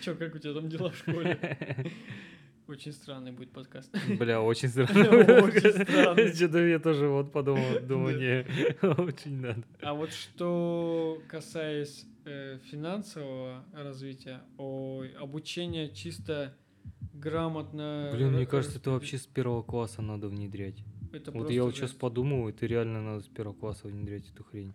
что, 0.00 0.14
как 0.14 0.34
у 0.34 0.38
тебя 0.38 0.54
там 0.54 0.68
дела 0.68 0.90
в 0.90 0.96
школе? 0.96 1.38
Очень 2.68 2.92
странный 2.92 3.32
будет 3.32 3.50
подкаст. 3.50 3.90
Бля, 4.18 4.42
очень 4.42 4.68
странно. 4.68 6.34
Что-то 6.34 6.58
я 6.66 6.78
тоже 6.78 7.08
вот 7.08 7.32
подумал, 7.32 7.80
думаю, 7.82 8.18
не, 8.18 8.86
очень 9.00 9.40
надо. 9.40 9.62
А 9.80 9.94
вот 9.94 10.12
что 10.12 11.18
касаясь 11.28 12.04
э, 12.26 12.58
финансового 12.70 13.64
развития, 13.72 14.42
обучение 14.58 15.88
чисто 15.94 16.54
грамотно. 17.14 18.10
Блин, 18.12 18.34
мне 18.34 18.44
кажется, 18.44 18.78
это 18.78 18.90
вообще 18.90 19.16
с 19.16 19.26
первого 19.26 19.62
класса 19.62 20.02
надо 20.02 20.28
внедрять. 20.28 20.84
Это 21.10 21.32
Вот 21.32 21.50
я 21.50 21.64
вот 21.64 21.74
сейчас 21.74 21.92
подумал, 21.92 22.50
это 22.50 22.66
реально 22.66 23.02
надо 23.02 23.24
с 23.24 23.28
первого 23.28 23.54
класса 23.54 23.88
внедрять 23.88 24.28
эту 24.28 24.44
хрень. 24.44 24.74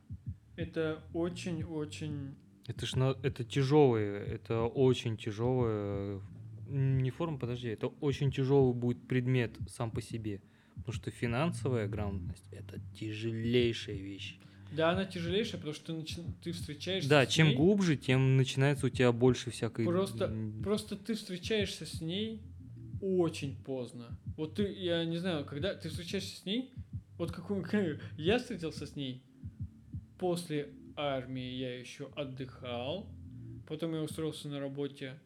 Это 0.55 1.03
очень-очень... 1.13 2.33
Это 2.65 2.87
ж 2.87 2.95
на... 2.95 3.15
это 3.21 3.43
тяжелое, 3.43 4.19
это 4.23 4.63
очень 4.63 5.15
тяжелое. 5.15 6.21
Не 6.67 7.11
форма, 7.11 7.37
подожди, 7.37 7.67
это 7.69 7.87
очень 7.87 8.31
тяжелый 8.31 8.73
будет 8.73 9.07
предмет 9.07 9.51
сам 9.67 9.91
по 9.91 10.01
себе. 10.01 10.41
Потому 10.75 10.93
что 10.93 11.11
финансовая 11.11 11.87
грамотность 11.87 12.45
это 12.51 12.79
тяжелейшая 12.99 13.95
вещь. 13.97 14.37
Да, 14.71 14.89
она 14.91 15.05
тяжелейшая, 15.05 15.57
потому 15.59 15.73
что 15.75 15.85
ты, 15.87 15.93
начи- 15.93 16.33
ты 16.43 16.51
встречаешься 16.51 17.07
Да, 17.09 17.25
с 17.25 17.29
чем 17.29 17.49
ней, 17.49 17.55
глубже, 17.55 17.95
тем 17.95 18.37
начинается 18.37 18.87
у 18.87 18.89
тебя 18.89 19.11
больше 19.11 19.51
всякой. 19.51 19.85
Просто, 19.85 20.35
просто 20.63 20.95
ты 20.95 21.13
встречаешься 21.13 21.85
с 21.85 22.01
ней 22.01 22.41
очень 23.01 23.55
поздно. 23.63 24.17
Вот 24.35 24.55
ты, 24.55 24.63
я 24.63 25.05
не 25.05 25.17
знаю, 25.17 25.45
когда 25.45 25.75
ты 25.75 25.89
встречаешься 25.89 26.37
с 26.37 26.45
ней, 26.45 26.73
вот 27.19 27.31
какой 27.31 27.63
я 28.17 28.39
встретился 28.39 28.87
с 28.87 28.95
ней 28.95 29.21
после 30.17 30.69
армии, 30.95 31.53
я 31.55 31.79
еще 31.79 32.09
отдыхал, 32.15 33.07
потом 33.67 33.93
я 33.93 34.01
устроился 34.01 34.47
на 34.47 34.59
работе, 34.59 35.19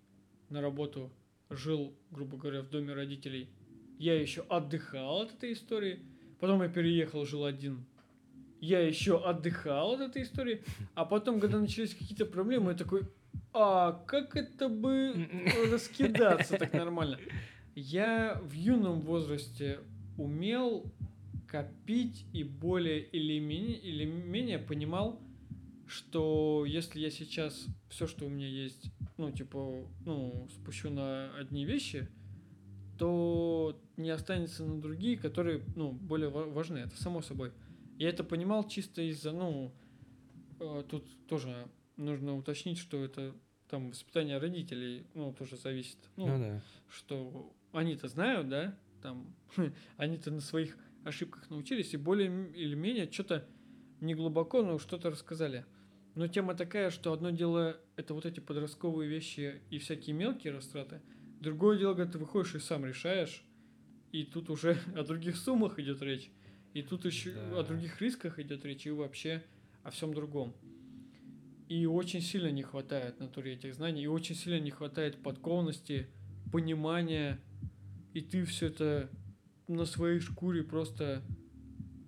на 0.50 0.60
работу, 0.62 1.12
жил, 1.50 1.96
грубо 2.12 2.38
говоря, 2.38 2.62
в 2.62 2.70
доме 2.70 2.94
родителей, 2.94 3.50
я 4.00 4.20
еще 4.20 4.42
отдыхал 4.42 5.22
от 5.22 5.34
этой 5.34 5.54
истории, 5.54 6.00
потом 6.40 6.62
я 6.62 6.70
переехал, 6.70 7.26
жил 7.26 7.46
один, 7.46 7.86
я 8.60 8.80
еще 8.80 9.24
отдыхал 9.24 9.94
от 9.94 10.02
этой 10.02 10.24
истории, 10.24 10.64
а 10.96 11.06
потом, 11.06 11.40
когда 11.40 11.60
начались 11.60 11.94
какие-то 11.94 12.26
проблемы, 12.26 12.72
я 12.72 12.78
такой, 12.78 13.04
а 13.54 13.92
как 14.06 14.36
это 14.36 14.70
бы 14.70 15.28
раскидаться 15.72 16.58
так 16.58 16.74
нормально? 16.74 17.20
Я 17.76 18.42
в 18.44 18.54
юном 18.54 19.02
возрасте 19.02 19.80
умел 20.18 20.92
копить 21.48 22.26
и 22.34 22.44
более 22.44 23.00
или 23.00 23.40
менее, 23.40 23.78
или 23.78 24.06
менее 24.06 24.60
понимал, 24.60 25.22
что 25.88 26.66
если 26.68 27.00
я 27.00 27.10
сейчас 27.12 27.66
все, 27.90 28.08
что 28.08 28.26
у 28.26 28.30
меня 28.30 28.48
есть, 28.48 28.92
ну, 29.18 29.32
типа, 29.32 29.88
ну, 30.06 30.48
спущу 30.52 30.90
на 30.90 31.34
одни 31.38 31.66
вещи, 31.66 32.08
то 32.98 33.80
не 33.96 34.10
останется 34.10 34.66
на 34.66 34.82
другие, 34.82 35.18
которые, 35.18 35.64
ну, 35.76 35.92
более 35.92 36.30
ва- 36.30 36.46
важны. 36.46 36.80
Это 36.80 36.96
само 37.02 37.22
собой. 37.22 37.52
Я 37.98 38.10
это 38.10 38.24
понимал 38.24 38.68
чисто 38.68 39.02
из-за, 39.02 39.32
ну, 39.32 39.72
э, 40.60 40.84
тут 40.90 41.06
тоже 41.28 41.68
нужно 41.96 42.36
уточнить, 42.36 42.78
что 42.80 43.04
это 43.04 43.36
там 43.70 43.90
воспитание 43.90 44.38
родителей, 44.40 45.06
ну, 45.14 45.34
тоже 45.34 45.58
зависит. 45.58 45.98
Ну, 46.16 46.28
Ну 46.28 46.40
да. 46.40 46.64
что 46.90 47.54
они-то 47.72 48.08
знают, 48.08 48.50
да, 48.50 48.78
там, 49.02 49.34
они-то 49.98 50.32
на 50.32 50.42
своих 50.42 50.78
ошибках 51.04 51.50
научились 51.50 51.94
и 51.94 51.98
более 51.98 52.52
или 52.54 52.76
менее 52.76 53.10
что-то 53.12 53.46
не 54.02 54.16
глубоко, 54.16 54.62
но 54.64 54.80
что-то 54.80 55.10
рассказали. 55.10 55.66
Но 56.18 56.28
тема 56.28 56.56
такая, 56.56 56.90
что 56.90 57.14
одно 57.14 57.30
дело 57.30 57.80
это 57.96 58.16
вот 58.16 58.26
эти 58.26 58.40
подростковые 58.40 59.08
вещи 59.08 59.62
и 59.70 59.78
всякие 59.78 60.16
мелкие 60.16 60.52
растраты, 60.52 61.00
другое 61.40 61.78
дело, 61.78 61.94
когда 61.94 62.14
ты 62.14 62.18
выходишь 62.18 62.56
и 62.56 62.60
сам 62.60 62.88
решаешь, 62.88 63.44
и 64.12 64.24
тут 64.24 64.50
уже 64.50 64.80
о 64.96 65.04
других 65.04 65.38
суммах 65.38 65.78
идет 65.78 66.02
речь, 66.02 66.32
и 66.74 66.82
тут 66.82 67.06
еще 67.06 67.34
Да. 67.34 67.60
о 67.60 67.64
других 67.64 68.02
рисках 68.02 68.40
идет 68.40 68.66
речь, 68.66 68.88
и 68.88 68.90
вообще 68.90 69.44
о 69.84 69.92
всем 69.92 70.12
другом. 70.12 70.56
И 71.70 71.86
очень 71.86 72.22
сильно 72.22 72.50
не 72.50 72.64
хватает 72.64 73.20
натуре 73.20 73.54
этих 73.54 73.76
знаний, 73.76 74.02
и 74.02 74.08
очень 74.08 74.34
сильно 74.34 74.60
не 74.60 74.72
хватает 74.72 75.22
подкованности, 75.22 76.08
понимания, 76.52 77.40
и 78.16 78.22
ты 78.22 78.44
все 78.44 78.68
это 78.68 79.12
на 79.68 79.86
своей 79.86 80.20
шкуре 80.20 80.64
просто... 80.64 81.22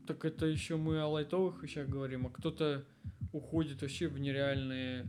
Так 0.08 0.26
это 0.26 0.48
еще 0.48 0.78
мы 0.78 1.00
о 1.00 1.08
лайтовых 1.08 1.62
вещах 1.62 1.88
говорим, 1.88 2.26
а 2.26 2.32
кто-то 2.32 2.84
уходит 3.32 3.82
вообще 3.82 4.08
в 4.08 4.20
нереальные 4.20 5.08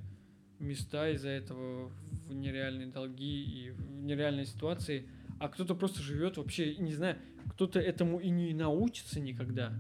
места 0.59 1.09
из-за 1.11 1.29
этого, 1.31 1.91
в 2.27 2.33
нереальные 2.35 2.89
долги 2.89 3.43
и 3.45 3.71
в 3.71 3.91
нереальные 4.05 4.47
ситуации, 4.47 5.09
а 5.39 5.49
кто-то 5.49 5.75
просто 5.75 6.03
живет 6.03 6.37
вообще, 6.37 6.77
не 6.77 6.93
знаю, 6.93 7.17
кто-то 7.55 7.81
этому 7.81 8.19
и 8.21 8.29
не 8.31 8.53
научится 8.55 9.21
никогда. 9.21 9.73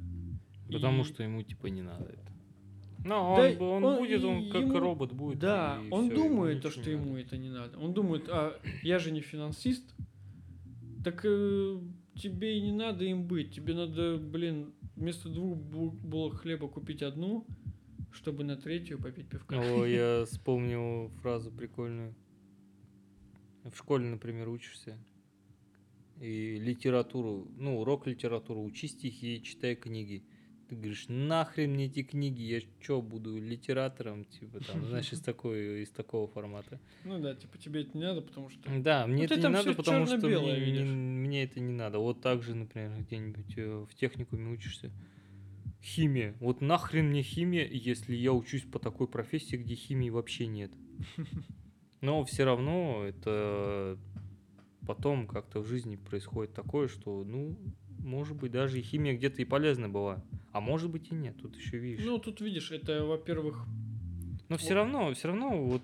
Потому 0.72 1.02
И- 1.02 1.04
что 1.04 1.22
ему 1.22 1.42
типа 1.42 1.66
не 1.66 1.82
надо 1.82 2.04
это. 2.06 2.30
Ну, 3.02 3.34
Да, 3.36 3.50
он, 3.58 3.62
он 3.62 3.84
он 3.84 3.98
будет, 3.98 4.24
он 4.24 4.42
и 4.42 4.50
как 4.50 4.60
ему- 4.62 4.78
робот 4.78 5.12
будет. 5.12 5.38
Да, 5.38 5.78
и 5.82 5.90
он 5.90 6.06
всё, 6.10 6.16
думает, 6.16 6.52
ему 6.52 6.62
то, 6.62 6.70
что 6.70 6.90
ему 6.90 7.16
это 7.16 7.36
не 7.38 7.48
надо. 7.48 7.78
Он 7.78 7.94
думает, 7.94 8.28
а 8.28 8.58
я 8.82 8.98
же 8.98 9.10
не 9.10 9.20
финансист, 9.20 9.94
так 11.04 11.22
э, 11.24 11.80
тебе 12.16 12.58
и 12.58 12.60
не 12.62 12.72
надо 12.72 13.04
им 13.04 13.26
быть. 13.26 13.54
Тебе 13.54 13.72
надо, 13.74 14.18
блин, 14.18 14.74
вместо 14.96 15.30
двух 15.30 15.56
бу- 15.58 15.90
булок 15.90 16.40
хлеба 16.40 16.68
купить 16.68 17.02
одну, 17.02 17.46
чтобы 18.12 18.44
на 18.44 18.56
третью 18.56 18.98
попить 18.98 19.28
пивка. 19.28 19.56
О, 19.60 19.84
я 19.86 20.24
вспомнил 20.24 21.10
фразу 21.22 21.50
прикольную. 21.50 22.14
В 23.64 23.76
школе, 23.76 24.06
например, 24.06 24.48
учишься. 24.48 24.98
И 26.20 26.58
литературу, 26.58 27.48
ну, 27.56 27.80
урок 27.80 28.06
литературы, 28.06 28.60
учи 28.60 28.88
стихи, 28.88 29.42
читай 29.42 29.74
книги. 29.74 30.22
Ты 30.68 30.76
говоришь, 30.76 31.06
нахрен 31.08 31.72
мне 31.72 31.86
эти 31.86 32.02
книги, 32.02 32.42
я 32.42 32.60
что, 32.80 33.02
буду 33.02 33.38
литератором, 33.38 34.24
типа 34.24 34.60
там, 34.62 34.84
знаешь, 34.86 35.12
из, 35.12 35.20
такой, 35.20 35.82
из 35.82 35.90
такого 35.90 36.28
формата. 36.28 36.78
Ну 37.04 37.18
да, 37.18 37.34
типа 37.34 37.58
тебе 37.58 37.82
это 37.82 37.96
не 37.96 38.04
надо, 38.04 38.20
потому 38.20 38.50
что... 38.50 38.62
Да, 38.78 39.06
мне 39.06 39.16
Ну, 39.18 39.24
это 39.24 39.36
не 39.36 39.48
надо, 39.48 39.74
потому 39.74 40.06
что 40.06 40.28
мне, 40.28 40.60
видишь. 40.60 40.86
не- 40.86 40.94
мне 40.94 41.44
это 41.44 41.58
не 41.58 41.72
надо. 41.72 41.98
Вот 41.98 42.20
так 42.20 42.42
же, 42.42 42.54
например, 42.54 43.00
где-нибудь 43.00 43.56
э, 43.56 43.86
в 43.90 43.94
техникуме 43.94 44.52
учишься. 44.52 44.90
Химия. 45.82 46.34
Вот 46.40 46.60
нахрен 46.60 47.08
мне 47.08 47.22
химия, 47.22 47.66
если 47.66 48.14
я 48.14 48.32
учусь 48.32 48.62
по 48.62 48.78
такой 48.78 49.08
профессии, 49.08 49.56
где 49.56 49.74
химии 49.74 50.10
вообще 50.10 50.46
нет. 50.46 50.70
Но 52.00 52.24
все 52.24 52.44
равно 52.44 53.04
это 53.04 53.98
потом 54.86 55.26
как-то 55.26 55.60
в 55.60 55.66
жизни 55.66 55.96
происходит 55.96 56.54
такое, 56.54 56.88
что, 56.88 57.24
ну, 57.24 57.56
может 57.98 58.36
быть, 58.36 58.52
даже 58.52 58.78
и 58.78 58.82
химия 58.82 59.16
где-то 59.16 59.42
и 59.42 59.44
полезна 59.44 59.88
была. 59.88 60.22
А 60.52 60.60
может 60.60 60.90
быть 60.90 61.10
и 61.10 61.14
нет, 61.14 61.36
тут 61.40 61.56
еще 61.56 61.78
видишь. 61.78 62.04
Ну, 62.04 62.18
тут 62.18 62.40
видишь, 62.40 62.70
это, 62.72 63.04
во-первых, 63.04 63.66
Но 64.48 64.56
все 64.56 64.74
равно, 64.74 65.12
все 65.14 65.28
равно, 65.28 65.64
вот, 65.64 65.82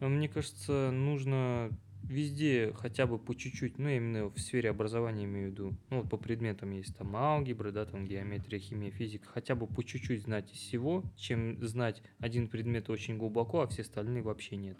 мне 0.00 0.28
кажется, 0.28 0.90
нужно 0.90 1.70
везде 2.08 2.72
хотя 2.74 3.06
бы 3.06 3.18
по 3.18 3.34
чуть-чуть, 3.34 3.78
ну, 3.78 3.88
именно 3.88 4.28
в 4.28 4.38
сфере 4.38 4.70
образования 4.70 5.24
имею 5.24 5.48
в 5.48 5.52
виду, 5.52 5.74
ну, 5.90 6.00
вот 6.00 6.10
по 6.10 6.16
предметам 6.16 6.70
есть 6.72 6.96
там 6.96 7.14
алгебра, 7.14 7.70
да, 7.70 7.84
там 7.84 8.06
геометрия, 8.06 8.58
химия, 8.58 8.90
физика, 8.90 9.28
хотя 9.28 9.54
бы 9.54 9.66
по 9.66 9.84
чуть-чуть 9.84 10.22
знать 10.22 10.50
из 10.52 10.58
всего, 10.58 11.04
чем 11.16 11.62
знать 11.64 12.02
один 12.18 12.48
предмет 12.48 12.90
очень 12.90 13.18
глубоко, 13.18 13.60
а 13.60 13.66
все 13.66 13.82
остальные 13.82 14.22
вообще 14.22 14.56
нет. 14.56 14.78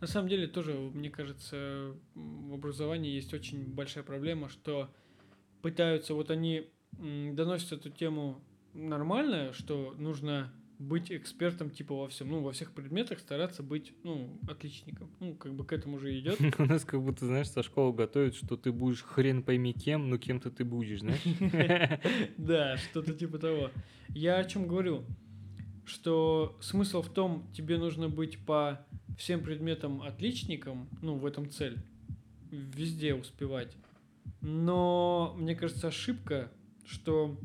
На 0.00 0.06
самом 0.06 0.28
деле 0.28 0.46
тоже, 0.46 0.72
мне 0.72 1.10
кажется, 1.10 1.94
в 2.14 2.54
образовании 2.54 3.12
есть 3.12 3.34
очень 3.34 3.66
большая 3.66 4.02
проблема, 4.02 4.48
что 4.48 4.90
пытаются, 5.60 6.14
вот 6.14 6.30
они 6.30 6.70
доносят 6.92 7.72
эту 7.72 7.90
тему 7.90 8.42
нормально, 8.72 9.52
что 9.52 9.94
нужно 9.98 10.52
быть 10.80 11.12
экспертом 11.12 11.70
типа 11.70 11.94
во 11.94 12.08
всем, 12.08 12.30
ну, 12.30 12.40
во 12.40 12.52
всех 12.52 12.72
предметах 12.72 13.20
стараться 13.20 13.62
быть, 13.62 13.92
ну, 14.02 14.40
отличником. 14.48 15.10
Ну, 15.20 15.34
как 15.34 15.54
бы 15.54 15.64
к 15.64 15.72
этому 15.72 15.98
же 15.98 16.18
идет. 16.18 16.40
У 16.58 16.64
нас 16.64 16.84
как 16.86 17.02
будто, 17.02 17.26
знаешь, 17.26 17.50
со 17.50 17.62
школы 17.62 17.92
готовят, 17.92 18.34
что 18.34 18.56
ты 18.56 18.72
будешь 18.72 19.02
хрен 19.02 19.42
пойми 19.42 19.74
кем, 19.74 20.08
но 20.08 20.16
кем-то 20.16 20.50
ты 20.50 20.64
будешь, 20.64 21.00
знаешь? 21.00 21.20
Да, 22.38 22.78
что-то 22.78 23.12
типа 23.12 23.38
того. 23.38 23.70
Я 24.08 24.38
о 24.38 24.44
чем 24.44 24.66
говорю? 24.66 25.04
Что 25.84 26.56
смысл 26.60 27.02
в 27.02 27.10
том, 27.12 27.46
тебе 27.52 27.76
нужно 27.76 28.08
быть 28.08 28.38
по 28.38 28.86
всем 29.18 29.42
предметам 29.42 30.00
отличником, 30.00 30.88
ну, 31.02 31.16
в 31.16 31.26
этом 31.26 31.50
цель, 31.50 31.76
везде 32.50 33.14
успевать. 33.14 33.76
Но, 34.40 35.34
мне 35.36 35.54
кажется, 35.54 35.88
ошибка, 35.88 36.50
что 36.86 37.38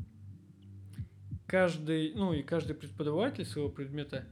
каждый, 1.46 2.12
ну, 2.14 2.32
и 2.32 2.42
каждый 2.42 2.74
преподаватель 2.74 3.44
своего 3.44 3.70
предмета 3.70 4.26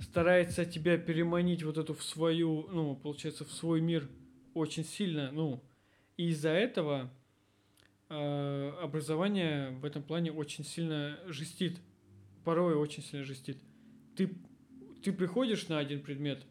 старается 0.00 0.64
тебя 0.64 0.98
переманить 0.98 1.62
вот 1.62 1.78
эту 1.78 1.94
в 1.94 2.02
свою, 2.02 2.68
ну, 2.70 2.96
получается, 2.96 3.44
в 3.44 3.52
свой 3.52 3.80
мир 3.80 4.08
очень 4.54 4.84
сильно, 4.84 5.30
ну, 5.32 5.62
и 6.16 6.28
из-за 6.28 6.50
этого 6.50 7.10
э, 8.08 8.72
образование 8.82 9.70
в 9.70 9.84
этом 9.84 10.02
плане 10.02 10.32
очень 10.32 10.64
сильно 10.64 11.18
жестит. 11.26 11.78
Порой 12.44 12.74
очень 12.74 13.02
сильно 13.02 13.24
жестит. 13.24 13.58
Ты, 14.16 14.36
ты 15.02 15.12
приходишь 15.12 15.68
на 15.68 15.78
один 15.78 16.02
предмет, 16.02 16.44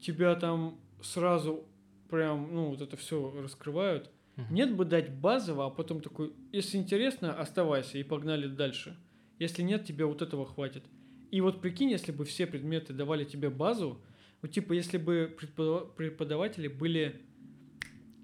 тебя 0.00 0.34
там 0.34 0.80
сразу 1.02 1.68
прям, 2.10 2.52
ну, 2.52 2.70
вот 2.70 2.80
это 2.80 2.96
все 2.96 3.32
раскрывают. 3.40 4.10
Нет 4.50 4.74
бы 4.74 4.84
дать 4.84 5.14
базово, 5.14 5.66
а 5.66 5.70
потом 5.70 6.00
такой, 6.00 6.32
если 6.50 6.76
интересно, 6.78 7.38
оставайся 7.38 7.98
и 7.98 8.02
погнали 8.02 8.48
дальше. 8.48 8.96
Если 9.38 9.62
нет, 9.62 9.84
тебе 9.84 10.04
вот 10.04 10.22
этого 10.22 10.46
хватит. 10.46 10.84
И 11.30 11.40
вот 11.40 11.60
прикинь, 11.60 11.90
если 11.90 12.12
бы 12.12 12.24
все 12.24 12.46
предметы 12.46 12.92
давали 12.92 13.24
тебе 13.24 13.50
базу, 13.50 14.00
вот 14.42 14.52
типа 14.52 14.72
если 14.72 14.98
бы 14.98 15.34
преподава- 15.40 15.86
преподаватели 15.96 16.68
были, 16.68 17.20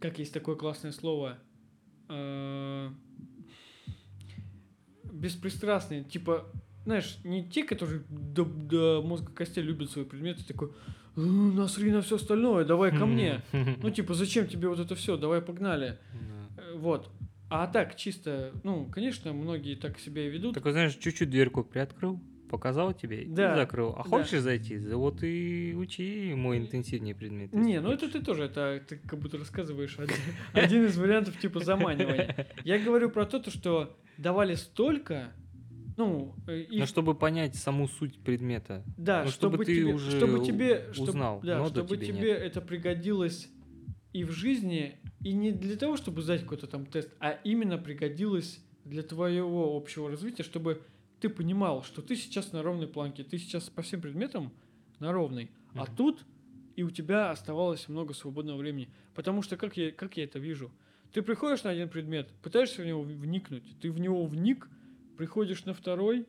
как 0.01 0.19
есть 0.19 0.33
такое 0.33 0.55
классное 0.57 0.93
слово, 0.93 1.39
э, 2.09 2.91
беспристрастные, 5.05 6.05
типа, 6.05 6.47
знаешь, 6.85 7.19
не 7.25 7.49
те, 7.49 7.65
которые 7.65 8.03
до, 8.09 8.45
до 8.45 9.03
мозга 9.05 9.33
костей 9.33 9.63
любят 9.63 9.91
свои 9.91 10.05
предметы, 10.05 10.45
такой, 10.47 10.71
«Э, 11.17 11.21
насри 11.21 11.91
на 11.91 12.03
все 12.03 12.17
остальное, 12.17 12.65
давай 12.65 12.91
ко 12.97 13.05
мне. 13.07 13.43
Ну, 13.83 13.91
типа, 13.91 14.15
зачем 14.15 14.47
тебе 14.47 14.69
вот 14.69 14.79
это 14.79 14.95
все, 14.95 15.17
давай 15.17 15.41
погнали. 15.43 15.99
Э, 16.57 16.77
Вот. 16.77 17.11
А 17.51 17.67
так, 17.67 17.97
чисто, 17.97 18.53
ну, 18.63 18.87
конечно, 18.87 19.33
многие 19.33 19.75
так 19.75 19.99
себя 19.99 20.25
и 20.27 20.31
ведут. 20.31 20.55
Такой, 20.55 20.71
знаешь, 20.73 20.95
чуть-чуть 20.95 21.29
дверку 21.31 21.65
приоткрыл, 21.65 22.21
показал 22.49 22.93
тебе 22.95 23.25
Да, 23.27 23.53
и 23.55 23.57
закрыл. 23.57 23.91
А 23.99 24.05
да. 24.05 24.09
хочешь 24.09 24.41
зайти? 24.41 24.79
Да 24.79 24.97
Вот 24.97 25.23
и 25.25 25.75
учи 25.77 26.33
мой 26.35 26.59
интенсивнее 26.59 27.15
предмет. 27.15 27.53
Не, 27.53 27.81
ну 27.81 27.91
это 27.93 28.09
ты 28.11 28.21
тоже, 28.23 28.45
это 28.45 28.81
ты 28.89 28.97
как 28.99 29.19
будто 29.19 29.37
рассказываешь 29.37 29.99
один, 29.99 30.17
один 30.55 30.87
из 30.87 30.97
вариантов 30.97 31.39
типа 31.41 31.59
заманивания. 31.61 32.47
Я 32.65 32.79
говорю 32.79 33.11
про 33.11 33.27
то, 33.27 33.41
то, 33.41 33.51
что 33.51 33.97
давали 34.17 34.55
столько, 34.55 35.33
ну, 35.97 36.37
э, 36.47 36.67
Ну, 36.71 36.77
их- 36.85 36.87
чтобы 36.89 37.15
понять 37.17 37.57
саму 37.57 37.89
суть 37.89 38.19
предмета. 38.21 38.85
да, 38.97 39.25
ну, 39.25 39.31
чтобы, 39.31 39.55
чтобы 39.57 39.65
ты 39.65 39.75
тебе, 39.75 39.95
уже 39.95 40.11
чтобы 40.13 40.45
тебе, 40.45 40.85
узнал, 40.97 41.41
да, 41.43 41.59
но 41.59 41.65
до 41.69 41.81
чтобы 41.81 41.97
тебе 41.97 42.07
тебе 42.07 42.31
это 42.33 42.61
пригодилось 42.61 43.49
и 44.13 44.25
в 44.25 44.31
жизни, 44.31 44.99
и 45.23 45.33
не 45.33 45.53
для 45.53 45.77
того, 45.77 45.97
чтобы 45.97 46.23
сдать 46.23 46.43
какой-то 46.43 46.67
там 46.67 46.87
тест, 46.87 47.11
а 47.21 47.33
именно 47.45 47.79
пригодилось 47.79 48.61
для 48.85 49.03
твоего 49.03 49.77
общего 49.77 50.11
развития, 50.11 50.43
чтобы 50.43 50.83
ты 51.21 51.29
понимал, 51.29 51.83
что 51.83 52.03
ты 52.03 52.17
сейчас 52.17 52.53
на 52.53 52.63
ровной 52.63 52.89
планке, 52.89 53.25
ты 53.25 53.39
сейчас 53.39 53.69
по 53.69 53.83
всем 53.83 54.01
предметам 54.01 54.53
на 54.99 55.13
ровной, 55.13 55.51
а 55.75 55.85
Мгм. 55.85 55.97
тут 55.97 56.25
и 56.77 56.83
у 56.83 56.91
тебя 56.91 57.31
оставалось 57.31 57.89
много 57.89 58.15
свободного 58.15 58.57
времени. 58.57 58.89
Потому 59.15 59.43
что, 59.43 59.57
как 59.57 59.77
я, 59.77 59.91
как 59.91 60.17
я 60.17 60.25
это 60.25 60.39
вижу, 60.39 60.73
ты 61.13 61.21
приходишь 61.21 61.63
на 61.63 61.71
один 61.71 61.89
предмет, 61.89 62.31
пытаешься 62.43 62.83
в 62.83 62.87
него 62.87 63.03
вникнуть, 63.03 63.79
ты 63.81 63.91
в 63.91 64.01
него 64.01 64.25
вник, 64.25 64.69
приходишь 65.19 65.65
на 65.67 65.75
второй, 65.75 66.27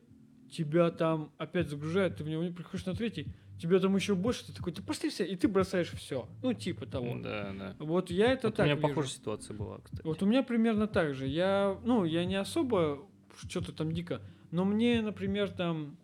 тебя 0.52 0.90
там 0.90 1.32
опять 1.38 1.68
загружают, 1.68 2.16
ты 2.16 2.24
в 2.24 2.28
него 2.28 2.42
вник, 2.42 2.54
приходишь 2.56 2.86
на 2.86 2.94
третий, 2.94 3.26
тебя 3.58 3.78
там 3.78 3.94
еще 3.96 4.14
больше, 4.14 4.46
ты 4.46 4.52
такой, 4.52 4.72
ты 4.72 4.82
пошли 4.82 5.08
все, 5.08 5.24
и 5.24 5.36
ты 5.36 5.48
бросаешь 5.48 5.90
все. 5.92 6.28
Ну, 6.42 6.52
типа 6.52 6.86
того. 6.86 7.18
Да, 7.22 7.52
да. 7.58 7.76
Вот 7.78 8.10
я 8.10 8.32
это 8.32 8.48
Вот 8.48 8.54
у 8.54 8.56
так 8.56 8.66
меня 8.66 8.74
вижу. 8.76 8.88
похожая 8.88 9.12
ситуация 9.12 9.56
была, 9.56 9.78
кстати. 9.78 10.02
Вот 10.04 10.22
у 10.22 10.26
меня 10.26 10.42
примерно 10.42 10.86
так 10.86 11.14
же. 11.14 11.26
Я, 11.26 11.78
ну, 11.84 12.04
я 12.04 12.24
не 12.24 12.36
особо 12.36 13.00
что-то 13.48 13.72
там 13.72 13.92
дико, 13.92 14.20
но 14.50 14.64
мне, 14.64 15.00
например, 15.00 15.50
там 15.50 15.96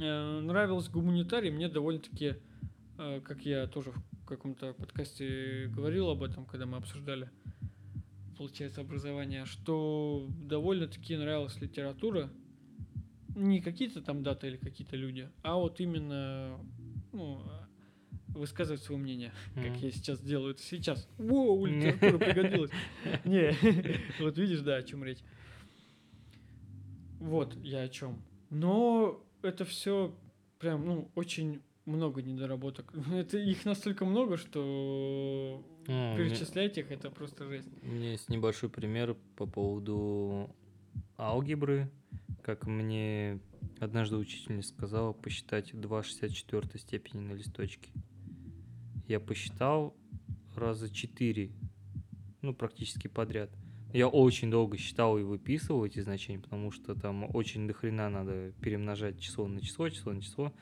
э, 0.00 0.40
нравился 0.40 0.90
гуманитарий, 0.90 1.50
мне 1.50 1.68
довольно-таки, 1.68 2.34
э, 2.98 3.20
как 3.24 3.46
я 3.46 3.66
тоже 3.66 3.92
в 3.92 4.24
каком-то 4.26 4.74
подкасте 4.74 5.70
говорил 5.74 6.10
об 6.10 6.22
этом, 6.22 6.44
когда 6.44 6.66
мы 6.66 6.76
обсуждали, 6.76 7.30
получается, 8.36 8.80
образование, 8.80 9.46
что 9.46 10.26
довольно-таки 10.42 11.16
нравилась 11.16 11.60
литература, 11.60 12.28
не 13.38 13.60
какие-то 13.60 14.02
там 14.02 14.22
даты 14.22 14.48
или 14.48 14.56
какие-то 14.56 14.96
люди, 14.96 15.28
а 15.42 15.56
вот 15.56 15.80
именно, 15.80 16.58
ну, 17.12 17.42
высказывать 18.28 18.82
свое 18.82 19.00
мнение 19.00 19.32
как 19.54 19.64
Мгм. 19.64 19.74
я 19.78 19.90
сейчас 19.90 20.20
делаю 20.20 20.52
это 20.54 20.62
сейчас. 20.62 21.08
Воу, 21.18 21.64
литература 21.66 22.18
пригодилась. 22.18 22.70
Не, 23.24 23.50
вот 24.22 24.36
видишь, 24.38 24.60
да, 24.60 24.76
о 24.76 24.82
чем 24.82 25.02
речь. 25.04 25.18
Вот 27.20 27.54
я 27.64 27.82
о 27.82 27.88
чем. 27.88 28.22
Но 28.50 29.20
это 29.42 29.64
все 29.64 30.14
прям, 30.58 30.86
ну, 30.86 31.10
очень 31.14 31.60
много 31.84 32.22
недоработок. 32.22 32.92
Это 33.12 33.38
их 33.38 33.64
настолько 33.64 34.04
много, 34.04 34.36
что 34.36 35.64
меня- 35.86 36.16
перечислять 36.16 36.76
их 36.78 36.90
это 36.90 37.10
просто 37.10 37.46
жесть. 37.46 37.68
У 37.82 37.86
меня 37.86 38.10
есть 38.12 38.28
небольшой 38.28 38.68
пример 38.68 39.16
по 39.36 39.46
поводу 39.46 40.50
алгебры. 41.18 41.90
Как 42.42 42.66
мне 42.66 43.40
однажды 43.80 44.16
учительница 44.16 44.70
сказала 44.70 45.12
посчитать 45.12 45.72
2,64 45.72 46.78
степени 46.78 47.20
на 47.20 47.32
листочке. 47.32 47.90
Я 49.06 49.20
посчитал 49.20 49.96
раза 50.54 50.92
4, 50.92 51.50
ну, 52.42 52.54
практически 52.54 53.08
подряд. 53.08 53.50
Я 53.92 54.08
очень 54.08 54.50
долго 54.50 54.76
считал 54.76 55.18
и 55.18 55.22
выписывал 55.22 55.84
эти 55.86 56.00
значения, 56.00 56.40
потому 56.40 56.70
что 56.70 56.94
там 56.94 57.34
очень 57.34 57.66
дохрена 57.66 58.10
надо 58.10 58.52
перемножать 58.60 59.18
число 59.18 59.46
на 59.48 59.62
число, 59.62 59.88
число 59.88 60.12
на 60.12 60.20
число. 60.20 60.52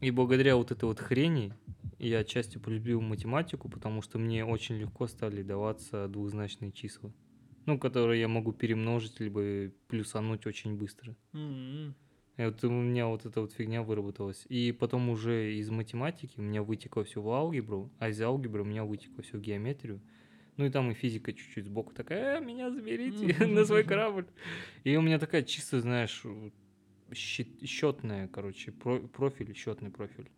И 0.00 0.10
благодаря 0.10 0.56
вот 0.56 0.72
этой 0.72 0.86
вот 0.86 0.98
хрени 0.98 1.54
я 1.98 2.20
отчасти 2.20 2.58
полюбил 2.58 3.00
математику, 3.00 3.68
потому 3.68 4.02
что 4.02 4.18
мне 4.18 4.44
очень 4.44 4.76
легко 4.76 5.06
стали 5.06 5.42
даваться 5.42 6.08
двузначные 6.08 6.72
числа. 6.72 7.12
Ну, 7.70 7.78
которые 7.78 8.20
я 8.20 8.26
могу 8.26 8.52
перемножить, 8.52 9.20
либо 9.20 9.70
плюсануть 9.86 10.44
очень 10.44 10.76
быстро. 10.76 11.14
М-м. 11.32 11.94
И 12.36 12.44
вот 12.44 12.64
у 12.64 12.70
меня 12.70 13.06
вот 13.06 13.26
эта 13.26 13.40
вот 13.40 13.52
фигня 13.52 13.84
выработалась. 13.84 14.44
И 14.48 14.72
потом 14.72 15.08
уже 15.08 15.54
из 15.54 15.70
математики 15.70 16.32
у 16.36 16.42
меня 16.42 16.64
вытекло 16.64 17.04
все 17.04 17.22
в 17.22 17.30
алгебру, 17.30 17.88
а 18.00 18.08
из 18.08 18.20
алгебры 18.20 18.62
у 18.62 18.64
меня 18.64 18.84
вытекло 18.84 19.22
все 19.22 19.38
в 19.38 19.40
геометрию. 19.40 20.00
Ну 20.56 20.64
и 20.64 20.70
там 20.70 20.90
и 20.90 20.94
физика 20.94 21.32
чуть-чуть 21.32 21.66
сбоку 21.66 21.94
такая, 21.94 22.40
«Э, 22.40 22.44
меня 22.44 22.72
заберите 22.72 23.36
на 23.46 23.64
свой 23.64 23.84
корабль. 23.84 24.26
И 24.82 24.96
у 24.96 25.00
меня 25.00 25.20
такая 25.20 25.44
чисто, 25.44 25.80
знаешь, 25.80 26.24
счетная, 27.14 28.26
короче, 28.26 28.72
про- 28.72 28.98
профиль, 28.98 29.54
счетный 29.54 29.90
профиль. 29.90 30.28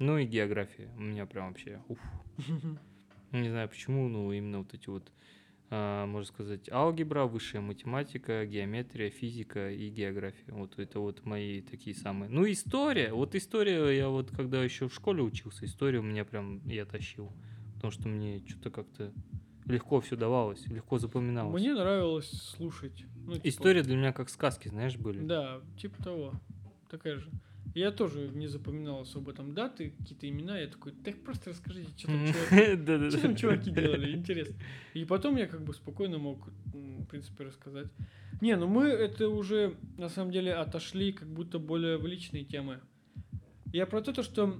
Ну 0.00 0.18
и 0.18 0.26
география. 0.26 0.88
У 0.96 1.02
меня 1.02 1.24
прям 1.26 1.50
вообще, 1.50 1.80
уф. 1.86 2.00
Не 3.30 3.48
знаю 3.48 3.68
почему, 3.68 4.08
но 4.08 4.32
именно 4.32 4.58
вот 4.58 4.74
эти 4.74 4.88
вот, 4.88 5.12
можно 5.70 6.24
сказать, 6.24 6.68
алгебра, 6.68 7.26
высшая 7.26 7.60
математика, 7.60 8.44
геометрия, 8.44 9.10
физика 9.10 9.70
и 9.70 9.88
география. 9.88 10.52
Вот 10.52 10.78
это 10.78 10.98
вот 10.98 11.24
мои 11.24 11.62
такие 11.62 11.94
самые. 11.94 12.28
Ну, 12.28 12.50
история. 12.50 13.12
Вот 13.12 13.34
история, 13.36 13.96
я 13.96 14.08
вот 14.08 14.30
когда 14.30 14.62
еще 14.62 14.88
в 14.88 14.94
школе 14.94 15.22
учился, 15.22 15.64
историю 15.64 16.02
меня 16.02 16.24
прям 16.24 16.66
я 16.66 16.84
тащил. 16.84 17.32
Потому 17.74 17.92
что 17.92 18.08
мне 18.08 18.44
что-то 18.46 18.70
как-то 18.70 19.12
легко 19.66 20.00
все 20.00 20.16
давалось, 20.16 20.66
легко 20.66 20.98
запоминалось. 20.98 21.60
Мне 21.60 21.74
нравилось 21.74 22.30
слушать. 22.30 23.04
Ну, 23.24 23.34
типа, 23.34 23.48
История 23.48 23.82
для 23.82 23.96
меня 23.96 24.12
как 24.12 24.28
сказки, 24.28 24.68
знаешь, 24.68 24.96
были. 24.96 25.24
Да, 25.24 25.60
типа 25.78 26.02
того. 26.02 26.32
Такая 26.90 27.16
же. 27.16 27.30
Я 27.74 27.92
тоже 27.92 28.28
не 28.34 28.48
запоминал 28.48 29.00
особо 29.02 29.32
там 29.32 29.54
даты, 29.54 29.90
какие-то 29.98 30.28
имена. 30.28 30.58
Я 30.58 30.66
такой, 30.66 30.92
так 30.92 31.22
просто 31.22 31.50
расскажите, 31.50 31.90
что 31.96 32.06
там 32.08 32.26
чуваки 32.26 32.76
Да-да-да. 32.76 33.10
Что 33.10 33.20
там 33.20 33.36
чуваки 33.36 33.70
делали? 33.70 34.12
Интересно. 34.16 34.56
И 34.94 35.04
потом 35.04 35.36
я 35.36 35.46
как 35.46 35.62
бы 35.62 35.72
спокойно 35.72 36.18
мог, 36.18 36.48
в 36.66 37.04
принципе, 37.06 37.44
рассказать. 37.44 37.86
Не, 38.40 38.56
ну 38.56 38.66
мы 38.66 38.84
это 38.86 39.28
уже, 39.28 39.76
на 39.98 40.08
самом 40.08 40.32
деле, 40.32 40.54
отошли 40.54 41.12
как 41.12 41.28
будто 41.28 41.58
более 41.58 41.96
в 41.98 42.06
личные 42.06 42.44
темы. 42.44 42.80
Я 43.72 43.86
про 43.86 44.00
то, 44.00 44.12
то, 44.12 44.22
что, 44.24 44.56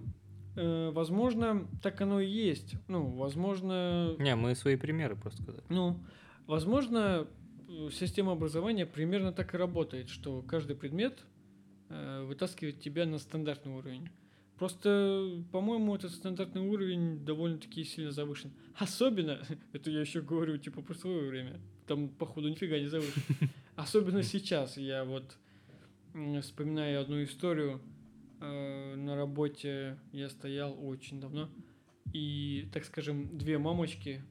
э, 0.56 0.90
возможно, 0.90 1.66
так 1.82 2.00
оно 2.00 2.20
и 2.20 2.28
есть. 2.30 2.74
Ну, 2.86 3.08
возможно, 3.10 4.14
Не, 4.18 4.36
мы 4.36 4.54
свои 4.54 4.76
примеры 4.76 5.16
просто 5.16 5.42
сказали. 5.42 5.64
ну, 5.68 5.98
возможно, 6.46 7.26
э, 7.68 7.88
система 7.90 8.32
образования 8.32 8.86
примерно 8.86 9.32
так 9.32 9.54
и 9.54 9.56
работает, 9.56 10.08
что 10.10 10.42
каждый 10.42 10.76
предмет 10.76 11.24
вытаскивает 11.90 12.80
тебя 12.80 13.04
на 13.06 13.18
стандартный 13.18 13.72
уровень. 13.72 14.08
Просто, 14.58 15.42
по-моему, 15.52 15.94
этот 15.94 16.12
стандартный 16.12 16.60
уровень 16.60 17.24
довольно-таки 17.24 17.82
сильно 17.82 18.10
завышен. 18.12 18.52
Особенно, 18.76 19.40
это 19.72 19.90
я 19.90 20.00
еще 20.00 20.20
говорю, 20.20 20.58
типа, 20.58 20.82
про 20.82 20.94
свое 20.94 21.28
время. 21.28 21.60
Там, 21.86 22.08
походу, 22.10 22.48
нифига 22.48 22.78
не 22.78 22.86
завышен. 22.86 23.22
Особенно 23.76 24.22
сейчас. 24.22 24.76
Я 24.76 25.04
вот 25.04 25.36
вспоминаю 26.42 27.00
одну 27.00 27.22
историю. 27.24 27.80
э, 28.40 28.94
На 28.96 29.16
работе 29.16 29.98
я 30.12 30.28
стоял 30.28 30.76
очень 30.86 31.20
давно. 31.20 31.48
И, 32.12 32.68
так 32.72 32.84
скажем, 32.84 33.38
две 33.38 33.56
мамочки 33.58 34.22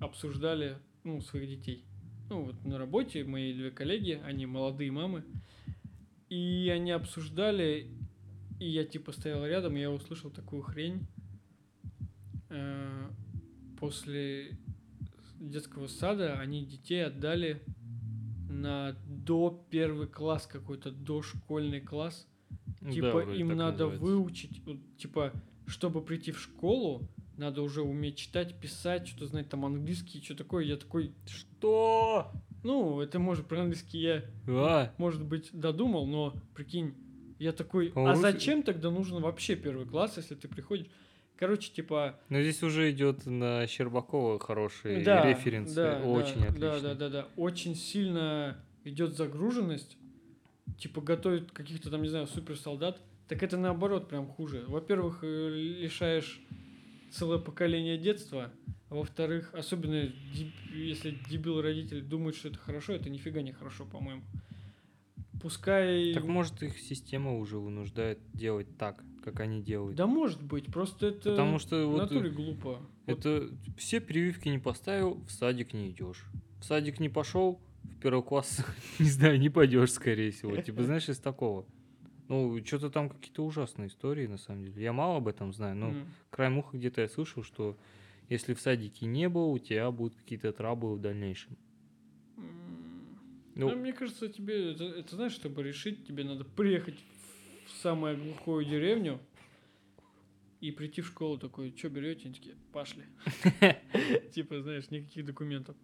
обсуждали 0.00 0.76
ну, 1.04 1.20
своих 1.20 1.48
детей. 1.48 1.84
Ну, 2.28 2.42
вот 2.44 2.64
на 2.64 2.76
работе 2.76 3.24
мои 3.24 3.54
две 3.54 3.70
коллеги, 3.70 4.20
они 4.24 4.44
молодые 4.44 4.90
мамы. 4.92 5.24
И 6.30 6.70
они 6.74 6.90
обсуждали, 6.90 7.90
и 8.60 8.68
я 8.68 8.84
типа 8.84 9.12
стоял 9.12 9.44
рядом, 9.46 9.76
и 9.76 9.80
я 9.80 9.90
услышал 9.90 10.30
такую 10.30 10.62
хрень. 10.62 11.06
Э, 12.50 13.10
После 13.78 14.58
детского 15.38 15.86
сада 15.86 16.40
они 16.40 16.66
детей 16.66 17.06
отдали 17.06 17.62
на 18.50 18.96
до 19.06 19.64
первый 19.70 20.08
класс 20.08 20.46
какой-то, 20.46 20.90
дошкольный 20.90 21.80
класс. 21.80 22.26
Да, 22.80 22.90
Типа 22.90 23.10
вроде 23.12 23.38
им 23.40 23.48
надо 23.48 23.84
называется. 23.84 24.04
выучить, 24.04 24.62
типа, 24.96 25.32
чтобы 25.66 26.02
прийти 26.02 26.32
в 26.32 26.40
школу, 26.40 27.08
надо 27.36 27.62
уже 27.62 27.82
уметь 27.82 28.16
читать, 28.16 28.58
писать, 28.60 29.06
что-то 29.06 29.28
знать 29.28 29.48
там 29.48 29.64
английский, 29.64 30.20
что 30.20 30.34
такое. 30.34 30.64
Я 30.64 30.76
такой, 30.76 31.12
Что? 31.26 32.32
Ну, 32.68 33.00
это 33.00 33.18
может 33.18 33.46
про 33.46 33.62
английский 33.62 33.98
я, 33.98 34.24
А, 34.46 34.92
может 34.98 35.24
быть, 35.24 35.48
додумал, 35.52 36.06
но 36.06 36.34
прикинь, 36.54 36.94
Я 37.38 37.52
такой, 37.52 37.92
А 37.94 38.10
а 38.10 38.14
зачем 38.14 38.62
тогда 38.62 38.90
нужен 38.90 39.22
вообще 39.22 39.56
первый 39.56 39.86
класс, 39.86 40.18
если 40.18 40.34
ты 40.34 40.48
приходишь? 40.48 40.88
Короче, 41.36 41.72
типа, 41.72 42.18
Но 42.28 42.42
здесь 42.42 42.62
уже 42.62 42.90
идет 42.90 43.24
на 43.24 43.66
Щербакова 43.66 44.38
хорошие 44.38 45.02
да, 45.02 45.24
референсы. 45.26 45.74
да, 45.74 46.02
Очень 46.04 46.40
да, 46.42 46.48
отлично. 46.48 46.60
Да, 46.60 46.80
да, 46.80 46.94
да, 46.94 47.08
да. 47.08 47.28
Очень 47.36 47.74
сильно 47.74 48.58
идет 48.84 49.16
загруженность. 49.16 49.96
Типа 50.78 51.00
готовят 51.00 51.52
каких-то 51.52 51.90
там, 51.90 52.02
не 52.02 52.08
знаю, 52.08 52.26
суперсолдат. 52.26 53.00
Так 53.28 53.42
это 53.42 53.56
наоборот 53.56 54.08
прям 54.08 54.26
хуже. 54.26 54.64
Во-первых, 54.66 55.20
э, 55.22 55.48
лишаешь 55.80 56.40
целое 57.12 57.38
поколение 57.38 57.96
детства. 57.96 58.50
А 58.90 58.94
во-вторых, 58.94 59.50
особенно 59.54 60.10
если 60.72 61.18
дебил 61.28 61.60
родитель 61.60 62.02
думает, 62.02 62.36
что 62.36 62.48
это 62.48 62.58
хорошо, 62.58 62.94
это 62.94 63.10
нифига 63.10 63.42
не 63.42 63.52
хорошо, 63.52 63.84
по-моему. 63.84 64.22
Пускай... 65.42 66.14
Так 66.14 66.24
может 66.24 66.62
их 66.62 66.78
система 66.78 67.36
уже 67.36 67.58
вынуждает 67.58 68.18
делать 68.32 68.66
так, 68.78 69.04
как 69.22 69.40
они 69.40 69.62
делают. 69.62 69.96
Да 69.96 70.06
может 70.06 70.42
быть, 70.42 70.66
просто 70.66 71.08
это 71.08 71.30
Потому 71.30 71.58
что 71.58 71.86
в 71.86 71.92
вот 71.92 72.02
натуре 72.02 72.30
глупо. 72.30 72.80
Вот 73.06 73.18
это 73.18 73.50
все 73.76 74.00
прививки 74.00 74.48
не 74.48 74.58
поставил, 74.58 75.22
в 75.26 75.30
садик 75.30 75.74
не 75.74 75.90
идешь. 75.90 76.24
В 76.60 76.64
садик 76.64 76.98
не 76.98 77.08
пошел, 77.08 77.60
в 77.84 78.00
первый 78.00 78.22
класс, 78.22 78.64
не 78.98 79.08
знаю, 79.08 79.38
не 79.38 79.50
пойдешь, 79.50 79.92
скорее 79.92 80.30
всего. 80.32 80.56
Типа, 80.56 80.82
знаешь, 80.82 81.08
из 81.08 81.18
такого. 81.18 81.66
Ну, 82.28 82.62
что-то 82.64 82.90
там 82.90 83.08
какие-то 83.08 83.44
ужасные 83.44 83.88
истории, 83.88 84.26
на 84.26 84.38
самом 84.38 84.64
деле. 84.64 84.82
Я 84.82 84.92
мало 84.92 85.18
об 85.18 85.28
этом 85.28 85.52
знаю, 85.52 85.76
но 85.76 85.88
м. 85.90 86.06
краем 86.30 86.58
уха 86.58 86.76
где-то 86.76 87.00
я 87.00 87.08
слышал, 87.08 87.42
что 87.42 87.76
если 88.28 88.54
в 88.54 88.60
садике 88.60 89.06
не 89.06 89.28
было, 89.28 89.46
у 89.46 89.58
тебя 89.58 89.90
будут 89.90 90.16
какие-то 90.16 90.52
траблы 90.52 90.94
в 90.94 91.00
дальнейшем. 91.00 91.56
Ну, 93.54 93.70
Ну, 93.70 93.76
мне 93.76 93.92
кажется, 93.92 94.28
тебе, 94.28 94.72
это, 94.72 94.84
это 94.84 95.16
знаешь, 95.16 95.32
чтобы 95.32 95.62
решить, 95.62 96.06
тебе 96.06 96.22
надо 96.24 96.44
приехать 96.44 96.98
в 97.66 97.82
самую 97.82 98.16
глухую 98.16 98.64
деревню 98.64 99.20
и 100.60 100.70
прийти 100.70 101.02
в 101.02 101.06
школу 101.06 101.38
такой, 101.38 101.74
что 101.76 101.88
берете? 101.88 102.26
Они 102.26 102.34
такие, 102.34 102.54
пошли. 102.72 103.04
Типа, 104.32 104.60
знаешь, 104.60 104.90
никаких 104.90 105.24
документов. 105.24 105.76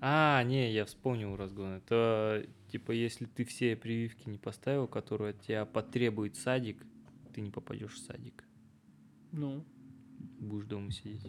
А, 0.00 0.42
не, 0.42 0.72
я 0.72 0.84
вспомнил 0.84 1.36
разгон. 1.36 1.72
Это 1.72 2.46
типа, 2.68 2.92
если 2.92 3.24
ты 3.24 3.44
все 3.44 3.76
прививки 3.76 4.28
не 4.28 4.36
поставил, 4.36 4.86
которые 4.86 5.30
от 5.30 5.40
тебя 5.40 5.64
потребует 5.64 6.36
садик, 6.36 6.84
ты 7.32 7.40
не 7.40 7.50
попадешь 7.50 7.94
в 7.94 7.98
садик. 7.98 8.44
Ну, 9.32 9.64
Будешь 10.38 10.66
дома 10.66 10.90
сидеть. 10.90 11.22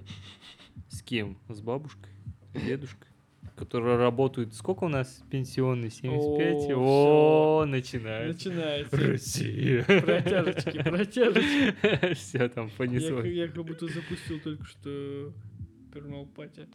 С 0.90 1.02
кем? 1.02 1.38
С 1.50 1.62
бабушкой? 1.62 2.12
Дедушкой? 2.54 3.08
Которые 3.56 3.98
работают. 3.98 4.54
Сколько 4.54 4.86
у 4.86 4.90
нас 4.90 5.24
пенсионный? 5.30 5.90
75? 5.90 6.72
О, 6.72 7.62
О, 7.62 7.66
начинается. 7.66 8.50
начинается. 8.50 8.98
Россия. 8.98 9.84
Протяжечки, 9.84 10.84
протяжечки. 10.84 12.14
Все 12.16 12.50
там 12.50 12.66
Я, 12.68 12.72
понеслось. 12.78 13.26
я 13.28 13.48
как 13.48 13.66
будто 13.66 13.88
запустил 13.88 14.40
только 14.42 14.66
что 14.66 15.34
Пернал 15.94 16.26
Пати. 16.26 16.68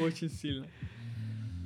Очень 0.00 0.28
сильно. 0.30 0.66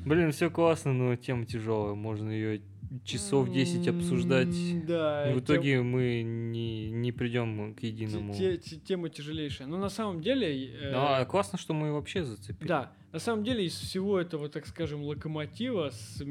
Блин, 0.07 0.31
все 0.31 0.49
классно, 0.51 0.93
но 0.93 1.17
тема 1.17 1.45
тяжелая. 1.45 1.95
Можно 1.95 2.31
ее 2.31 2.63
часов 3.05 3.51
10 3.51 3.87
обсуждать. 3.89 4.87
Да. 4.87 5.25
В 5.27 5.29
тем- 5.31 5.39
итоге 5.41 5.83
мы 5.83 6.23
не, 6.23 6.91
не 6.91 7.13
придем 7.13 7.75
к 7.75 7.81
единому. 7.83 8.35
те- 8.35 8.57
те- 8.57 8.77
тема 8.77 9.09
тяжелейшая. 9.09 9.69
Но 9.69 9.77
на 9.79 9.89
самом 9.91 10.21
деле... 10.21 10.67
э, 10.73 10.93
Ну, 10.93 11.27
классно, 11.27 11.59
что 11.59 11.75
мы 11.75 11.93
вообще 11.93 12.25
зацепили. 12.25 12.67
Да, 12.69 12.93
на 13.13 13.19
самом 13.19 13.45
деле 13.45 13.65
из 13.67 13.75
всего 13.75 14.19
этого, 14.21 14.49
так 14.49 14.67
скажем, 14.67 15.03
локомотива 15.03 15.91
с 15.91 16.23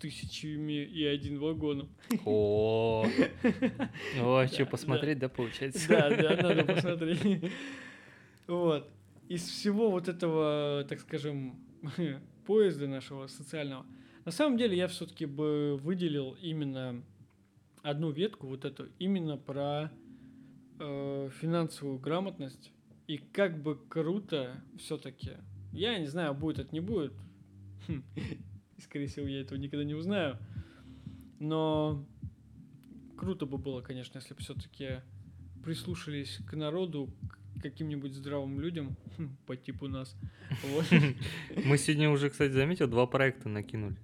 тысячами 0.00 0.84
и 0.84 1.04
один 1.04 1.38
вагоном. 1.40 1.88
О, 2.24 3.04
О, 4.20 4.46
что, 4.46 4.64
посмотреть, 4.66 5.18
да, 5.18 5.28
получается? 5.28 5.88
Да, 5.88 6.08
да, 6.10 6.36
надо 6.42 6.64
посмотреть. 6.74 7.50
Вот. 8.46 8.88
Из 9.28 9.42
всего 9.46 9.90
вот 9.90 10.08
этого, 10.08 10.84
так 10.88 11.00
скажем, 11.00 11.56
поезда 12.46 12.86
нашего 12.86 13.26
социального, 13.26 13.84
на 14.28 14.32
самом 14.32 14.58
деле 14.58 14.76
я 14.76 14.88
все-таки 14.88 15.24
бы 15.24 15.78
выделил 15.78 16.36
именно 16.42 17.02
одну 17.82 18.10
ветку, 18.10 18.46
вот 18.46 18.66
эту, 18.66 18.90
именно 18.98 19.38
про 19.38 19.90
э, 20.78 21.30
финансовую 21.40 21.98
грамотность. 21.98 22.70
И 23.06 23.16
как 23.16 23.62
бы 23.62 23.78
круто 23.88 24.62
все-таки. 24.76 25.38
Я 25.72 25.98
не 25.98 26.08
знаю, 26.08 26.34
будет 26.34 26.58
это 26.58 26.74
не 26.74 26.80
будет. 26.80 27.14
Хм. 27.86 28.02
Скорее 28.76 29.06
всего, 29.06 29.26
я 29.26 29.40
этого 29.40 29.56
никогда 29.58 29.82
не 29.82 29.94
узнаю. 29.94 30.36
Но 31.38 32.06
круто 33.16 33.46
бы 33.46 33.56
было, 33.56 33.80
конечно, 33.80 34.18
если 34.18 34.34
бы 34.34 34.40
все-таки 34.40 35.00
прислушались 35.64 36.38
к 36.46 36.52
народу, 36.54 37.08
к 37.56 37.62
каким-нибудь 37.62 38.12
здравым 38.12 38.60
людям 38.60 38.94
по 39.46 39.56
типу 39.56 39.88
нас. 39.88 40.14
Мы 41.64 41.78
сегодня 41.78 42.10
уже, 42.10 42.28
кстати, 42.28 42.52
заметил, 42.52 42.88
два 42.88 43.06
проекта 43.06 43.48
накинули. 43.48 43.96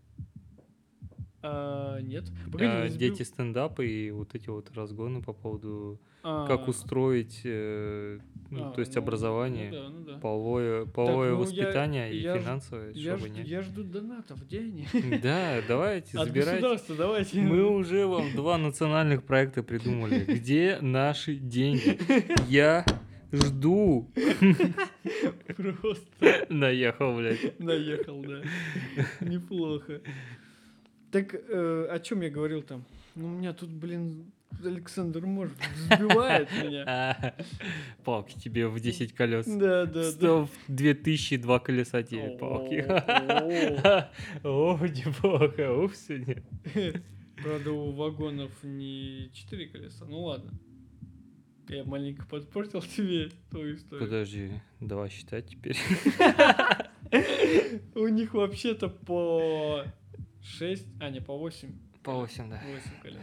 А, 1.46 1.98
Нет. 2.00 2.24
Погоди, 2.50 2.64
А, 2.70 2.88
сбил- 2.88 2.98
Дети 3.10 3.22
стендапа 3.22 3.82
и 3.82 4.10
вот 4.10 4.34
эти 4.34 4.48
вот 4.48 4.70
разгоны 4.74 5.22
по 5.22 5.32
поводу, 5.34 6.00
А, 6.22 6.46
как 6.46 6.68
устроить, 6.68 7.42
э, 7.44 8.18
ну, 8.50 8.68
а, 8.68 8.72
то 8.72 8.80
есть 8.80 8.94
ну, 8.94 9.02
образование, 9.02 9.70
Ну 9.70 9.76
да, 9.76 9.88
ну 9.90 10.04
да. 10.06 10.18
половое, 10.20 10.86
половое 10.86 11.32
ну, 11.32 11.34
я- 11.34 11.40
воспитание 11.40 12.14
и 12.14 12.18
я 12.20 12.38
финансовое, 12.38 12.92
Я, 12.92 13.18
чтобы 13.18 13.34
ж- 13.34 13.38
не... 13.38 13.42
я 13.42 13.60
жду 13.62 13.84
донатов, 13.84 14.42
где 14.46 14.60
они? 14.60 14.86
Да, 15.22 15.60
давайте, 15.68 16.16
От 16.18 16.28
забирайте. 16.28 16.60
государства, 16.62 16.96
давайте. 16.96 17.40
Мы 17.42 17.62
уже 17.66 18.06
вам 18.06 18.34
два 18.34 18.56
национальных 18.56 19.22
проекта 19.24 19.62
придумали. 19.62 20.24
Где 20.28 20.78
наши 20.80 21.34
деньги? 21.34 21.98
Я 22.50 22.86
жду. 23.32 24.10
Просто 25.56 26.46
Наехал, 26.48 27.16
блядь. 27.16 27.58
наехал, 27.60 28.22
да. 28.22 28.40
Неплохо. 29.20 30.00
Так, 31.14 31.32
э, 31.32 31.86
о 31.92 32.00
чем 32.00 32.22
я 32.22 32.28
говорил 32.28 32.60
там? 32.62 32.84
Ну, 33.14 33.26
у 33.26 33.30
меня 33.38 33.52
тут, 33.52 33.70
блин, 33.70 34.32
Александр 34.64 35.24
Мор 35.24 35.48
сбивает 35.76 36.50
меня. 36.50 37.36
Палки 38.04 38.36
тебе 38.36 38.66
в 38.66 38.80
10 38.80 39.12
колес. 39.12 39.46
Да, 39.46 39.86
да, 39.86 39.92
да. 39.92 40.10
Сто- 40.10 40.46
в 40.46 40.50
2000 40.66 41.36
два 41.36 41.60
колеса 41.60 42.02
тебе 42.02 42.36
палки. 42.36 42.84
О, 44.42 44.76
неплохо. 44.84 45.72
Ух, 45.84 45.94
сегодня. 45.94 46.42
Правда, 47.44 47.70
у 47.70 47.92
вагонов 47.92 48.50
не 48.64 49.30
четыре 49.32 49.68
колеса. 49.68 50.06
Ну 50.06 50.20
ладно. 50.22 50.50
Я 51.68 51.84
маленько 51.84 52.26
подпортил 52.26 52.82
тебе 52.82 53.30
твою 53.50 53.76
историю. 53.76 54.04
Подожди, 54.04 54.50
давай 54.80 55.10
считать 55.10 55.46
теперь. 55.46 55.78
У 57.94 58.08
них 58.08 58.34
вообще-то 58.34 58.88
по 58.88 59.84
6, 60.44 60.86
а 61.00 61.10
не 61.10 61.20
по 61.20 61.36
8. 61.36 61.72
По 62.02 62.12
8, 62.12 62.50
да. 62.50 62.60
8 62.64 63.00
колес. 63.02 63.22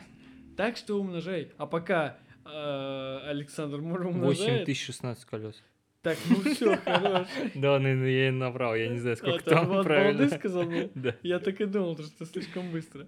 Так 0.57 0.75
что 0.77 0.99
умножай. 0.99 1.51
А 1.57 1.65
пока 1.67 2.17
э, 2.45 3.19
Александр 3.29 3.79
Мур 3.81 4.01
умножает... 4.07 4.67
8016 4.67 5.25
колес. 5.25 5.63
Так, 6.01 6.17
ну 6.29 6.35
все, 6.53 6.75
хорош. 6.83 7.27
Да, 7.55 7.79
ну 7.79 8.05
я 8.05 8.29
и 8.29 8.31
набрал, 8.31 8.75
я 8.75 8.87
не 8.87 8.97
знаю, 8.97 9.13
А, 9.13 9.17
сколько 9.17 9.43
ты 9.43 9.49
там 9.51 9.83
правильно. 9.83 10.29
сказал, 10.29 10.63
ну? 10.63 10.89
Да. 10.95 11.15
Я 11.21 11.39
так 11.39 11.61
и 11.61 11.65
думал, 11.65 11.95
что 11.97 12.25
слишком 12.25 12.71
быстро. 12.71 13.07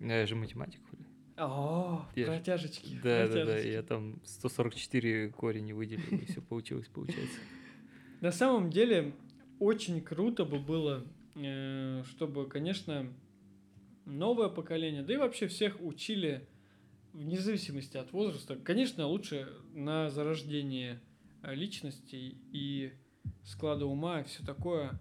Я 0.00 0.26
же 0.26 0.36
математик. 0.36 0.80
О, 1.36 2.06
Я 2.14 2.24
ж- 2.26 2.28
протяжечки. 2.28 3.00
Да, 3.02 3.26
да, 3.26 3.44
да, 3.46 3.58
я 3.58 3.82
там 3.82 4.20
144 4.24 5.30
корень 5.30 5.72
выделил, 5.74 6.18
и 6.18 6.24
все 6.26 6.40
получилось, 6.40 6.86
получается. 6.88 7.38
На 8.20 8.30
самом 8.30 8.70
деле, 8.70 9.12
очень 9.58 10.00
круто 10.00 10.44
бы 10.44 10.58
было, 10.60 11.04
чтобы, 11.34 12.46
конечно, 12.48 13.12
новое 14.04 14.48
поколение, 14.48 15.02
да 15.02 15.14
и 15.14 15.16
вообще 15.16 15.46
всех 15.46 15.80
учили 15.80 16.48
вне 17.12 17.38
зависимости 17.38 17.96
от 17.96 18.12
возраста. 18.12 18.56
Конечно, 18.56 19.06
лучше 19.06 19.48
на 19.74 20.10
зарождение 20.10 21.00
э, 21.42 21.54
личности 21.54 22.36
и 22.52 22.92
склада 23.44 23.86
ума 23.86 24.20
и 24.20 24.24
все 24.24 24.44
такое. 24.44 25.00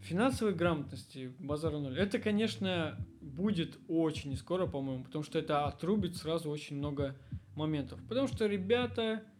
Финансовой 0.00 0.54
грамотности, 0.54 1.32
базара 1.38 1.78
ноль. 1.78 1.98
Это, 1.98 2.18
конечно, 2.18 2.98
будет 3.20 3.78
очень 3.86 4.36
скоро, 4.36 4.66
по-моему, 4.66 5.04
потому 5.04 5.22
что 5.22 5.38
это 5.38 5.66
отрубит 5.66 6.16
сразу 6.16 6.50
очень 6.50 6.76
много 6.76 7.16
моментов. 7.54 8.00
Потому 8.08 8.26
что 8.26 8.46
ребята, 8.46 9.02
э, 9.02 9.31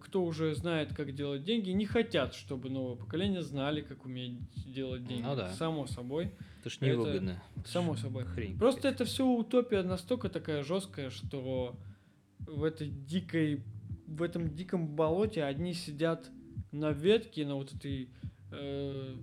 кто 0.00 0.24
уже 0.24 0.54
знает, 0.54 0.94
как 0.94 1.14
делать 1.14 1.44
деньги, 1.44 1.70
не 1.70 1.86
хотят, 1.86 2.34
чтобы 2.34 2.70
новое 2.70 2.96
поколение 2.96 3.42
знали, 3.42 3.82
как 3.82 4.04
уметь 4.04 4.38
делать 4.72 5.06
деньги. 5.06 5.22
Ну 5.22 5.36
да. 5.36 5.50
Само 5.52 5.86
собой. 5.86 6.32
Это 6.60 6.70
ж 6.70 6.76
Это 6.76 6.86
невыгодно. 6.86 7.42
Само 7.66 7.96
собой. 7.96 8.24
Хрень. 8.24 8.58
Просто 8.58 8.82
какая-то. 8.82 9.02
это 9.02 9.10
все 9.10 9.26
утопия 9.26 9.82
настолько 9.82 10.28
такая 10.28 10.62
жесткая, 10.62 11.10
что 11.10 11.76
в 12.38 12.64
этой 12.64 12.88
дикой, 12.88 13.62
в 14.06 14.22
этом 14.22 14.54
диком 14.54 14.88
болоте 14.88 15.44
одни 15.44 15.74
сидят 15.74 16.30
на 16.72 16.90
ветке, 16.90 17.46
на 17.46 17.56
вот 17.56 17.72
этой, 17.74 18.10
э, 18.52 19.16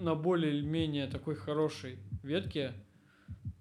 на 0.00 0.14
более-менее 0.14 1.06
такой 1.06 1.34
хорошей 1.34 1.98
ветке 2.22 2.72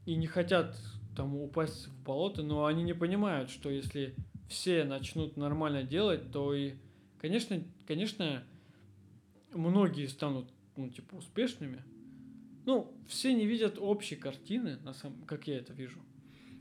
и 0.06 0.16
не 0.16 0.28
хотят 0.28 0.78
там 1.16 1.36
упасть 1.36 1.88
в 1.88 2.04
болото, 2.04 2.44
но 2.44 2.66
они 2.66 2.84
не 2.84 2.94
понимают, 2.94 3.50
что 3.50 3.70
если 3.70 4.16
все 4.52 4.84
начнут 4.84 5.38
нормально 5.38 5.84
делать, 5.84 6.32
то 6.32 6.54
и, 6.54 6.74
конечно, 7.20 7.64
конечно, 7.88 8.44
многие 9.54 10.06
станут, 10.08 10.50
ну, 10.76 10.90
типа, 10.90 11.16
успешными. 11.16 11.84
Ну, 12.66 12.94
все 13.08 13.34
не 13.34 13.48
видят 13.48 13.78
общей 13.80 14.16
картины, 14.16 14.78
на 14.84 14.94
самом, 14.94 15.24
как 15.24 15.48
я 15.48 15.58
это 15.58 15.74
вижу. 15.74 16.00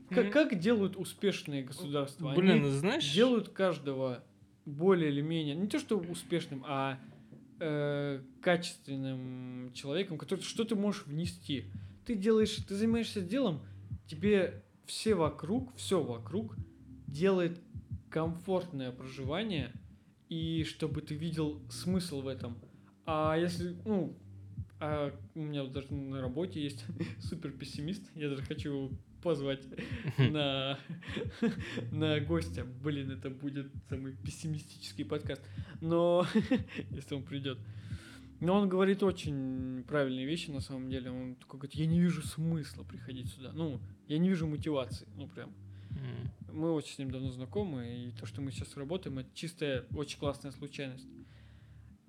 Как, 0.09 0.31
как 0.31 0.59
делают 0.59 0.97
успешные 0.97 1.63
государства? 1.63 2.31
Они 2.31 2.41
Блин, 2.41 2.65
знаешь... 2.65 3.13
делают 3.13 3.49
каждого 3.49 4.23
более 4.65 5.09
или 5.09 5.21
менее, 5.21 5.55
не 5.55 5.67
то 5.67 5.79
что 5.79 5.97
успешным, 5.97 6.63
а 6.67 6.99
э, 7.59 8.21
качественным 8.41 9.71
человеком, 9.73 10.17
который 10.17 10.41
что 10.41 10.65
ты 10.65 10.75
можешь 10.75 11.05
внести. 11.05 11.65
Ты 12.05 12.15
делаешь, 12.15 12.55
ты 12.67 12.75
занимаешься 12.75 13.21
делом, 13.21 13.61
тебе 14.07 14.63
все 14.85 15.15
вокруг, 15.15 15.73
все 15.77 16.03
вокруг 16.03 16.55
делает 17.07 17.59
комфортное 18.11 18.91
проживание, 18.91 19.71
и 20.29 20.63
чтобы 20.63 21.01
ты 21.01 21.15
видел 21.15 21.61
смысл 21.69 22.21
в 22.21 22.27
этом. 22.27 22.57
А 23.05 23.35
если, 23.35 23.75
ну, 23.85 24.15
а 24.79 25.13
у 25.35 25.39
меня 25.39 25.65
даже 25.65 25.93
на 25.93 26.21
работе 26.21 26.61
есть 26.61 26.85
супер 27.19 27.51
пессимист, 27.51 28.03
я 28.15 28.29
даже 28.29 28.43
хочу 28.43 28.69
его 28.69 28.91
позвать 29.23 29.61
на, 30.17 30.77
на 31.91 32.19
гостя. 32.19 32.65
Блин, 32.65 33.11
это 33.11 33.29
будет 33.29 33.71
самый 33.89 34.13
пессимистический 34.13 35.05
подкаст. 35.05 35.41
Но 35.79 36.25
если 36.89 37.15
он 37.15 37.23
придет. 37.23 37.59
Но 38.39 38.55
он 38.55 38.69
говорит 38.69 39.03
очень 39.03 39.83
правильные 39.87 40.25
вещи 40.25 40.49
на 40.49 40.61
самом 40.61 40.89
деле. 40.89 41.11
Он 41.11 41.35
такой 41.35 41.59
говорит, 41.59 41.75
я 41.75 41.85
не 41.85 41.99
вижу 41.99 42.23
смысла 42.23 42.83
приходить 42.83 43.27
сюда. 43.27 43.51
Ну, 43.53 43.79
я 44.07 44.17
не 44.17 44.29
вижу 44.29 44.47
мотивации. 44.47 45.07
Ну, 45.15 45.27
прям. 45.27 45.53
Мы 46.51 46.71
очень 46.71 46.95
с 46.95 46.97
ним 46.97 47.11
давно 47.11 47.31
знакомы, 47.31 47.87
и 47.87 48.11
то, 48.11 48.25
что 48.25 48.41
мы 48.41 48.51
сейчас 48.51 48.75
работаем, 48.75 49.19
это 49.19 49.29
чистая, 49.33 49.85
очень 49.95 50.19
классная 50.19 50.51
случайность. 50.51 51.07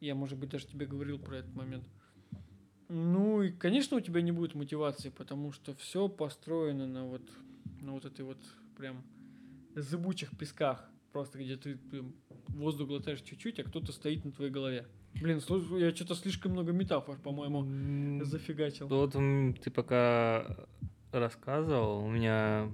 Я, 0.01 0.15
может 0.15 0.37
быть, 0.39 0.51
даже 0.51 0.67
тебе 0.67 0.87
говорил 0.87 1.19
про 1.19 1.37
этот 1.37 1.55
момент. 1.55 1.89
Ну 2.89 3.43
и, 3.43 3.51
конечно, 3.51 3.97
у 3.97 4.01
тебя 4.01 4.21
не 4.21 4.33
будет 4.33 4.55
мотивации, 4.55 5.11
потому 5.11 5.53
что 5.53 5.75
все 5.75 6.09
построено 6.09 6.87
на 6.87 7.07
вот, 7.07 7.23
на 7.81 7.93
вот 7.93 8.05
этой 8.05 8.25
вот 8.25 8.39
прям 8.77 9.03
зыбучих 9.77 10.37
песках, 10.37 10.85
просто 11.13 11.39
где 11.39 11.57
ты, 11.57 11.77
прям 11.77 12.13
воздух 12.49 12.89
глотаешь 12.89 13.23
чуть-чуть, 13.23 13.61
а 13.61 13.65
кто-то 13.65 13.93
стоит 13.93 14.25
на 14.25 14.33
твоей 14.33 14.51
голове. 14.51 14.87
Блин, 15.15 15.41
слушай, 15.41 15.81
я 15.81 15.95
что-то 15.95 16.15
слишком 16.15 16.53
много 16.53 16.73
метафор, 16.73 17.19
по-моему, 17.19 18.25
зафигачил. 18.25 18.89
Вот 18.89 19.13
ты 19.13 19.71
пока 19.71 20.67
рассказывал, 21.13 22.05
у 22.05 22.11
меня 22.11 22.73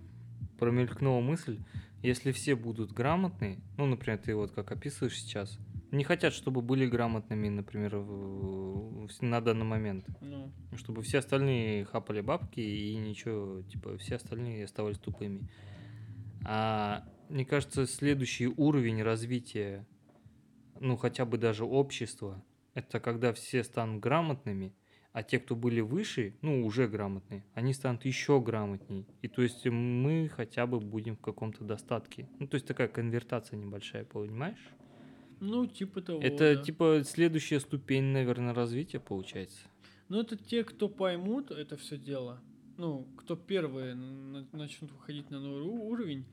промелькнула 0.58 1.20
мысль, 1.20 1.60
если 2.02 2.32
все 2.32 2.54
будут 2.54 2.92
грамотные, 2.92 3.58
ну, 3.76 3.86
например, 3.86 4.18
ты 4.18 4.34
вот 4.34 4.52
как 4.52 4.70
описываешь 4.72 5.18
сейчас, 5.18 5.58
не 5.90 6.04
хотят, 6.04 6.34
чтобы 6.34 6.60
были 6.60 6.86
грамотными, 6.86 7.48
например, 7.48 7.96
в- 7.96 9.06
в- 9.08 9.22
на 9.22 9.40
данный 9.40 9.64
момент. 9.64 10.06
Ну, 10.20 10.52
Чтобы 10.76 11.02
все 11.02 11.18
остальные 11.18 11.86
хапали 11.86 12.20
бабки 12.20 12.60
и 12.60 12.94
ничего, 12.96 13.62
типа, 13.62 13.96
все 13.98 14.16
остальные 14.16 14.64
оставались 14.64 14.98
тупыми. 14.98 15.48
А 16.44 17.04
мне 17.28 17.44
кажется, 17.44 17.86
следующий 17.86 18.48
уровень 18.48 19.02
развития, 19.02 19.86
ну, 20.80 20.96
хотя 20.96 21.24
бы 21.24 21.38
даже 21.38 21.64
общества, 21.64 22.44
это 22.74 23.00
когда 23.00 23.32
все 23.32 23.64
станут 23.64 24.00
грамотными, 24.02 24.72
а 25.12 25.22
те, 25.22 25.38
кто 25.38 25.56
были 25.56 25.80
выше, 25.80 26.34
ну, 26.42 26.64
уже 26.64 26.86
грамотные, 26.86 27.44
они 27.54 27.72
станут 27.72 28.04
еще 28.04 28.40
грамотней. 28.40 29.06
И 29.22 29.28
то 29.28 29.42
есть 29.42 29.66
мы 29.66 30.28
хотя 30.28 30.66
бы 30.66 30.80
будем 30.80 31.16
в 31.16 31.20
каком-то 31.20 31.64
достатке. 31.64 32.28
Ну, 32.38 32.46
то 32.46 32.54
есть 32.56 32.66
такая 32.66 32.88
конвертация 32.88 33.56
небольшая, 33.56 34.04
понимаешь? 34.04 34.74
ну 35.40 35.66
типа 35.66 36.00
того. 36.02 36.20
это 36.20 36.56
да. 36.56 36.62
типа 36.62 37.02
следующая 37.04 37.60
ступень, 37.60 38.04
наверное, 38.04 38.54
развития 38.54 39.00
получается. 39.00 39.60
Ну, 40.08 40.20
это 40.20 40.36
те, 40.36 40.64
кто 40.64 40.88
поймут 40.88 41.50
это 41.50 41.76
все 41.76 41.98
дело. 41.98 42.40
Ну, 42.76 43.06
кто 43.16 43.36
первые 43.36 43.94
на- 43.94 44.46
начнут 44.52 44.92
выходить 44.92 45.30
на 45.30 45.40
новый 45.40 45.62
уровень 45.64 46.24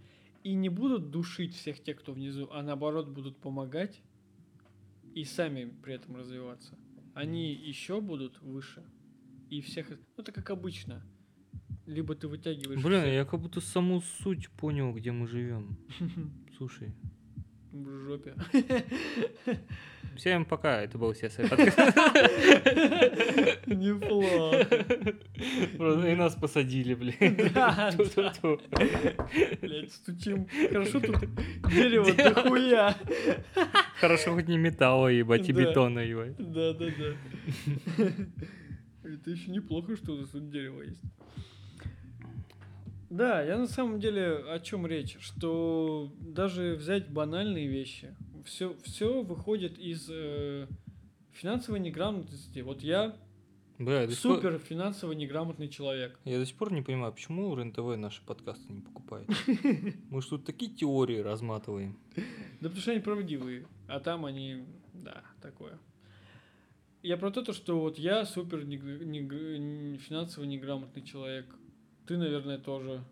и 0.43 0.53
не 0.53 0.69
будут 0.69 1.09
душить 1.09 1.55
всех 1.55 1.81
тех, 1.81 1.97
кто 1.99 2.13
внизу, 2.13 2.47
а 2.51 2.61
наоборот 2.61 3.09
будут 3.09 3.37
помогать 3.37 4.01
и 5.13 5.23
сами 5.23 5.73
при 5.83 5.95
этом 5.95 6.15
развиваться. 6.15 6.77
Они 7.15 7.53
еще 7.53 8.01
будут 8.01 8.41
выше. 8.41 8.83
И 9.49 9.61
всех... 9.61 9.89
Ну, 9.89 9.97
это 10.17 10.33
как 10.33 10.49
обычно. 10.49 11.01
Либо 11.85 12.13
ты 12.13 12.27
вытягиваешь... 12.27 12.83
Блин, 12.83 12.99
всех 12.99 13.05
я 13.05 13.23
как 13.23 13.39
будто 13.39 13.61
саму 13.61 14.01
суть 14.01 14.49
понял, 14.49 14.93
где 14.93 15.13
мы 15.13 15.25
живем. 15.25 15.77
Слушай. 16.57 16.93
В 17.83 18.05
жопе. 18.05 18.33
Всем 20.15 20.45
пока, 20.45 20.81
это 20.81 20.97
был 20.97 21.11
CSI 21.11 21.45
Неплохо. 23.75 24.65
Просто 25.77 26.07
И 26.07 26.15
нас 26.15 26.35
посадили, 26.35 26.93
блин. 26.93 27.15
Да, 27.53 27.91
стучим. 29.89 30.47
Хорошо 30.69 30.99
тут 31.01 31.17
дерево 31.69 32.13
дохуя. 32.13 32.95
Хорошо, 33.99 34.33
хоть 34.33 34.47
не 34.47 34.57
металла, 34.57 35.09
ебать, 35.09 35.49
и 35.49 35.51
бетона, 35.51 35.99
ебать. 35.99 36.35
Да, 36.37 36.73
да, 36.73 36.85
да. 36.85 38.05
Это 39.03 39.31
еще 39.31 39.51
неплохо, 39.51 39.95
что 39.97 40.13
у 40.13 40.17
нас 40.17 40.29
тут 40.29 40.49
дерево 40.49 40.81
есть. 40.81 41.01
Да, 43.15 43.41
я 43.41 43.57
на 43.57 43.67
самом 43.67 44.01
деле 44.01 44.43
о 44.49 44.59
чем 44.59 44.85
речь, 44.85 45.17
что 45.21 46.11
даже 46.19 46.75
взять 46.75 47.09
банальные 47.09 47.67
вещи, 47.67 48.13
все, 48.43 48.75
все 48.83 49.21
выходит 49.23 49.79
из 49.79 50.09
э, 50.11 50.67
финансовой 51.31 51.79
неграмотности. 51.79 52.59
Вот 52.59 52.81
я 52.81 53.15
Бля, 53.79 54.05
сих 54.09 54.21
пор- 54.21 54.35
супер 54.35 54.59
финансово 54.59 55.13
неграмотный 55.13 55.69
человек. 55.69 56.19
Я 56.25 56.39
до 56.39 56.45
сих 56.45 56.57
пор 56.57 56.73
не 56.73 56.81
понимаю, 56.81 57.13
почему 57.13 57.55
РЕН-ТВ 57.55 57.95
наши 57.95 58.21
подкасты 58.21 58.73
не 58.73 58.81
покупает. 58.81 59.29
Мы 60.09 60.21
ж 60.21 60.25
тут 60.25 60.45
такие 60.45 60.69
теории 60.69 61.19
разматываем. 61.19 61.97
Да 62.59 62.67
потому 62.67 62.81
что 62.81 62.91
они 62.91 62.99
правдивые, 62.99 63.65
а 63.87 64.01
там 64.01 64.25
они, 64.25 64.65
да, 64.93 65.23
такое. 65.41 65.79
Я 67.01 67.15
про 67.15 67.31
то, 67.31 67.53
что 67.53 67.79
вот 67.79 67.97
я 67.97 68.25
супер 68.25 68.59
финансово 68.65 70.43
неграмотный 70.43 71.03
человек. 71.03 71.45
Ты, 72.07 72.17
наверное, 72.17 72.57
тоже 72.57 73.03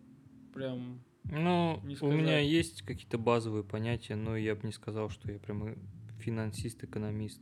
прям... 0.54 1.00
Ну, 1.24 1.82
у 2.02 2.12
меня 2.12 2.40
есть 2.40 2.82
какие-то 2.82 3.18
базовые 3.18 3.64
понятия, 3.64 4.16
но 4.16 4.36
я 4.36 4.56
бы 4.56 4.68
не 4.68 4.74
сказал, 4.74 5.10
что 5.10 5.32
я 5.32 5.40
прям 5.40 5.76
финансист, 6.20 6.84
экономист. 6.84 7.42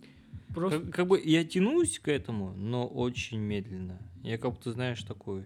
Просто... 0.53 0.79
Как, 0.79 0.93
как 0.93 1.07
бы 1.07 1.21
я 1.23 1.43
тянусь 1.43 1.99
к 1.99 2.07
этому, 2.07 2.53
но 2.53 2.87
очень 2.87 3.39
медленно. 3.39 3.99
Я 4.23 4.37
как 4.37 4.51
будто, 4.51 4.71
знаешь, 4.71 5.01
такой 5.03 5.45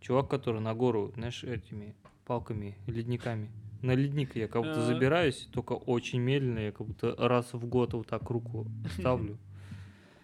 чувак, 0.00 0.28
который 0.28 0.60
на 0.60 0.74
гору, 0.74 1.12
знаешь, 1.14 1.44
этими 1.44 1.94
палками, 2.26 2.76
ледниками. 2.86 3.50
На 3.82 3.94
ледник 3.94 4.34
я 4.36 4.48
как 4.48 4.62
будто 4.62 4.82
А. 4.82 4.86
забираюсь, 4.86 5.48
только 5.52 5.74
очень 5.74 6.20
медленно, 6.20 6.58
я 6.58 6.72
как 6.72 6.86
будто 6.86 7.14
раз 7.16 7.52
в 7.52 7.66
год 7.66 7.92
вот 7.92 8.08
так 8.08 8.28
руку 8.30 8.66
ставлю. 8.98 9.38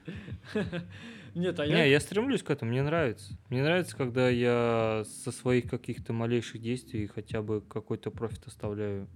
Нет, 1.34 1.58
а 1.60 1.66
Не, 1.66 1.72
я... 1.72 1.84
я 1.84 2.00
стремлюсь 2.00 2.42
к 2.42 2.50
этому, 2.50 2.70
мне 2.70 2.82
нравится. 2.82 3.38
Мне 3.48 3.62
нравится, 3.62 3.96
когда 3.96 4.28
я 4.28 5.04
со 5.06 5.32
своих 5.32 5.70
каких-то 5.70 6.12
малейших 6.12 6.60
действий 6.60 7.06
хотя 7.06 7.42
бы 7.42 7.60
какой-то 7.62 8.10
профит 8.10 8.46
оставляю 8.46 9.08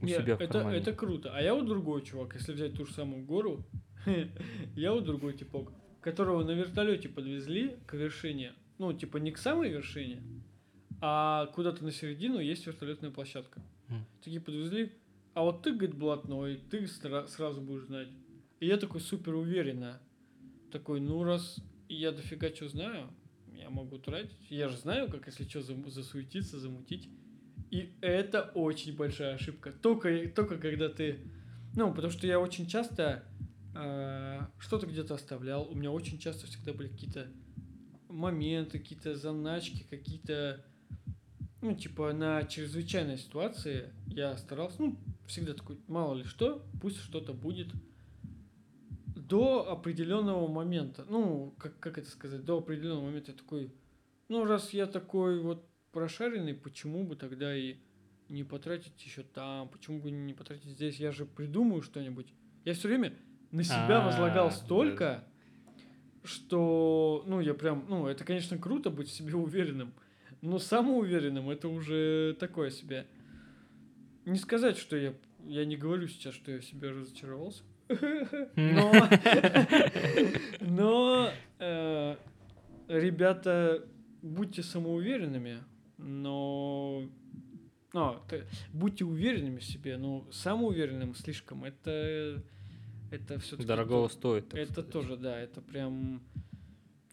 у 0.00 0.06
Не, 0.06 0.14
себя 0.14 0.36
в 0.36 0.40
это, 0.40 0.52
кармане. 0.52 0.78
это 0.78 0.92
круто. 0.92 1.32
А 1.34 1.42
я 1.42 1.54
вот 1.54 1.66
другой 1.66 2.02
чувак, 2.02 2.34
если 2.34 2.52
взять 2.52 2.74
ту 2.74 2.86
же 2.86 2.92
самую 2.92 3.24
гору, 3.24 3.64
я 4.76 4.92
вот 4.92 5.04
другой 5.04 5.34
типок, 5.36 5.72
которого 6.00 6.44
на 6.44 6.52
вертолете 6.52 7.08
подвезли 7.08 7.76
к 7.86 7.94
вершине. 7.94 8.52
Ну, 8.78 8.92
типа 8.92 9.18
не 9.18 9.32
к 9.32 9.38
самой 9.38 9.70
вершине, 9.70 10.22
а 11.00 11.46
куда-то 11.46 11.84
на 11.84 11.90
середину 11.92 12.38
есть 12.38 12.66
вертолетная 12.66 13.10
площадка. 13.10 13.60
Такие 14.22 14.40
подвезли, 14.40 14.92
а 15.34 15.42
вот 15.42 15.62
ты, 15.62 15.72
говорит, 15.72 15.94
блатной, 15.94 16.56
ты 16.70 16.86
сразу 16.86 17.60
будешь 17.60 17.84
знать. 17.84 18.08
И 18.60 18.66
я 18.66 18.76
такой 18.76 19.00
супер 19.00 19.34
уверенно. 19.34 20.00
Такой, 20.72 21.00
ну 21.00 21.22
раз 21.22 21.58
я 21.88 22.12
дофига 22.12 22.48
что 22.54 22.68
знаю, 22.68 23.12
я 23.54 23.68
могу 23.68 23.98
тратить. 23.98 24.38
Я 24.48 24.68
же 24.68 24.78
знаю, 24.78 25.10
как 25.10 25.26
если 25.26 25.44
что 25.44 25.62
засуетиться, 25.62 26.58
замутить. 26.58 27.10
И 27.70 27.94
это 28.00 28.50
очень 28.54 28.96
большая 28.96 29.34
ошибка. 29.34 29.70
Только, 29.70 30.28
только 30.28 30.58
когда 30.58 30.88
ты... 30.88 31.30
Ну, 31.74 31.92
потому 31.92 32.10
что 32.10 32.26
я 32.26 32.40
очень 32.40 32.66
часто 32.66 33.24
э, 33.74 34.40
что-то 34.58 34.86
где-то 34.86 35.14
оставлял. 35.14 35.68
У 35.70 35.74
меня 35.74 35.90
очень 35.90 36.18
часто 36.18 36.46
всегда 36.46 36.72
были 36.72 36.88
какие-то 36.88 37.28
моменты, 38.08 38.78
какие-то 38.78 39.14
заначки, 39.14 39.86
какие-то... 39.88 40.64
Ну, 41.60 41.74
типа, 41.74 42.12
на 42.12 42.44
чрезвычайной 42.44 43.18
ситуации 43.18 43.92
я 44.06 44.36
старался... 44.38 44.82
Ну, 44.82 44.98
всегда 45.26 45.52
такой, 45.52 45.78
мало 45.86 46.14
ли 46.14 46.24
что, 46.24 46.66
пусть 46.80 46.98
что-то 46.98 47.32
будет 47.34 47.68
до 49.32 49.70
определенного 49.70 50.46
момента. 50.46 51.06
Ну, 51.08 51.54
как, 51.58 51.78
как 51.80 51.96
это 51.96 52.10
сказать? 52.10 52.44
До 52.44 52.58
определенного 52.58 53.06
момента 53.06 53.30
я 53.30 53.36
такой... 53.38 53.72
ну, 54.28 54.44
раз 54.44 54.74
я 54.74 54.86
такой 54.86 55.40
вот 55.40 55.66
прошаренный, 55.90 56.52
почему 56.52 57.02
бы 57.04 57.16
тогда 57.16 57.56
и 57.56 57.76
не 58.28 58.44
потратить 58.44 59.02
еще 59.02 59.22
там, 59.22 59.70
почему 59.70 60.02
бы 60.02 60.10
не 60.10 60.34
потратить 60.34 60.68
здесь? 60.68 61.00
Я 61.00 61.12
же 61.12 61.24
придумаю 61.24 61.80
что-нибудь. 61.80 62.34
Я 62.66 62.74
все 62.74 62.88
время 62.88 63.14
на 63.52 63.64
себя 63.64 64.02
А, 64.02 64.04
возлагал 64.04 64.50
да. 64.50 64.54
столько, 64.54 65.24
что, 66.24 67.24
ну, 67.26 67.40
я 67.40 67.54
прям, 67.54 67.86
ну, 67.88 68.08
это, 68.08 68.24
конечно, 68.24 68.58
круто 68.58 68.90
быть 68.90 69.08
в 69.08 69.12
себе 69.12 69.34
уверенным, 69.34 69.94
но 70.42 70.58
самоуверенным 70.58 71.48
это 71.48 71.68
уже 71.68 72.36
такое 72.38 72.68
себе. 72.68 73.06
Не 74.26 74.38
сказать, 74.38 74.76
что 74.76 74.94
я, 74.94 75.14
я 75.46 75.64
не 75.64 75.78
говорю 75.78 76.06
сейчас, 76.08 76.34
что 76.34 76.52
я 76.52 76.58
в 76.58 76.64
себе 76.66 76.90
разочаровался, 76.90 77.62
но, 78.56 78.92
но 80.60 81.30
э, 81.58 82.16
ребята, 82.88 83.86
будьте 84.22 84.62
самоуверенными, 84.62 85.58
но 85.98 87.08
а, 87.94 88.20
т- 88.28 88.46
будьте 88.72 89.04
уверенными 89.04 89.58
в 89.58 89.64
себе, 89.64 89.96
но 89.96 90.26
самоуверенным 90.30 91.14
слишком 91.14 91.64
это 91.64 92.42
это 93.10 93.38
все-таки 93.40 93.68
Дорогого 93.68 94.08
стоит. 94.08 94.54
это 94.54 94.72
сказать. 94.72 94.90
тоже, 94.90 95.16
да, 95.18 95.38
это 95.38 95.60
прям... 95.60 96.22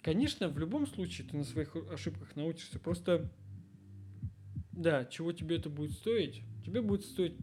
Конечно, 0.02 0.48
в 0.48 0.58
любом 0.58 0.88
случае 0.88 1.28
ты 1.28 1.36
на 1.36 1.44
своих 1.44 1.76
ошибках 1.92 2.38
научишься. 2.38 2.80
Просто, 2.80 3.30
да, 4.72 5.04
чего 5.04 5.34
тебе 5.34 5.58
это 5.58 5.70
будет 5.70 5.92
стоить? 5.92 6.42
Тебе 6.66 6.82
будет 6.82 7.04
стоить, 7.04 7.36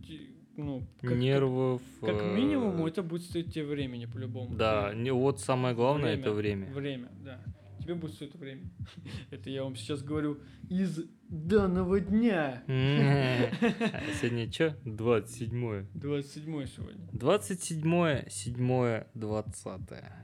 ну, 0.57 0.81
как, 1.01 1.11
как- 1.11 1.19
Нервов. 1.19 1.83
как, 2.01 2.23
э, 2.23 2.35
минимум, 2.35 2.85
это 2.87 3.03
будет 3.03 3.23
стоить 3.23 3.53
тебе 3.53 3.65
времени 3.67 4.07
по-любому. 4.07 4.55
Да, 4.57 4.93
не- 4.95 5.13
вот 5.13 5.41
самое 5.41 5.75
главное 5.75 6.17
это 6.17 6.33
время. 6.33 6.73
Время, 6.73 7.09
да. 7.25 7.41
Тебе 7.81 7.95
будет 7.95 8.15
стоить 8.15 8.35
время. 8.35 8.63
Это 9.31 9.49
я 9.49 9.63
вам 9.63 9.77
сейчас 9.77 10.03
говорю 10.03 10.41
из 10.69 11.05
данного 11.29 12.01
дня. 12.01 12.65
Сегодня 12.67 14.51
что? 14.53 14.77
27 14.85 15.87
27 15.95 16.67
сегодня. 16.67 17.09
27 17.13 18.29
7 18.29 19.05
20 19.15 19.67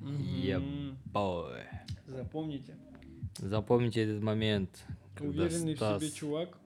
Мгм. 0.01 0.99
Ой. 1.15 1.61
Запомните. 2.07 2.75
Запомните 3.39 4.03
этот 4.03 4.23
момент. 4.25 4.85
Уверенный 5.21 5.75
в 5.75 5.79
себе 5.79 6.11
чувак. 6.11 6.59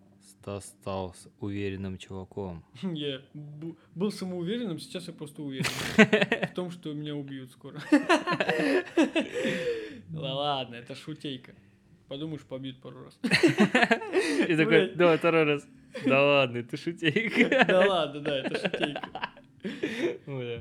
Стас 0.46 0.66
стал 0.80 1.12
уверенным 1.40 1.98
чуваком. 1.98 2.64
Я 2.94 3.20
был 3.96 4.12
самоуверенным, 4.12 4.78
сейчас 4.78 5.08
я 5.08 5.12
просто 5.12 5.42
уверен 5.42 5.66
в 6.52 6.54
том, 6.54 6.70
что 6.70 6.92
меня 6.92 7.16
убьют 7.16 7.50
скоро. 7.50 7.82
Ладно, 10.12 10.76
это 10.76 10.94
шутейка. 10.94 11.52
Подумаешь, 12.06 12.42
побьют 12.42 12.80
пару 12.80 13.06
раз. 13.06 13.18
И 14.48 14.54
такой, 14.54 14.94
давай 14.94 15.18
второй 15.18 15.42
раз. 15.42 15.66
Да 16.04 16.24
ладно, 16.24 16.62
ты 16.62 16.76
шутейка. 16.76 17.64
Да 17.66 17.88
ладно, 17.88 18.20
да, 18.20 18.38
это 18.38 18.70
шутейка. 18.70 19.02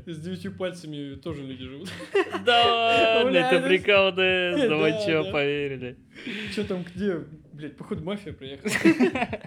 С 0.07 0.19
девятью 0.19 0.57
пальцами 0.57 1.13
тоже 1.15 1.43
люди 1.43 1.63
живут. 1.63 1.91
Да 2.43 3.21
ладно, 3.21 3.37
это 3.37 3.67
прикол, 3.67 4.11
да, 4.13 4.67
да 4.67 4.75
вы 4.77 4.89
Да, 4.89 5.05
чё, 5.05 5.31
поверили. 5.31 5.95
Че 6.55 6.63
там, 6.63 6.83
где? 6.83 7.23
Блять, 7.55 7.77
походу 7.77 8.03
мафия 8.03 8.33
приехала. 8.33 8.71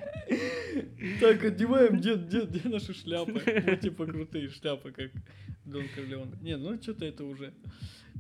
Так, 1.21 1.45
одеваем, 1.45 1.99
где, 1.99 2.15
где, 2.17 2.43
где 2.45 2.69
наши 2.69 2.93
шляпы? 2.93 3.43
Ну, 3.67 3.77
типа 3.77 4.07
крутые 4.07 4.49
шляпы, 4.49 4.93
как 4.93 5.11
Дон 5.65 5.85
Корлеон. 5.95 6.35
Не, 6.43 6.57
ну 6.57 6.81
что-то 6.83 7.05
это 7.05 7.25
уже 7.25 7.55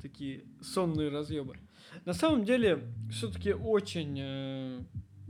такие 0.01 0.45
сонные 0.61 1.09
разъебы. 1.09 1.59
На 2.05 2.13
самом 2.13 2.45
деле, 2.45 2.83
все-таки 3.11 3.53
очень, 3.53 4.17
э, 4.19 4.81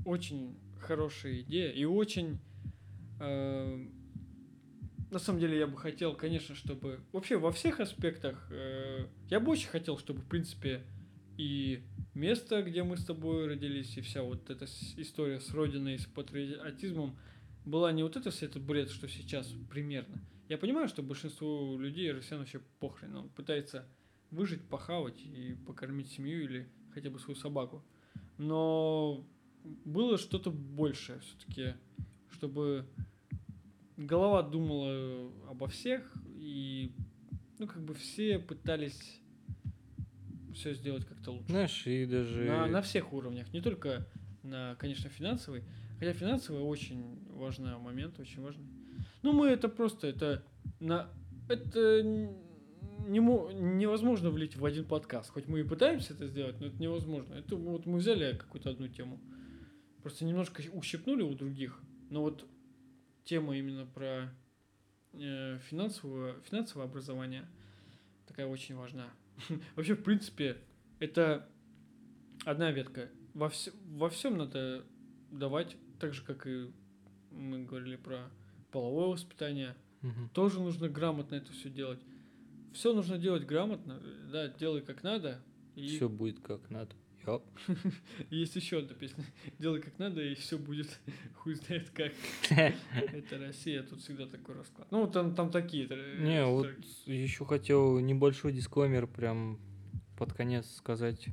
очень 0.05 0.57
хорошая 0.81 1.41
идея 1.41 1.71
и 1.71 1.85
очень... 1.85 2.39
э, 3.21 3.87
на 5.11 5.19
самом 5.19 5.41
деле 5.41 5.59
я 5.59 5.67
бы 5.67 5.77
хотел, 5.79 6.15
конечно, 6.15 6.55
чтобы 6.55 7.01
вообще 7.13 7.39
во 7.39 7.51
всех 7.51 7.81
аспектах 7.81 8.47
э, 8.51 9.07
я 9.31 9.41
бы 9.41 9.53
очень 9.53 9.69
хотел, 9.69 9.99
чтобы 9.99 10.21
в 10.21 10.27
принципе 10.27 10.83
и 11.37 11.83
место, 12.19 12.63
где 12.63 12.83
мы 12.83 12.97
с 12.97 13.05
тобой 13.05 13.47
родились, 13.47 13.97
и 13.97 14.01
вся 14.01 14.23
вот 14.23 14.51
эта 14.51 14.67
история 14.97 15.41
с 15.41 15.53
родиной, 15.55 15.99
с 15.99 16.07
патриотизмом 16.07 17.17
была 17.65 17.93
не 17.93 18.03
вот 18.03 18.17
это 18.17 18.31
вся 18.31 18.47
этот 18.47 18.63
бред, 18.63 18.91
что 18.91 19.09
сейчас 19.09 19.53
примерно. 19.71 20.21
Я 20.49 20.59
понимаю, 20.59 20.89
что 20.89 21.03
большинству 21.03 21.79
людей, 21.79 22.11
россиян 22.13 22.41
вообще 22.41 22.61
похрен, 22.81 23.15
он 23.15 23.29
пытается 23.31 23.87
выжить, 24.31 24.63
похавать 24.69 25.21
и 25.21 25.57
покормить 25.67 26.11
семью 26.11 26.45
или 26.45 26.69
хотя 26.93 27.11
бы 27.11 27.19
свою 27.19 27.39
собаку. 27.39 27.85
Но 28.37 29.27
было 29.85 30.19
что-то 30.19 30.51
большее 30.51 31.21
все-таки, 31.21 31.75
чтобы 32.33 32.87
голова 33.97 34.43
думала 34.43 35.31
обо 35.49 35.69
всех, 35.69 36.11
и 36.37 36.93
ну 37.59 37.67
как 37.67 37.83
бы 37.83 37.95
все 37.95 38.39
пытались 38.39 39.21
все 40.59 40.75
сделать 40.75 41.07
как-то 41.07 41.31
лучше. 41.31 41.49
Знаешь, 41.49 41.87
и 41.87 42.05
даже... 42.05 42.45
На, 42.45 42.67
на 42.67 42.83
всех 42.83 43.13
уровнях, 43.13 43.53
не 43.53 43.61
только 43.61 44.07
на, 44.43 44.75
конечно, 44.77 45.09
финансовый. 45.09 45.63
Хотя 45.99 46.13
финансовый 46.13 46.63
очень 46.63 47.19
важный 47.31 47.77
момент, 47.79 48.19
очень 48.19 48.43
важный. 48.43 48.67
Ну, 49.23 49.33
мы 49.33 49.49
это 49.49 49.69
просто, 49.69 50.07
это 50.07 50.45
на, 50.81 51.09
это 51.49 52.03
не, 52.03 53.21
мо- 53.21 53.51
невозможно 53.53 54.31
влить 54.31 54.57
в 54.57 54.65
один 54.65 54.85
подкаст. 54.85 55.31
Хоть 55.31 55.49
мы 55.49 55.61
и 55.61 55.65
пытаемся 55.65 56.15
это 56.15 56.27
сделать, 56.27 56.61
но 56.61 56.67
это 56.67 56.81
невозможно. 56.81 57.35
Это 57.35 57.57
вот 57.57 57.87
мы 57.87 57.99
взяли 57.99 58.37
какую-то 58.37 58.71
одну 58.71 58.89
тему, 58.89 59.21
просто 60.03 60.25
немножко 60.25 60.63
ущипнули 60.73 61.23
у 61.23 61.35
других, 61.35 61.81
но 62.11 62.23
вот 62.23 62.47
тема 63.25 63.57
именно 63.57 63.87
про 63.87 64.33
э, 65.13 65.59
финансовое, 65.69 66.35
финансовое 66.49 66.87
образование 66.87 67.45
такая 68.27 68.47
очень 68.47 68.77
важна. 68.77 69.09
Вообще, 69.77 69.95
в 69.95 70.03
принципе, 70.03 70.59
это 70.99 71.49
одна 72.45 72.71
ветка. 72.71 73.09
Во, 73.35 73.47
вс- 73.47 73.75
во 73.97 74.09
всем 74.09 74.37
надо 74.39 74.85
давать, 75.31 75.77
так 76.01 76.15
же, 76.15 76.23
как 76.23 76.47
и 76.47 76.71
мы 77.31 77.65
говорили 77.65 77.97
про 77.97 78.31
половое 78.71 79.09
воспитание. 79.09 79.77
Мгм. 80.03 80.29
Тоже 80.33 80.61
нужно 80.61 80.89
грамотно 80.89 81.37
это 81.37 81.53
все 81.53 81.69
делать. 81.71 82.01
Все 82.73 82.95
нужно 82.95 83.19
делать 83.19 83.45
грамотно, 83.47 84.01
да, 84.31 84.49
делай 84.49 84.83
как 84.83 85.03
надо. 85.03 85.43
И 85.75 85.87
Все 85.89 86.09
будет 86.09 86.41
как 86.41 86.71
надо. 86.71 86.95
Ёп. 87.29 87.45
есть 88.31 88.57
еще 88.57 88.79
одна 88.79 88.95
песня. 88.95 89.23
Делай 89.59 89.83
как 89.83 89.99
надо, 89.99 90.23
и 90.23 90.35
все 90.35 90.57
будет 90.57 90.99
хуй 91.37 91.55
знает 91.55 91.91
как. 91.91 92.13
Это 92.51 93.39
Россия, 93.39 93.83
тут 93.83 94.01
всегда 94.01 94.27
такой 94.27 94.55
расклад. 94.55 94.89
Ну, 94.91 95.07
там, 95.07 95.35
там 95.35 95.51
такие. 95.51 95.87
э, 95.91 96.23
Не, 96.23 96.47
вот 96.47 96.69
еще 97.05 97.45
хотел 97.45 97.99
небольшой 97.99 98.53
дисклеймер 98.53 99.07
прям 99.07 99.59
под 100.17 100.33
конец 100.33 100.67
сказать, 100.77 101.27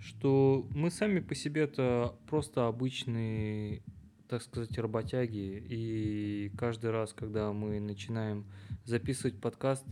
что 0.00 0.66
мы 0.74 0.90
сами 0.90 1.20
по 1.20 1.36
себе 1.36 1.62
это 1.62 2.16
просто 2.28 2.66
обычные, 2.66 3.82
так 4.28 4.42
сказать, 4.42 4.76
работяги, 4.76 5.64
и 5.68 6.52
каждый 6.58 6.90
раз, 6.90 7.12
когда 7.12 7.52
мы 7.52 7.78
начинаем 7.78 8.44
записывать 8.84 9.40
подкаст, 9.40 9.84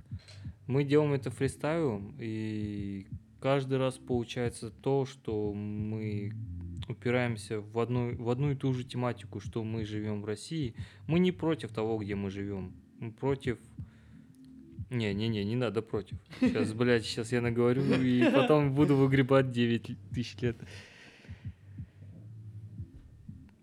мы 0.66 0.82
делаем 0.82 1.12
это 1.12 1.30
фристайлом, 1.30 2.16
и 2.18 3.06
каждый 3.46 3.78
раз 3.78 3.96
получается 3.96 4.70
то, 4.70 5.06
что 5.06 5.52
мы 5.52 6.32
упираемся 6.88 7.60
в 7.60 7.78
одну, 7.78 8.16
в 8.16 8.28
одну 8.28 8.50
и 8.50 8.56
ту 8.56 8.72
же 8.72 8.82
тематику, 8.82 9.38
что 9.38 9.62
мы 9.62 9.84
живем 9.84 10.20
в 10.20 10.24
России. 10.24 10.74
Мы 11.06 11.20
не 11.20 11.30
против 11.30 11.72
того, 11.72 11.96
где 11.98 12.16
мы 12.16 12.28
живем. 12.28 12.74
Мы 12.98 13.12
против 13.12 13.58
не, 14.90 15.14
не, 15.14 15.28
не, 15.28 15.44
не 15.44 15.54
надо 15.54 15.80
против. 15.80 16.18
Сейчас, 16.40 16.72
блядь, 16.72 17.04
сейчас 17.04 17.30
я 17.30 17.40
наговорю 17.40 17.84
и 18.02 18.28
потом 18.34 18.74
буду 18.74 18.96
выгребать 18.96 19.52
9 19.52 19.96
тысяч 20.12 20.36
лет. 20.40 20.56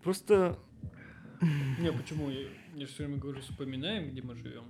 Просто 0.02 0.58
Не, 1.78 1.92
почему? 1.92 2.30
Я, 2.30 2.48
я 2.74 2.86
все 2.86 3.04
время 3.04 3.18
говорю, 3.18 3.42
вспоминаем, 3.42 4.08
где 4.08 4.22
мы 4.22 4.34
живем. 4.34 4.64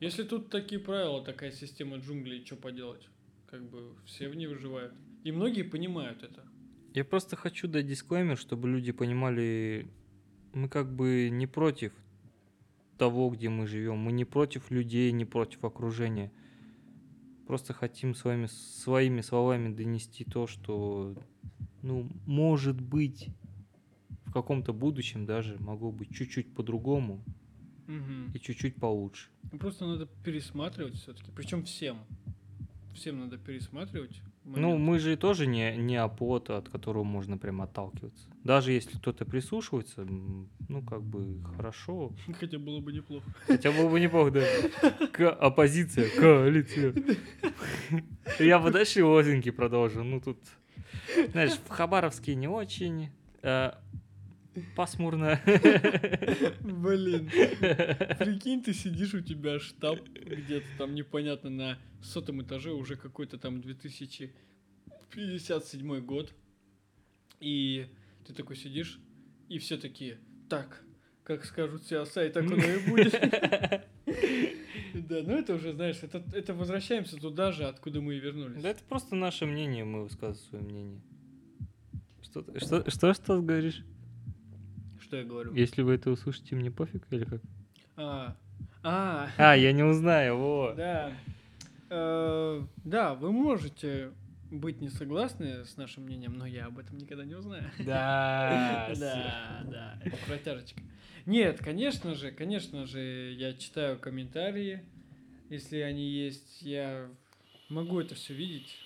Если 0.00 0.22
тут 0.22 0.50
такие 0.50 0.82
правила, 0.82 1.24
такая 1.24 1.50
система 1.50 1.96
джунглей, 1.96 2.44
что 2.44 2.56
поделать? 2.56 3.08
Как 3.50 3.62
бы 3.68 3.94
все 4.04 4.28
в 4.28 4.34
ней 4.34 4.46
выживают. 4.46 4.92
И 5.24 5.32
многие 5.32 5.62
понимают 5.62 6.22
это. 6.22 6.44
я 6.94 7.04
просто 7.04 7.36
хочу 7.36 7.68
дать 7.68 7.86
дисклеймер, 7.86 8.36
чтобы 8.36 8.68
люди 8.68 8.92
понимали, 8.92 9.88
мы 10.54 10.68
как 10.68 10.94
бы 10.94 11.28
не 11.30 11.46
против 11.46 11.92
того, 12.98 13.30
где 13.30 13.48
мы 13.48 13.66
живем. 13.66 13.98
Мы 13.98 14.12
не 14.12 14.24
против 14.24 14.70
людей, 14.70 15.12
не 15.12 15.24
против 15.24 15.64
окружения. 15.64 16.30
Просто 17.46 17.72
хотим 17.72 18.14
своими, 18.14 18.46
своими 18.46 19.22
словами 19.22 19.74
донести 19.74 20.24
то, 20.24 20.46
что, 20.46 21.14
ну, 21.82 22.08
может 22.26 22.80
быть, 22.80 23.28
в 24.26 24.32
каком-то 24.32 24.72
будущем 24.74 25.24
даже 25.24 25.56
могло 25.58 25.90
быть 25.90 26.14
чуть-чуть 26.14 26.52
по-другому 26.54 27.24
Мгм. 27.86 28.32
и 28.34 28.38
чуть-чуть 28.38 28.74
получше. 28.76 29.30
Ну, 29.50 29.58
Просто 29.58 29.86
надо 29.86 30.06
пересматривать 30.24 30.94
все-таки. 30.96 31.30
Причем 31.34 31.64
всем. 31.64 31.98
Всем 32.94 33.20
надо 33.20 33.38
пересматривать 33.38 34.20
Ну, 34.44 34.70
момент. 34.70 34.80
мы 34.80 34.98
же 34.98 35.16
тоже 35.16 35.46
не, 35.46 35.76
не 35.76 35.96
опот, 35.96 36.50
от 36.50 36.68
которого 36.68 37.04
можно 37.04 37.38
прям 37.38 37.62
отталкиваться. 37.62 38.28
Даже 38.44 38.72
если 38.72 38.96
кто-то 38.98 39.24
прислушивается, 39.24 40.04
ну, 40.68 40.82
как 40.82 41.02
бы 41.02 41.40
хорошо. 41.56 42.12
Хотя 42.40 42.58
было 42.58 42.80
бы 42.80 42.92
неплохо. 42.92 43.26
Хотя 43.46 43.70
было 43.70 43.88
бы 43.88 44.00
неплохо, 44.00 44.30
да. 44.32 45.06
К 45.12 45.30
оппозиция, 45.30 46.08
коалиция. 46.18 46.92
Я 48.38 48.58
бы 48.58 48.70
дальше 48.70 49.04
лозинги 49.04 49.50
продолжил. 49.50 50.02
Ну, 50.04 50.20
тут, 50.20 50.38
знаешь, 51.32 51.52
в 51.52 51.68
Хабаровске 51.68 52.34
не 52.34 52.48
очень 52.48 53.10
э, 53.42 53.72
пасмурно. 54.76 55.40
Блин. 56.60 57.30
Прикинь, 58.18 58.62
ты 58.62 58.74
сидишь, 58.74 59.14
у 59.14 59.20
тебя 59.20 59.58
штаб 59.58 60.00
где-то 60.08 60.66
там 60.78 60.94
непонятно 60.94 61.50
на 61.50 61.78
сотом 62.02 62.42
этаже, 62.42 62.72
уже 62.72 62.96
какой-то 62.96 63.38
там 63.38 63.60
2057 63.60 66.00
год. 66.00 66.32
И 67.40 67.86
ты 68.26 68.34
такой 68.34 68.56
сидишь, 68.56 68.98
и 69.48 69.58
все 69.58 69.78
такие, 69.78 70.18
так, 70.48 70.82
как 71.24 71.44
скажут 71.44 71.84
все 71.84 72.04
сайт, 72.04 72.32
так 72.32 72.44
оно 72.44 72.56
и 72.56 72.88
будет. 72.88 73.14
Да, 74.94 75.22
ну 75.22 75.38
это 75.38 75.54
уже, 75.54 75.74
знаешь, 75.74 75.98
это, 76.02 76.24
это 76.32 76.54
возвращаемся 76.54 77.18
туда 77.18 77.52
же, 77.52 77.64
откуда 77.64 78.00
мы 78.00 78.16
и 78.16 78.20
вернулись. 78.20 78.60
Да 78.60 78.70
это 78.70 78.82
просто 78.84 79.14
наше 79.14 79.46
мнение, 79.46 79.84
мы 79.84 80.04
высказываем 80.04 80.48
свое 80.48 80.64
мнение. 80.64 81.00
Что, 82.22 82.42
что, 82.58 82.90
что, 82.90 83.14
что 83.14 83.36
ты 83.36 83.42
говоришь? 83.42 83.84
Что 85.08 85.16
я 85.16 85.24
говорю? 85.24 85.54
Если 85.54 85.80
вы 85.80 85.94
это 85.94 86.10
услышите, 86.10 86.54
мне 86.54 86.70
пофиг 86.70 87.02
или 87.10 87.24
как? 87.24 87.40
А, 87.96 88.36
а, 88.82 89.30
А, 89.38 89.56
я 89.56 89.72
не 89.72 89.82
узнаю, 89.82 90.36
во. 90.36 90.74
Да. 90.76 91.14
Э, 91.88 92.62
Да, 92.84 93.14
вы 93.14 93.32
можете 93.32 94.10
быть 94.50 94.82
не 94.82 94.90
согласны 94.90 95.64
с 95.64 95.78
нашим 95.78 96.02
мнением, 96.02 96.34
но 96.36 96.44
я 96.44 96.66
об 96.66 96.78
этом 96.78 96.98
никогда 96.98 97.24
не 97.24 97.34
узнаю. 97.36 97.64
Да, 97.78 98.92
Да, 99.00 99.62
да, 99.64 99.98
это 100.04 100.18
протяжечка. 100.26 100.82
Нет, 101.24 101.58
конечно 101.64 102.14
же, 102.14 102.30
конечно 102.30 102.84
же, 102.84 103.32
я 103.32 103.54
читаю 103.54 103.98
комментарии, 103.98 104.82
если 105.48 105.78
они 105.78 106.06
есть, 106.06 106.60
я 106.60 107.08
могу 107.70 107.98
это 107.98 108.14
все 108.14 108.34
видеть. 108.34 108.76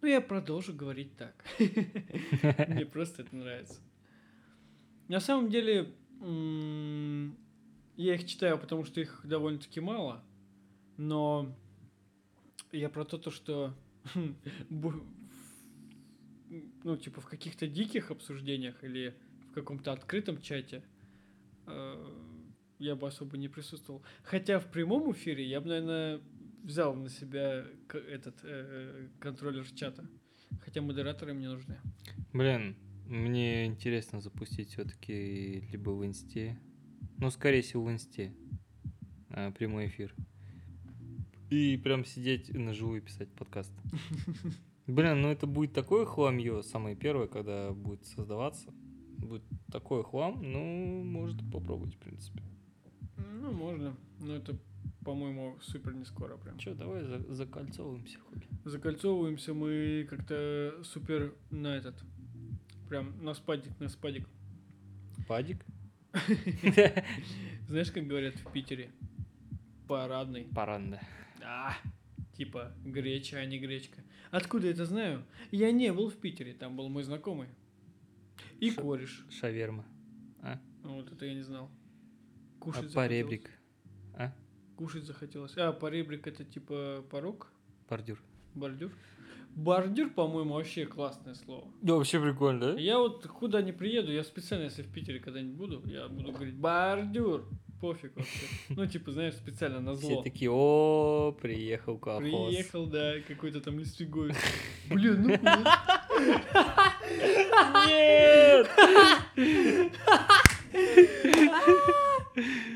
Ну, 0.00 0.08
я 0.08 0.22
продолжу 0.22 0.72
говорить 0.72 1.14
так. 1.18 1.34
Мне 2.68 2.86
просто 2.86 3.20
это 3.20 3.36
нравится. 3.36 3.80
На 5.14 5.20
самом 5.20 5.48
деле, 5.48 5.94
я 7.96 8.14
их 8.16 8.26
читаю, 8.26 8.58
потому 8.58 8.84
что 8.84 9.00
их 9.00 9.20
довольно-таки 9.22 9.78
мало, 9.78 10.24
но 10.96 11.54
я 12.72 12.88
про 12.88 13.04
то, 13.04 13.16
то, 13.16 13.30
что 13.30 13.72
ну, 14.70 15.06
типа, 16.96 17.20
в 17.20 17.26
каких-то 17.26 17.68
диких 17.68 18.10
обсуждениях 18.10 18.82
или 18.82 19.14
в 19.50 19.52
каком-то 19.52 19.92
открытом 19.92 20.42
чате 20.42 20.82
э, 21.68 22.12
я 22.80 22.96
бы 22.96 23.06
особо 23.06 23.36
не 23.36 23.48
присутствовал. 23.48 24.02
Хотя 24.24 24.58
в 24.58 24.68
прямом 24.68 25.12
эфире 25.12 25.46
я 25.46 25.60
бы, 25.60 25.68
наверное, 25.68 26.20
взял 26.64 26.92
на 26.92 27.08
себя 27.08 27.64
этот 27.88 28.34
э, 28.42 29.10
контроллер 29.20 29.64
чата. 29.76 30.08
Хотя 30.64 30.82
модераторы 30.82 31.34
мне 31.34 31.48
нужны. 31.48 31.78
Блин, 32.32 32.76
мне 33.06 33.66
интересно 33.66 34.20
запустить 34.20 34.70
все-таки 34.70 35.60
либо 35.70 35.90
в 35.90 36.04
инсте, 36.04 36.58
ну, 37.18 37.30
скорее 37.30 37.62
всего, 37.62 37.84
в 37.84 37.90
инсте, 37.90 38.34
а, 39.30 39.50
прямой 39.52 39.86
эфир. 39.86 40.14
И 41.50 41.76
прям 41.76 42.04
сидеть 42.04 42.52
на 42.52 42.72
живую 42.72 43.02
писать 43.02 43.30
подкаст. 43.32 43.72
Блин, 44.86 45.22
ну 45.22 45.28
это 45.28 45.46
будет 45.46 45.72
такое 45.72 46.04
хламье, 46.04 46.62
самое 46.62 46.96
первое, 46.96 47.26
когда 47.26 47.72
будет 47.72 48.04
создаваться. 48.06 48.72
Будет 49.18 49.44
такой 49.70 50.02
хлам, 50.02 50.42
ну, 50.42 51.02
может 51.04 51.38
попробовать, 51.50 51.94
в 51.94 51.98
принципе. 51.98 52.42
Ну, 53.16 53.52
можно. 53.52 53.96
Но 54.20 54.34
это, 54.34 54.58
по-моему, 55.04 55.56
супер 55.62 55.94
не 55.94 56.04
скоро 56.04 56.36
прям. 56.36 56.58
Че, 56.58 56.74
давай 56.74 57.04
за- 57.04 57.34
закольцовываемся, 57.34 58.18
хули. 58.18 58.46
Закольцовываемся 58.64 59.54
мы 59.54 60.06
как-то 60.10 60.80
супер 60.82 61.34
на 61.50 61.76
этот. 61.76 61.94
Прям 62.88 63.22
на 63.24 63.34
спадик, 63.34 63.78
на 63.80 63.88
спадик. 63.88 64.28
Падик? 65.28 65.64
Знаешь, 67.68 67.90
как 67.90 68.06
говорят 68.06 68.34
в 68.36 68.52
Питере? 68.52 68.90
Парадный. 69.88 70.44
Паранда. 70.54 71.00
А, 71.42 71.74
типа 72.36 72.72
греча, 72.84 73.38
а 73.38 73.44
не 73.46 73.58
гречка. 73.58 74.02
Откуда 74.30 74.68
это 74.68 74.84
знаю? 74.86 75.24
Я 75.50 75.72
не 75.72 75.92
был 75.92 76.10
в 76.10 76.16
Питере, 76.16 76.52
там 76.54 76.76
был 76.76 76.88
мой 76.88 77.02
знакомый. 77.04 77.48
И 78.60 78.70
Ш- 78.70 78.80
кореш. 78.80 79.24
Шаверма. 79.30 79.84
А? 80.40 80.60
Ну, 80.82 80.96
Вот 80.96 81.12
это 81.12 81.26
я 81.26 81.34
не 81.34 81.42
знал. 81.42 81.70
А 81.70 82.60
Кушать 82.60 82.92
поребрик? 82.94 83.50
А? 84.14 84.28
захотелось. 84.28 84.34
Кушать 84.76 85.04
захотелось. 85.04 85.56
А, 85.56 85.72
поребрик 85.72 86.26
это 86.26 86.44
типа 86.44 87.04
порог? 87.10 87.52
Бордюр. 87.88 88.22
Бордюр? 88.54 88.92
Бордюр, 89.56 90.10
по-моему, 90.10 90.54
вообще 90.54 90.84
классное 90.84 91.34
слово. 91.34 91.64
Да, 91.80 91.94
вообще 91.94 92.20
прикольно, 92.20 92.72
да? 92.72 92.78
Я 92.80 92.98
вот 92.98 93.26
куда 93.26 93.62
не 93.62 93.72
приеду, 93.72 94.12
я 94.12 94.24
специально, 94.24 94.64
если 94.64 94.82
в 94.82 94.92
Питере 94.92 95.20
когда-нибудь 95.20 95.56
буду, 95.56 95.82
я 95.86 96.08
буду 96.08 96.32
говорить 96.32 96.56
бордюр. 96.56 97.46
Пофиг 97.80 98.16
вообще. 98.16 98.46
Ну, 98.70 98.86
типа, 98.86 99.12
знаешь, 99.12 99.34
специально 99.34 99.80
на 99.80 99.94
Все 99.94 100.06
зло. 100.06 100.22
такие, 100.22 100.50
о, 100.50 101.36
приехал 101.40 101.98
колхоз. 101.98 102.48
Приехал, 102.48 102.86
да, 102.86 103.14
какой-то 103.28 103.60
там 103.60 103.78
листвиговец. 103.78 104.36
Блин, 104.90 105.22
ну. 105.22 105.38
Нет! 107.86 108.68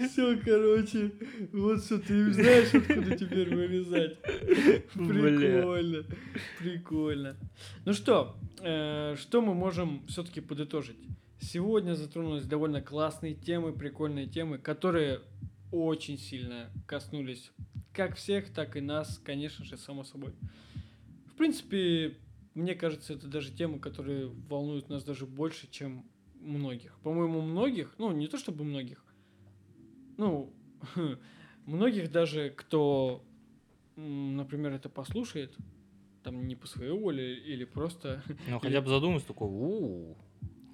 Все, 0.09 0.37
короче, 0.39 1.13
вот 1.53 1.85
что 1.85 1.99
ты 1.99 2.33
знаешь, 2.33 2.75
откуда 2.75 3.17
теперь 3.17 3.55
вырезать. 3.55 4.21
Прикольно, 4.93 6.05
прикольно. 6.59 7.37
Ну 7.85 7.93
что, 7.93 8.37
э, 8.61 9.17
что 9.17 9.43
мы 9.43 9.55
можем 9.55 10.07
все-таки 10.07 10.41
подытожить? 10.41 10.97
Сегодня 11.41 11.95
затронулись 11.95 12.47
довольно 12.47 12.83
классные 12.83 13.35
темы, 13.35 13.73
прикольные 13.73 14.27
темы, 14.27 14.59
которые 14.59 15.21
очень 15.71 16.19
сильно 16.19 16.71
коснулись 16.87 17.53
как 17.93 18.17
всех, 18.17 18.53
так 18.53 18.77
и 18.77 18.81
нас, 18.81 19.21
конечно 19.25 19.65
же, 19.65 19.77
само 19.77 20.05
собой. 20.05 20.33
В 21.27 21.35
принципе, 21.35 22.17
мне 22.55 22.75
кажется, 22.75 23.15
это 23.15 23.27
даже 23.27 23.53
темы, 23.53 23.79
которые 23.79 24.29
волнуют 24.29 24.89
нас 24.89 25.05
даже 25.05 25.27
больше, 25.27 25.69
чем 25.71 26.05
многих. 26.41 26.97
По-моему, 27.03 27.41
многих, 27.41 27.95
ну, 27.99 28.13
не 28.13 28.29
то 28.29 28.39
чтобы 28.39 28.65
многих, 28.65 29.05
ну, 30.19 30.53
многих 31.67 32.11
даже, 32.13 32.51
кто, 32.51 33.25
например, 33.97 34.73
это 34.73 34.89
послушает, 34.91 35.57
там 36.23 36.47
не 36.47 36.57
по 36.57 36.67
своей 36.67 36.93
воле 36.93 37.39
или 37.39 37.65
просто 37.65 38.23
Ну, 38.49 38.59
хотя 38.59 38.83
бы 38.83 38.89
задуматься 38.89 39.29
такой, 39.29 39.49
у 39.49 40.17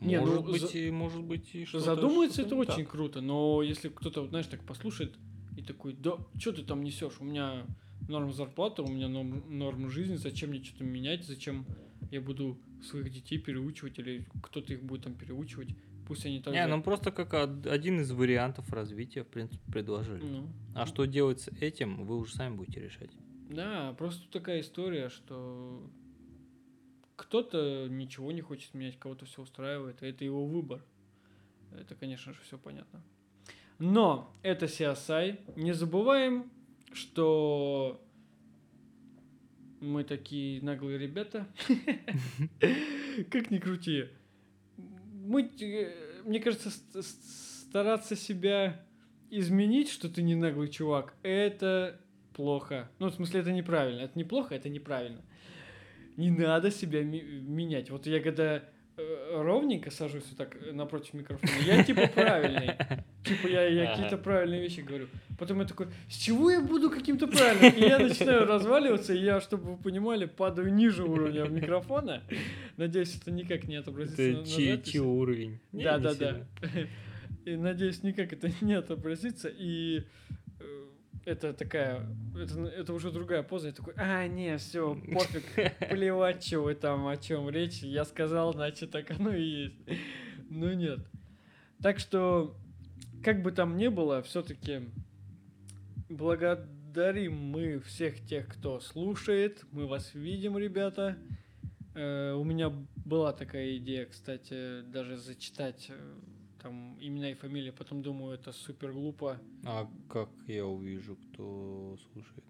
Не, 0.00 0.16
ну, 0.18 0.26
может 0.26 0.44
быть, 0.46 0.60
за- 0.62 0.78
и 0.78 0.90
может 0.90 1.22
быть, 1.22 1.54
и 1.54 1.64
что-то... 1.64 1.84
задумается, 1.84 2.42
это 2.42 2.48
что-то 2.50 2.54
не 2.56 2.60
очень 2.72 2.84
так. 2.84 2.90
круто, 2.92 3.20
но 3.20 3.62
если 3.62 3.88
кто-то, 3.88 4.22
вот, 4.22 4.30
знаешь, 4.30 4.46
так 4.46 4.64
послушает 4.64 5.16
и 5.56 5.62
такой, 5.62 5.92
да, 5.94 6.18
что 6.38 6.52
ты 6.52 6.62
там 6.62 6.82
несешь, 6.82 7.20
у 7.20 7.24
меня 7.24 7.64
норм 8.08 8.32
зарплата, 8.32 8.82
у 8.82 8.88
меня 8.88 9.08
норм, 9.08 9.44
норм 9.56 9.88
жизни, 9.90 10.16
зачем 10.16 10.50
мне 10.50 10.62
что-то 10.64 10.84
менять, 10.84 11.24
зачем 11.24 11.66
я 12.10 12.20
буду 12.20 12.58
своих 12.82 13.10
детей 13.10 13.38
переучивать 13.38 13.98
или 13.98 14.26
кто-то 14.42 14.72
их 14.72 14.82
будет 14.82 15.04
там 15.04 15.14
переучивать, 15.14 15.68
пусть 16.06 16.26
они 16.26 16.40
так 16.40 16.52
Не, 16.54 16.66
ну 16.66 16.82
просто 16.82 17.10
как 17.12 17.32
од- 17.34 17.66
один 17.66 18.00
из 18.00 18.10
вариантов 18.12 18.72
развития, 18.72 19.22
в 19.24 19.28
принципе, 19.28 19.62
предложили. 19.70 20.22
Ну, 20.24 20.48
А 20.74 20.86
что 20.86 21.04
делать 21.04 21.40
с 21.40 21.48
этим, 21.60 22.04
вы 22.04 22.18
уже 22.18 22.34
сами 22.34 22.54
будете 22.56 22.80
решать. 22.80 23.10
Да, 23.50 23.94
просто 23.98 24.28
такая 24.30 24.60
история, 24.60 25.08
что 25.08 25.88
кто-то 27.16 27.86
ничего 27.88 28.32
не 28.32 28.40
хочет 28.40 28.74
менять, 28.74 28.98
кого-то 28.98 29.24
все 29.26 29.42
устраивает, 29.42 30.02
и 30.02 30.06
это 30.06 30.24
его 30.24 30.44
выбор. 30.46 30.84
Это, 31.72 31.94
конечно 31.94 32.32
же, 32.32 32.40
все 32.42 32.58
понятно. 32.58 33.02
Но 33.78 34.32
это 34.42 34.66
CSI. 34.66 35.54
Не 35.56 35.72
забываем, 35.74 36.50
что 36.92 38.00
мы 39.80 40.04
такие 40.04 40.62
наглые 40.62 40.98
ребята. 40.98 41.46
Как 43.30 43.50
ни 43.50 43.58
крути. 43.58 44.06
Мы, 45.24 45.50
э, 45.60 45.92
мне 46.24 46.38
кажется, 46.40 46.70
ст- 46.70 47.02
ст- 47.02 47.68
стараться 47.68 48.14
себя 48.16 48.80
изменить, 49.30 49.90
что 49.90 50.08
ты 50.08 50.22
не 50.22 50.34
наглый 50.34 50.68
чувак, 50.68 51.14
это 51.22 52.00
плохо. 52.34 52.88
Ну, 52.98 53.08
в 53.08 53.14
смысле, 53.14 53.40
это 53.40 53.52
неправильно. 53.52 54.00
Это 54.02 54.18
неплохо, 54.18 54.54
это 54.54 54.68
неправильно. 54.68 55.22
Не 56.16 56.30
надо 56.30 56.70
себя 56.70 57.02
ми- 57.02 57.22
менять. 57.22 57.90
Вот 57.90 58.06
я 58.06 58.20
когда 58.20 58.62
э, 58.96 59.42
ровненько 59.42 59.90
сажусь 59.90 60.24
вот 60.28 60.36
так 60.38 60.56
э, 60.62 60.72
напротив 60.72 61.14
микрофона, 61.14 61.50
я 61.66 61.82
типа 61.82 62.06
правильный. 62.14 62.76
Типа 63.24 63.46
я, 63.46 63.66
я 63.66 63.82
Ага. 63.84 63.92
какие-то 63.94 64.18
правильные 64.18 64.60
вещи 64.60 64.80
говорю. 64.80 65.08
Потом 65.38 65.60
я 65.60 65.66
такой, 65.66 65.86
с 66.10 66.14
чего 66.16 66.50
я 66.50 66.60
буду 66.60 66.90
каким-то 66.90 67.26
правильным? 67.26 67.72
И 67.72 67.80
я 67.88 67.98
начинаю 67.98 68.46
разваливаться, 68.46 69.14
и 69.14 69.18
я, 69.18 69.40
чтобы 69.40 69.72
вы 69.72 69.76
понимали, 69.82 70.26
падаю 70.26 70.72
ниже 70.72 71.04
уровня 71.04 71.44
микрофона. 71.48 72.22
Надеюсь, 72.76 73.16
это 73.20 73.30
никак 73.30 73.64
не 73.64 73.76
отобразится 73.76 74.22
Это 74.22 74.38
на 74.40 74.44
записи. 74.46 74.92
чей 74.92 75.00
уровень? 75.00 75.60
Да, 75.72 75.96
не 75.96 76.02
да, 76.02 76.14
да. 76.14 76.46
И 77.46 77.56
надеюсь, 77.56 78.02
никак 78.02 78.32
это 78.32 78.50
не 78.60 78.74
отобразится. 78.74 79.48
И 79.48 80.04
э, 80.60 80.84
это 81.24 81.52
такая, 81.52 82.06
это, 82.38 82.60
это 82.66 82.92
уже 82.94 83.10
другая 83.10 83.42
поза. 83.42 83.68
Я 83.68 83.72
такой, 83.74 83.94
а, 83.96 84.26
не, 84.26 84.56
все, 84.58 84.94
пофиг, 85.12 85.44
плевать, 85.90 86.44
что 86.46 86.60
вы 86.60 86.74
там, 86.74 87.06
о 87.06 87.16
чем 87.16 87.48
речь. 87.50 87.82
Я 87.82 88.04
сказал, 88.04 88.52
значит, 88.52 88.90
так 88.90 89.10
оно 89.10 89.34
и 89.34 89.42
есть. 89.42 89.74
Ну 90.50 90.72
нет. 90.74 91.00
Так 91.82 91.98
что, 91.98 92.56
как 93.24 93.42
бы 93.42 93.52
там 93.52 93.78
ни 93.78 93.88
было, 93.88 94.22
все-таки 94.22 94.82
благодарим 96.10 97.34
мы 97.34 97.80
всех 97.80 98.20
тех, 98.26 98.46
кто 98.46 98.80
слушает. 98.80 99.64
Мы 99.72 99.86
вас 99.86 100.14
видим, 100.14 100.58
ребята. 100.58 101.16
Э, 101.94 102.34
у 102.34 102.44
меня 102.44 102.70
была 103.04 103.32
такая 103.32 103.78
идея, 103.78 104.04
кстати, 104.04 104.82
даже 104.82 105.16
зачитать 105.16 105.86
э, 105.88 106.20
там 106.60 106.98
имена 107.00 107.30
и 107.30 107.34
фамилии. 107.34 107.70
Потом 107.70 108.02
думаю, 108.02 108.34
это 108.34 108.52
супер 108.52 108.92
глупо. 108.92 109.40
А 109.64 109.90
как 110.10 110.28
я 110.46 110.66
увижу, 110.66 111.16
кто 111.16 111.96
слушает? 112.12 112.44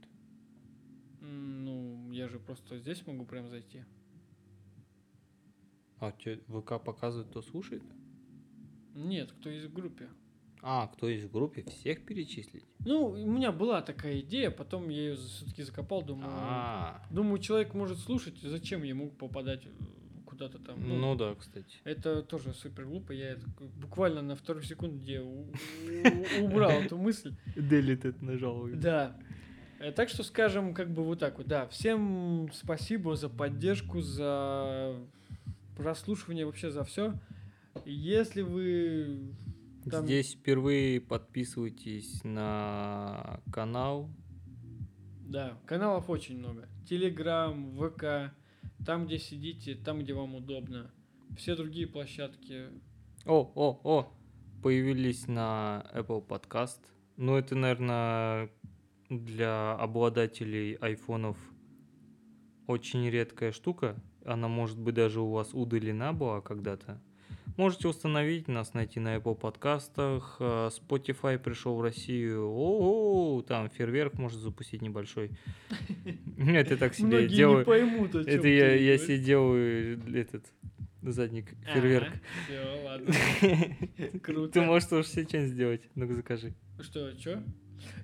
Ну, 1.21 2.11
я 2.11 2.29
же 2.29 2.41
просто 2.41 2.79
здесь 2.79 3.07
могу 3.07 3.25
прям 3.25 3.49
зайти. 3.49 3.85
А 6.01 6.11
тебе 6.11 6.41
ВК 6.49 6.83
показывает, 6.85 7.29
кто 7.29 7.43
слушает? 7.43 7.85
Нет, 8.95 9.31
кто 9.33 9.49
есть 9.49 9.67
в 9.67 9.73
группе. 9.73 10.09
А, 10.67 10.87
кто 10.87 11.09
есть 11.11 11.25
в 11.27 11.31
группе, 11.31 11.63
всех 11.69 12.07
перечислить? 12.07 12.65
Ну, 12.87 13.05
у 13.09 13.31
меня 13.31 13.53
была 13.53 13.83
такая 13.83 14.21
идея, 14.21 14.51
потом 14.51 14.89
я 14.89 14.97
ее 15.11 15.17
все-таки 15.17 15.63
закопал, 15.63 16.01
думаю. 16.03 16.27
А, 16.31 17.03
Думаю, 17.11 17.39
человек 17.39 17.75
может 17.75 17.99
слушать, 17.99 18.39
зачем 18.41 18.83
ему 18.83 19.11
попадать 19.11 19.67
э, 19.67 19.69
куда-то 20.25 20.59
там. 20.59 20.77
ну 20.89 21.15
да, 21.17 21.35
кстати. 21.35 21.77
Это 21.85 22.23
тоже 22.23 22.55
супер 22.55 22.87
глупо. 22.87 23.13
Я 23.13 23.33
это 23.33 23.47
буквально 23.81 24.23
на 24.23 24.37
второй 24.37 24.65
секунде 24.65 25.21
у- 25.21 25.49
у- 26.41 26.45
убрал 26.45 26.71
эту 26.71 26.97
мысль. 26.97 27.35
Делит 27.57 28.07
это 28.07 28.25
нажал. 28.25 28.67
Да. 28.69 29.17
Э, 29.81 29.93
Так 29.93 30.09
что 30.09 30.23
скажем, 30.23 30.73
как 30.73 30.91
бы 30.95 31.05
вот 31.05 31.19
так 31.19 31.37
вот, 31.37 31.47
да. 31.47 31.67
Всем 31.69 32.49
спасибо 32.55 33.17
за 33.17 33.29
поддержку, 33.29 34.01
за 34.01 34.97
прослушивание, 35.77 36.47
вообще 36.47 36.71
за 36.71 36.85
все. 36.85 37.13
Если 37.85 38.41
вы 38.43 39.19
там- 39.91 40.05
Здесь 40.05 40.35
впервые 40.35 41.01
подписывайтесь 41.01 42.23
на 42.25 43.41
канал. 43.53 44.11
Да, 45.27 45.59
каналов 45.67 46.09
очень 46.11 46.39
много. 46.39 46.69
Телеграм, 46.89 47.73
ВК, 47.77 48.35
там, 48.85 49.07
где 49.07 49.19
сидите, 49.19 49.75
там, 49.75 50.01
где 50.01 50.13
вам 50.15 50.35
удобно. 50.35 50.91
Все 51.37 51.57
другие 51.57 51.87
площадки. 51.87 52.67
О, 53.25 53.51
о, 53.55 53.81
о! 53.85 54.13
Появились 54.63 55.27
на 55.27 55.85
Apple 55.95 56.27
Podcast. 56.27 56.81
Ну, 57.17 57.37
это, 57.37 57.55
наверное, 57.55 58.51
для 59.09 59.73
обладателей 59.75 60.75
айфонов 60.75 61.37
очень 62.67 63.09
редкая 63.09 63.53
штука. 63.53 63.97
Она, 64.25 64.49
может 64.49 64.79
быть, 64.79 64.95
даже 64.95 65.21
у 65.21 65.31
вас 65.31 65.53
удалена 65.53 66.13
была 66.13 66.41
когда-то. 66.41 67.03
Можете 67.57 67.89
установить 67.89 68.49
нас, 68.49 68.75
найти 68.75 68.99
на 69.01 69.17
Apple 69.17 69.37
подкастах. 69.37 70.37
э, 70.41 70.71
Spotify 70.71 71.39
пришел 71.39 71.77
в 71.77 71.83
Россию. 71.83 72.49
О, 72.51 73.43
там 73.47 73.69
фейерверк 73.71 74.15
может 74.15 74.41
запустить 74.41 74.83
небольшой. 74.83 75.31
Это 76.39 76.77
так 76.77 76.95
себе 76.95 77.07
Многие 77.07 77.29
не 77.29 77.35
делаю. 77.37 77.65
поймут, 77.65 78.15
Это 78.15 78.49
я, 78.49 78.75
я 78.75 78.99
себе 78.99 79.19
делаю 79.19 80.01
этот 80.15 80.45
задник 81.03 81.55
фейерверк. 81.73 82.13
Все, 82.47 82.83
ладно. 82.85 83.15
Круто. 84.23 84.53
Ты 84.53 84.61
можешь 84.63 84.89
тоже 84.89 85.07
себе 85.07 85.25
что-нибудь 85.29 85.51
сделать. 85.51 85.83
Ну-ка 85.95 86.15
закажи. 86.15 86.55
Что, 86.81 87.13
чё? 87.13 87.43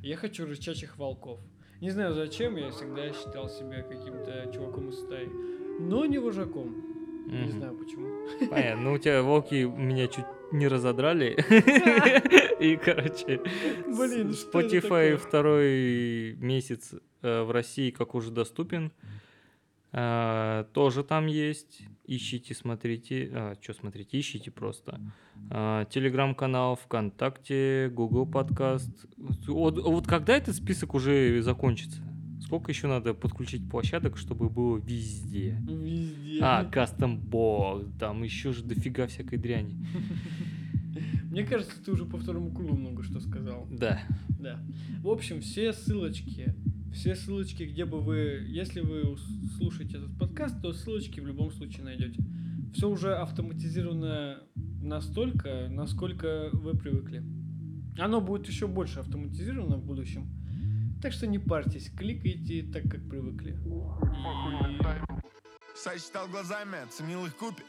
Я 0.03 0.17
хочу 0.17 0.47
рычачих 0.47 0.97
волков. 0.99 1.41
Не 1.81 1.91
знаю 1.91 2.13
зачем, 2.13 2.57
я 2.57 2.71
всегда 2.71 3.11
считал 3.13 3.49
себя 3.49 3.83
каким-то 3.83 4.51
чуваком 4.55 4.91
из 4.91 4.99
стаи. 4.99 5.27
Но 5.81 6.05
не 6.05 6.19
вожаком. 6.19 6.77
Не 7.31 7.39
Мгм. 7.43 7.51
знаю 7.53 7.75
почему. 7.77 8.07
Понятно. 8.51 8.83
Ну, 8.83 8.93
у 8.95 8.99
тебя 8.99 9.23
волки 9.23 9.55
меня 9.65 10.07
чуть 10.09 10.25
не 10.53 10.67
разодрали. 10.69 11.37
И, 12.61 12.77
короче, 12.77 13.41
Блин, 13.87 14.31
Spotify 14.31 15.17
второй 15.17 16.35
месяц 16.41 16.93
э, 17.23 17.43
в 17.43 17.51
России 17.53 17.91
как 17.91 18.15
уже 18.15 18.31
доступен. 18.31 18.91
Э, 19.93 20.65
Тоже 20.73 21.03
там 21.05 21.27
есть. 21.27 21.83
Ищите, 22.07 22.55
смотрите. 22.55 23.57
что 23.61 23.75
смотрите? 23.75 24.19
Ищите 24.19 24.51
просто. 24.51 25.01
Э, 25.51 25.85
Телеграм-канал, 25.91 26.77
ВКонтакте, 26.77 27.89
Google 27.93 28.27
подкаст. 28.27 28.91
Вот, 29.47 29.79
вот 29.79 30.07
когда 30.07 30.37
этот 30.37 30.55
список 30.57 30.95
уже 30.95 31.41
закончится? 31.43 32.03
Сколько 32.41 32.73
еще 32.73 32.87
надо 32.87 33.15
подключить 33.15 33.69
площадок, 33.69 34.17
чтобы 34.17 34.49
было 34.49 34.79
везде? 34.79 35.63
Везде. 35.69 36.41
А, 36.43 36.65
кастом 36.65 37.19
бокс, 37.19 37.87
там 37.99 38.23
еще 38.23 38.53
же 38.53 38.65
дофига 38.65 39.07
всякой 39.07 39.39
дряни. 39.39 39.77
Мне 41.31 41.45
кажется, 41.45 41.83
ты 41.85 41.93
уже 41.93 42.05
по 42.07 42.19
второму 42.19 42.53
кругу 42.53 42.77
много 42.77 43.03
что 43.05 43.21
сказал. 43.21 43.69
Да. 43.71 44.01
Да. 44.41 44.61
В 45.03 45.09
общем, 45.09 45.41
все 45.41 45.73
ссылочки, 45.73 46.55
все 46.93 47.15
ссылочки, 47.15 47.63
где 47.63 47.85
бы 47.85 48.01
вы, 48.01 48.45
если 48.49 48.81
вы 48.81 49.17
слушаете 49.57 49.99
этот 49.99 50.19
подкаст, 50.19 50.61
то 50.61 50.73
ссылочки 50.73 51.21
в 51.21 51.27
любом 51.27 51.53
случае 51.53 51.85
найдете. 51.85 52.21
Все 52.75 52.89
уже 52.89 53.15
автоматизировано 53.15 54.43
настолько, 54.83 55.69
насколько 55.71 56.51
вы 56.53 56.77
привыкли. 56.77 57.23
Оно 57.99 58.21
будет 58.21 58.49
еще 58.49 58.67
больше 58.67 59.01
автоматизировано 59.01 59.77
в 59.77 59.85
будущем. 59.85 60.29
Так 61.03 61.13
что 61.15 61.27
не 61.27 61.39
парьтесь, 61.39 61.91
кликайте 61.97 62.63
так, 62.63 62.83
как 62.83 63.09
привыкли. 63.09 63.53
И 63.53 63.57
Сосчитал 65.75 66.29
глазами, 66.29 66.83
оценил 66.83 67.25
их 67.25 67.35
купе. 67.37 67.63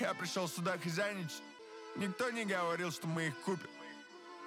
Я 0.00 0.14
пришел 0.14 0.48
сюда 0.48 0.76
хозяйничать. 0.78 1.42
Никто 1.96 2.30
не 2.30 2.44
говорил, 2.44 2.90
что 2.90 3.06
мы 3.06 3.28
их 3.28 3.38
купим. 3.42 3.68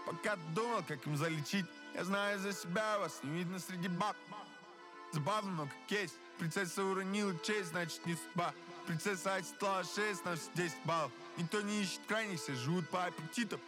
Пока 0.06 0.36
думал, 0.54 0.84
как 0.86 1.06
им 1.08 1.16
залечить, 1.16 1.66
я 1.96 2.04
знаю 2.04 2.40
за 2.40 2.52
себя, 2.52 3.00
вас 3.00 3.22
не 3.24 3.40
видно 3.40 3.60
среди 3.60 3.88
баб. 3.88 4.18
Забавно, 5.14 5.52
но 5.52 5.64
как 5.64 5.86
кейс. 5.88 6.14
Принцесса 6.40 6.84
уронила 6.84 7.34
честь, 7.40 7.70
значит 7.70 8.06
не 8.06 8.16
судьба. 8.16 8.54
Принцесса 8.86 9.36
отсекла 9.36 9.84
6, 9.84 10.26
на 10.26 10.36
все 10.36 10.50
10 10.56 10.76
баллов. 10.84 11.12
Никто 11.38 11.62
не 11.62 11.82
ищет 11.82 12.02
крайних, 12.08 12.40
все 12.40 12.54
живут 12.56 12.90
по 12.90 13.06
аппетитам. 13.06 13.60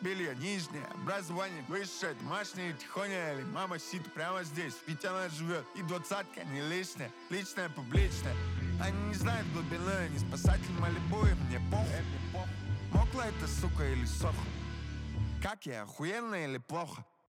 Белье 0.00 0.34
нижнее, 0.36 0.86
образование 0.94 1.62
высшее, 1.68 2.14
домашнее, 2.14 2.72
тихоня 2.72 3.34
или 3.34 3.42
мама 3.44 3.78
сидит 3.78 4.10
прямо 4.14 4.42
здесь, 4.44 4.74
ведь 4.86 5.04
она 5.04 5.28
живет. 5.28 5.64
И 5.74 5.82
двадцатка 5.82 6.42
не 6.44 6.62
лишняя, 6.62 7.10
личная, 7.28 7.68
публичная. 7.68 8.34
Они 8.82 8.98
не 9.08 9.14
знают 9.14 9.46
глубины, 9.52 9.90
они 9.90 10.18
спасатель 10.18 10.72
Малибу, 10.78 11.26
и 11.26 11.34
мне 11.34 11.60
похуй. 11.70 12.46
Мокла 12.92 13.22
эта 13.28 13.46
сука 13.46 13.84
или 13.84 14.06
сохла? 14.06 14.42
Как 15.42 15.66
я, 15.66 15.82
охуенно 15.82 16.44
или 16.46 16.56
плохо? 16.56 17.04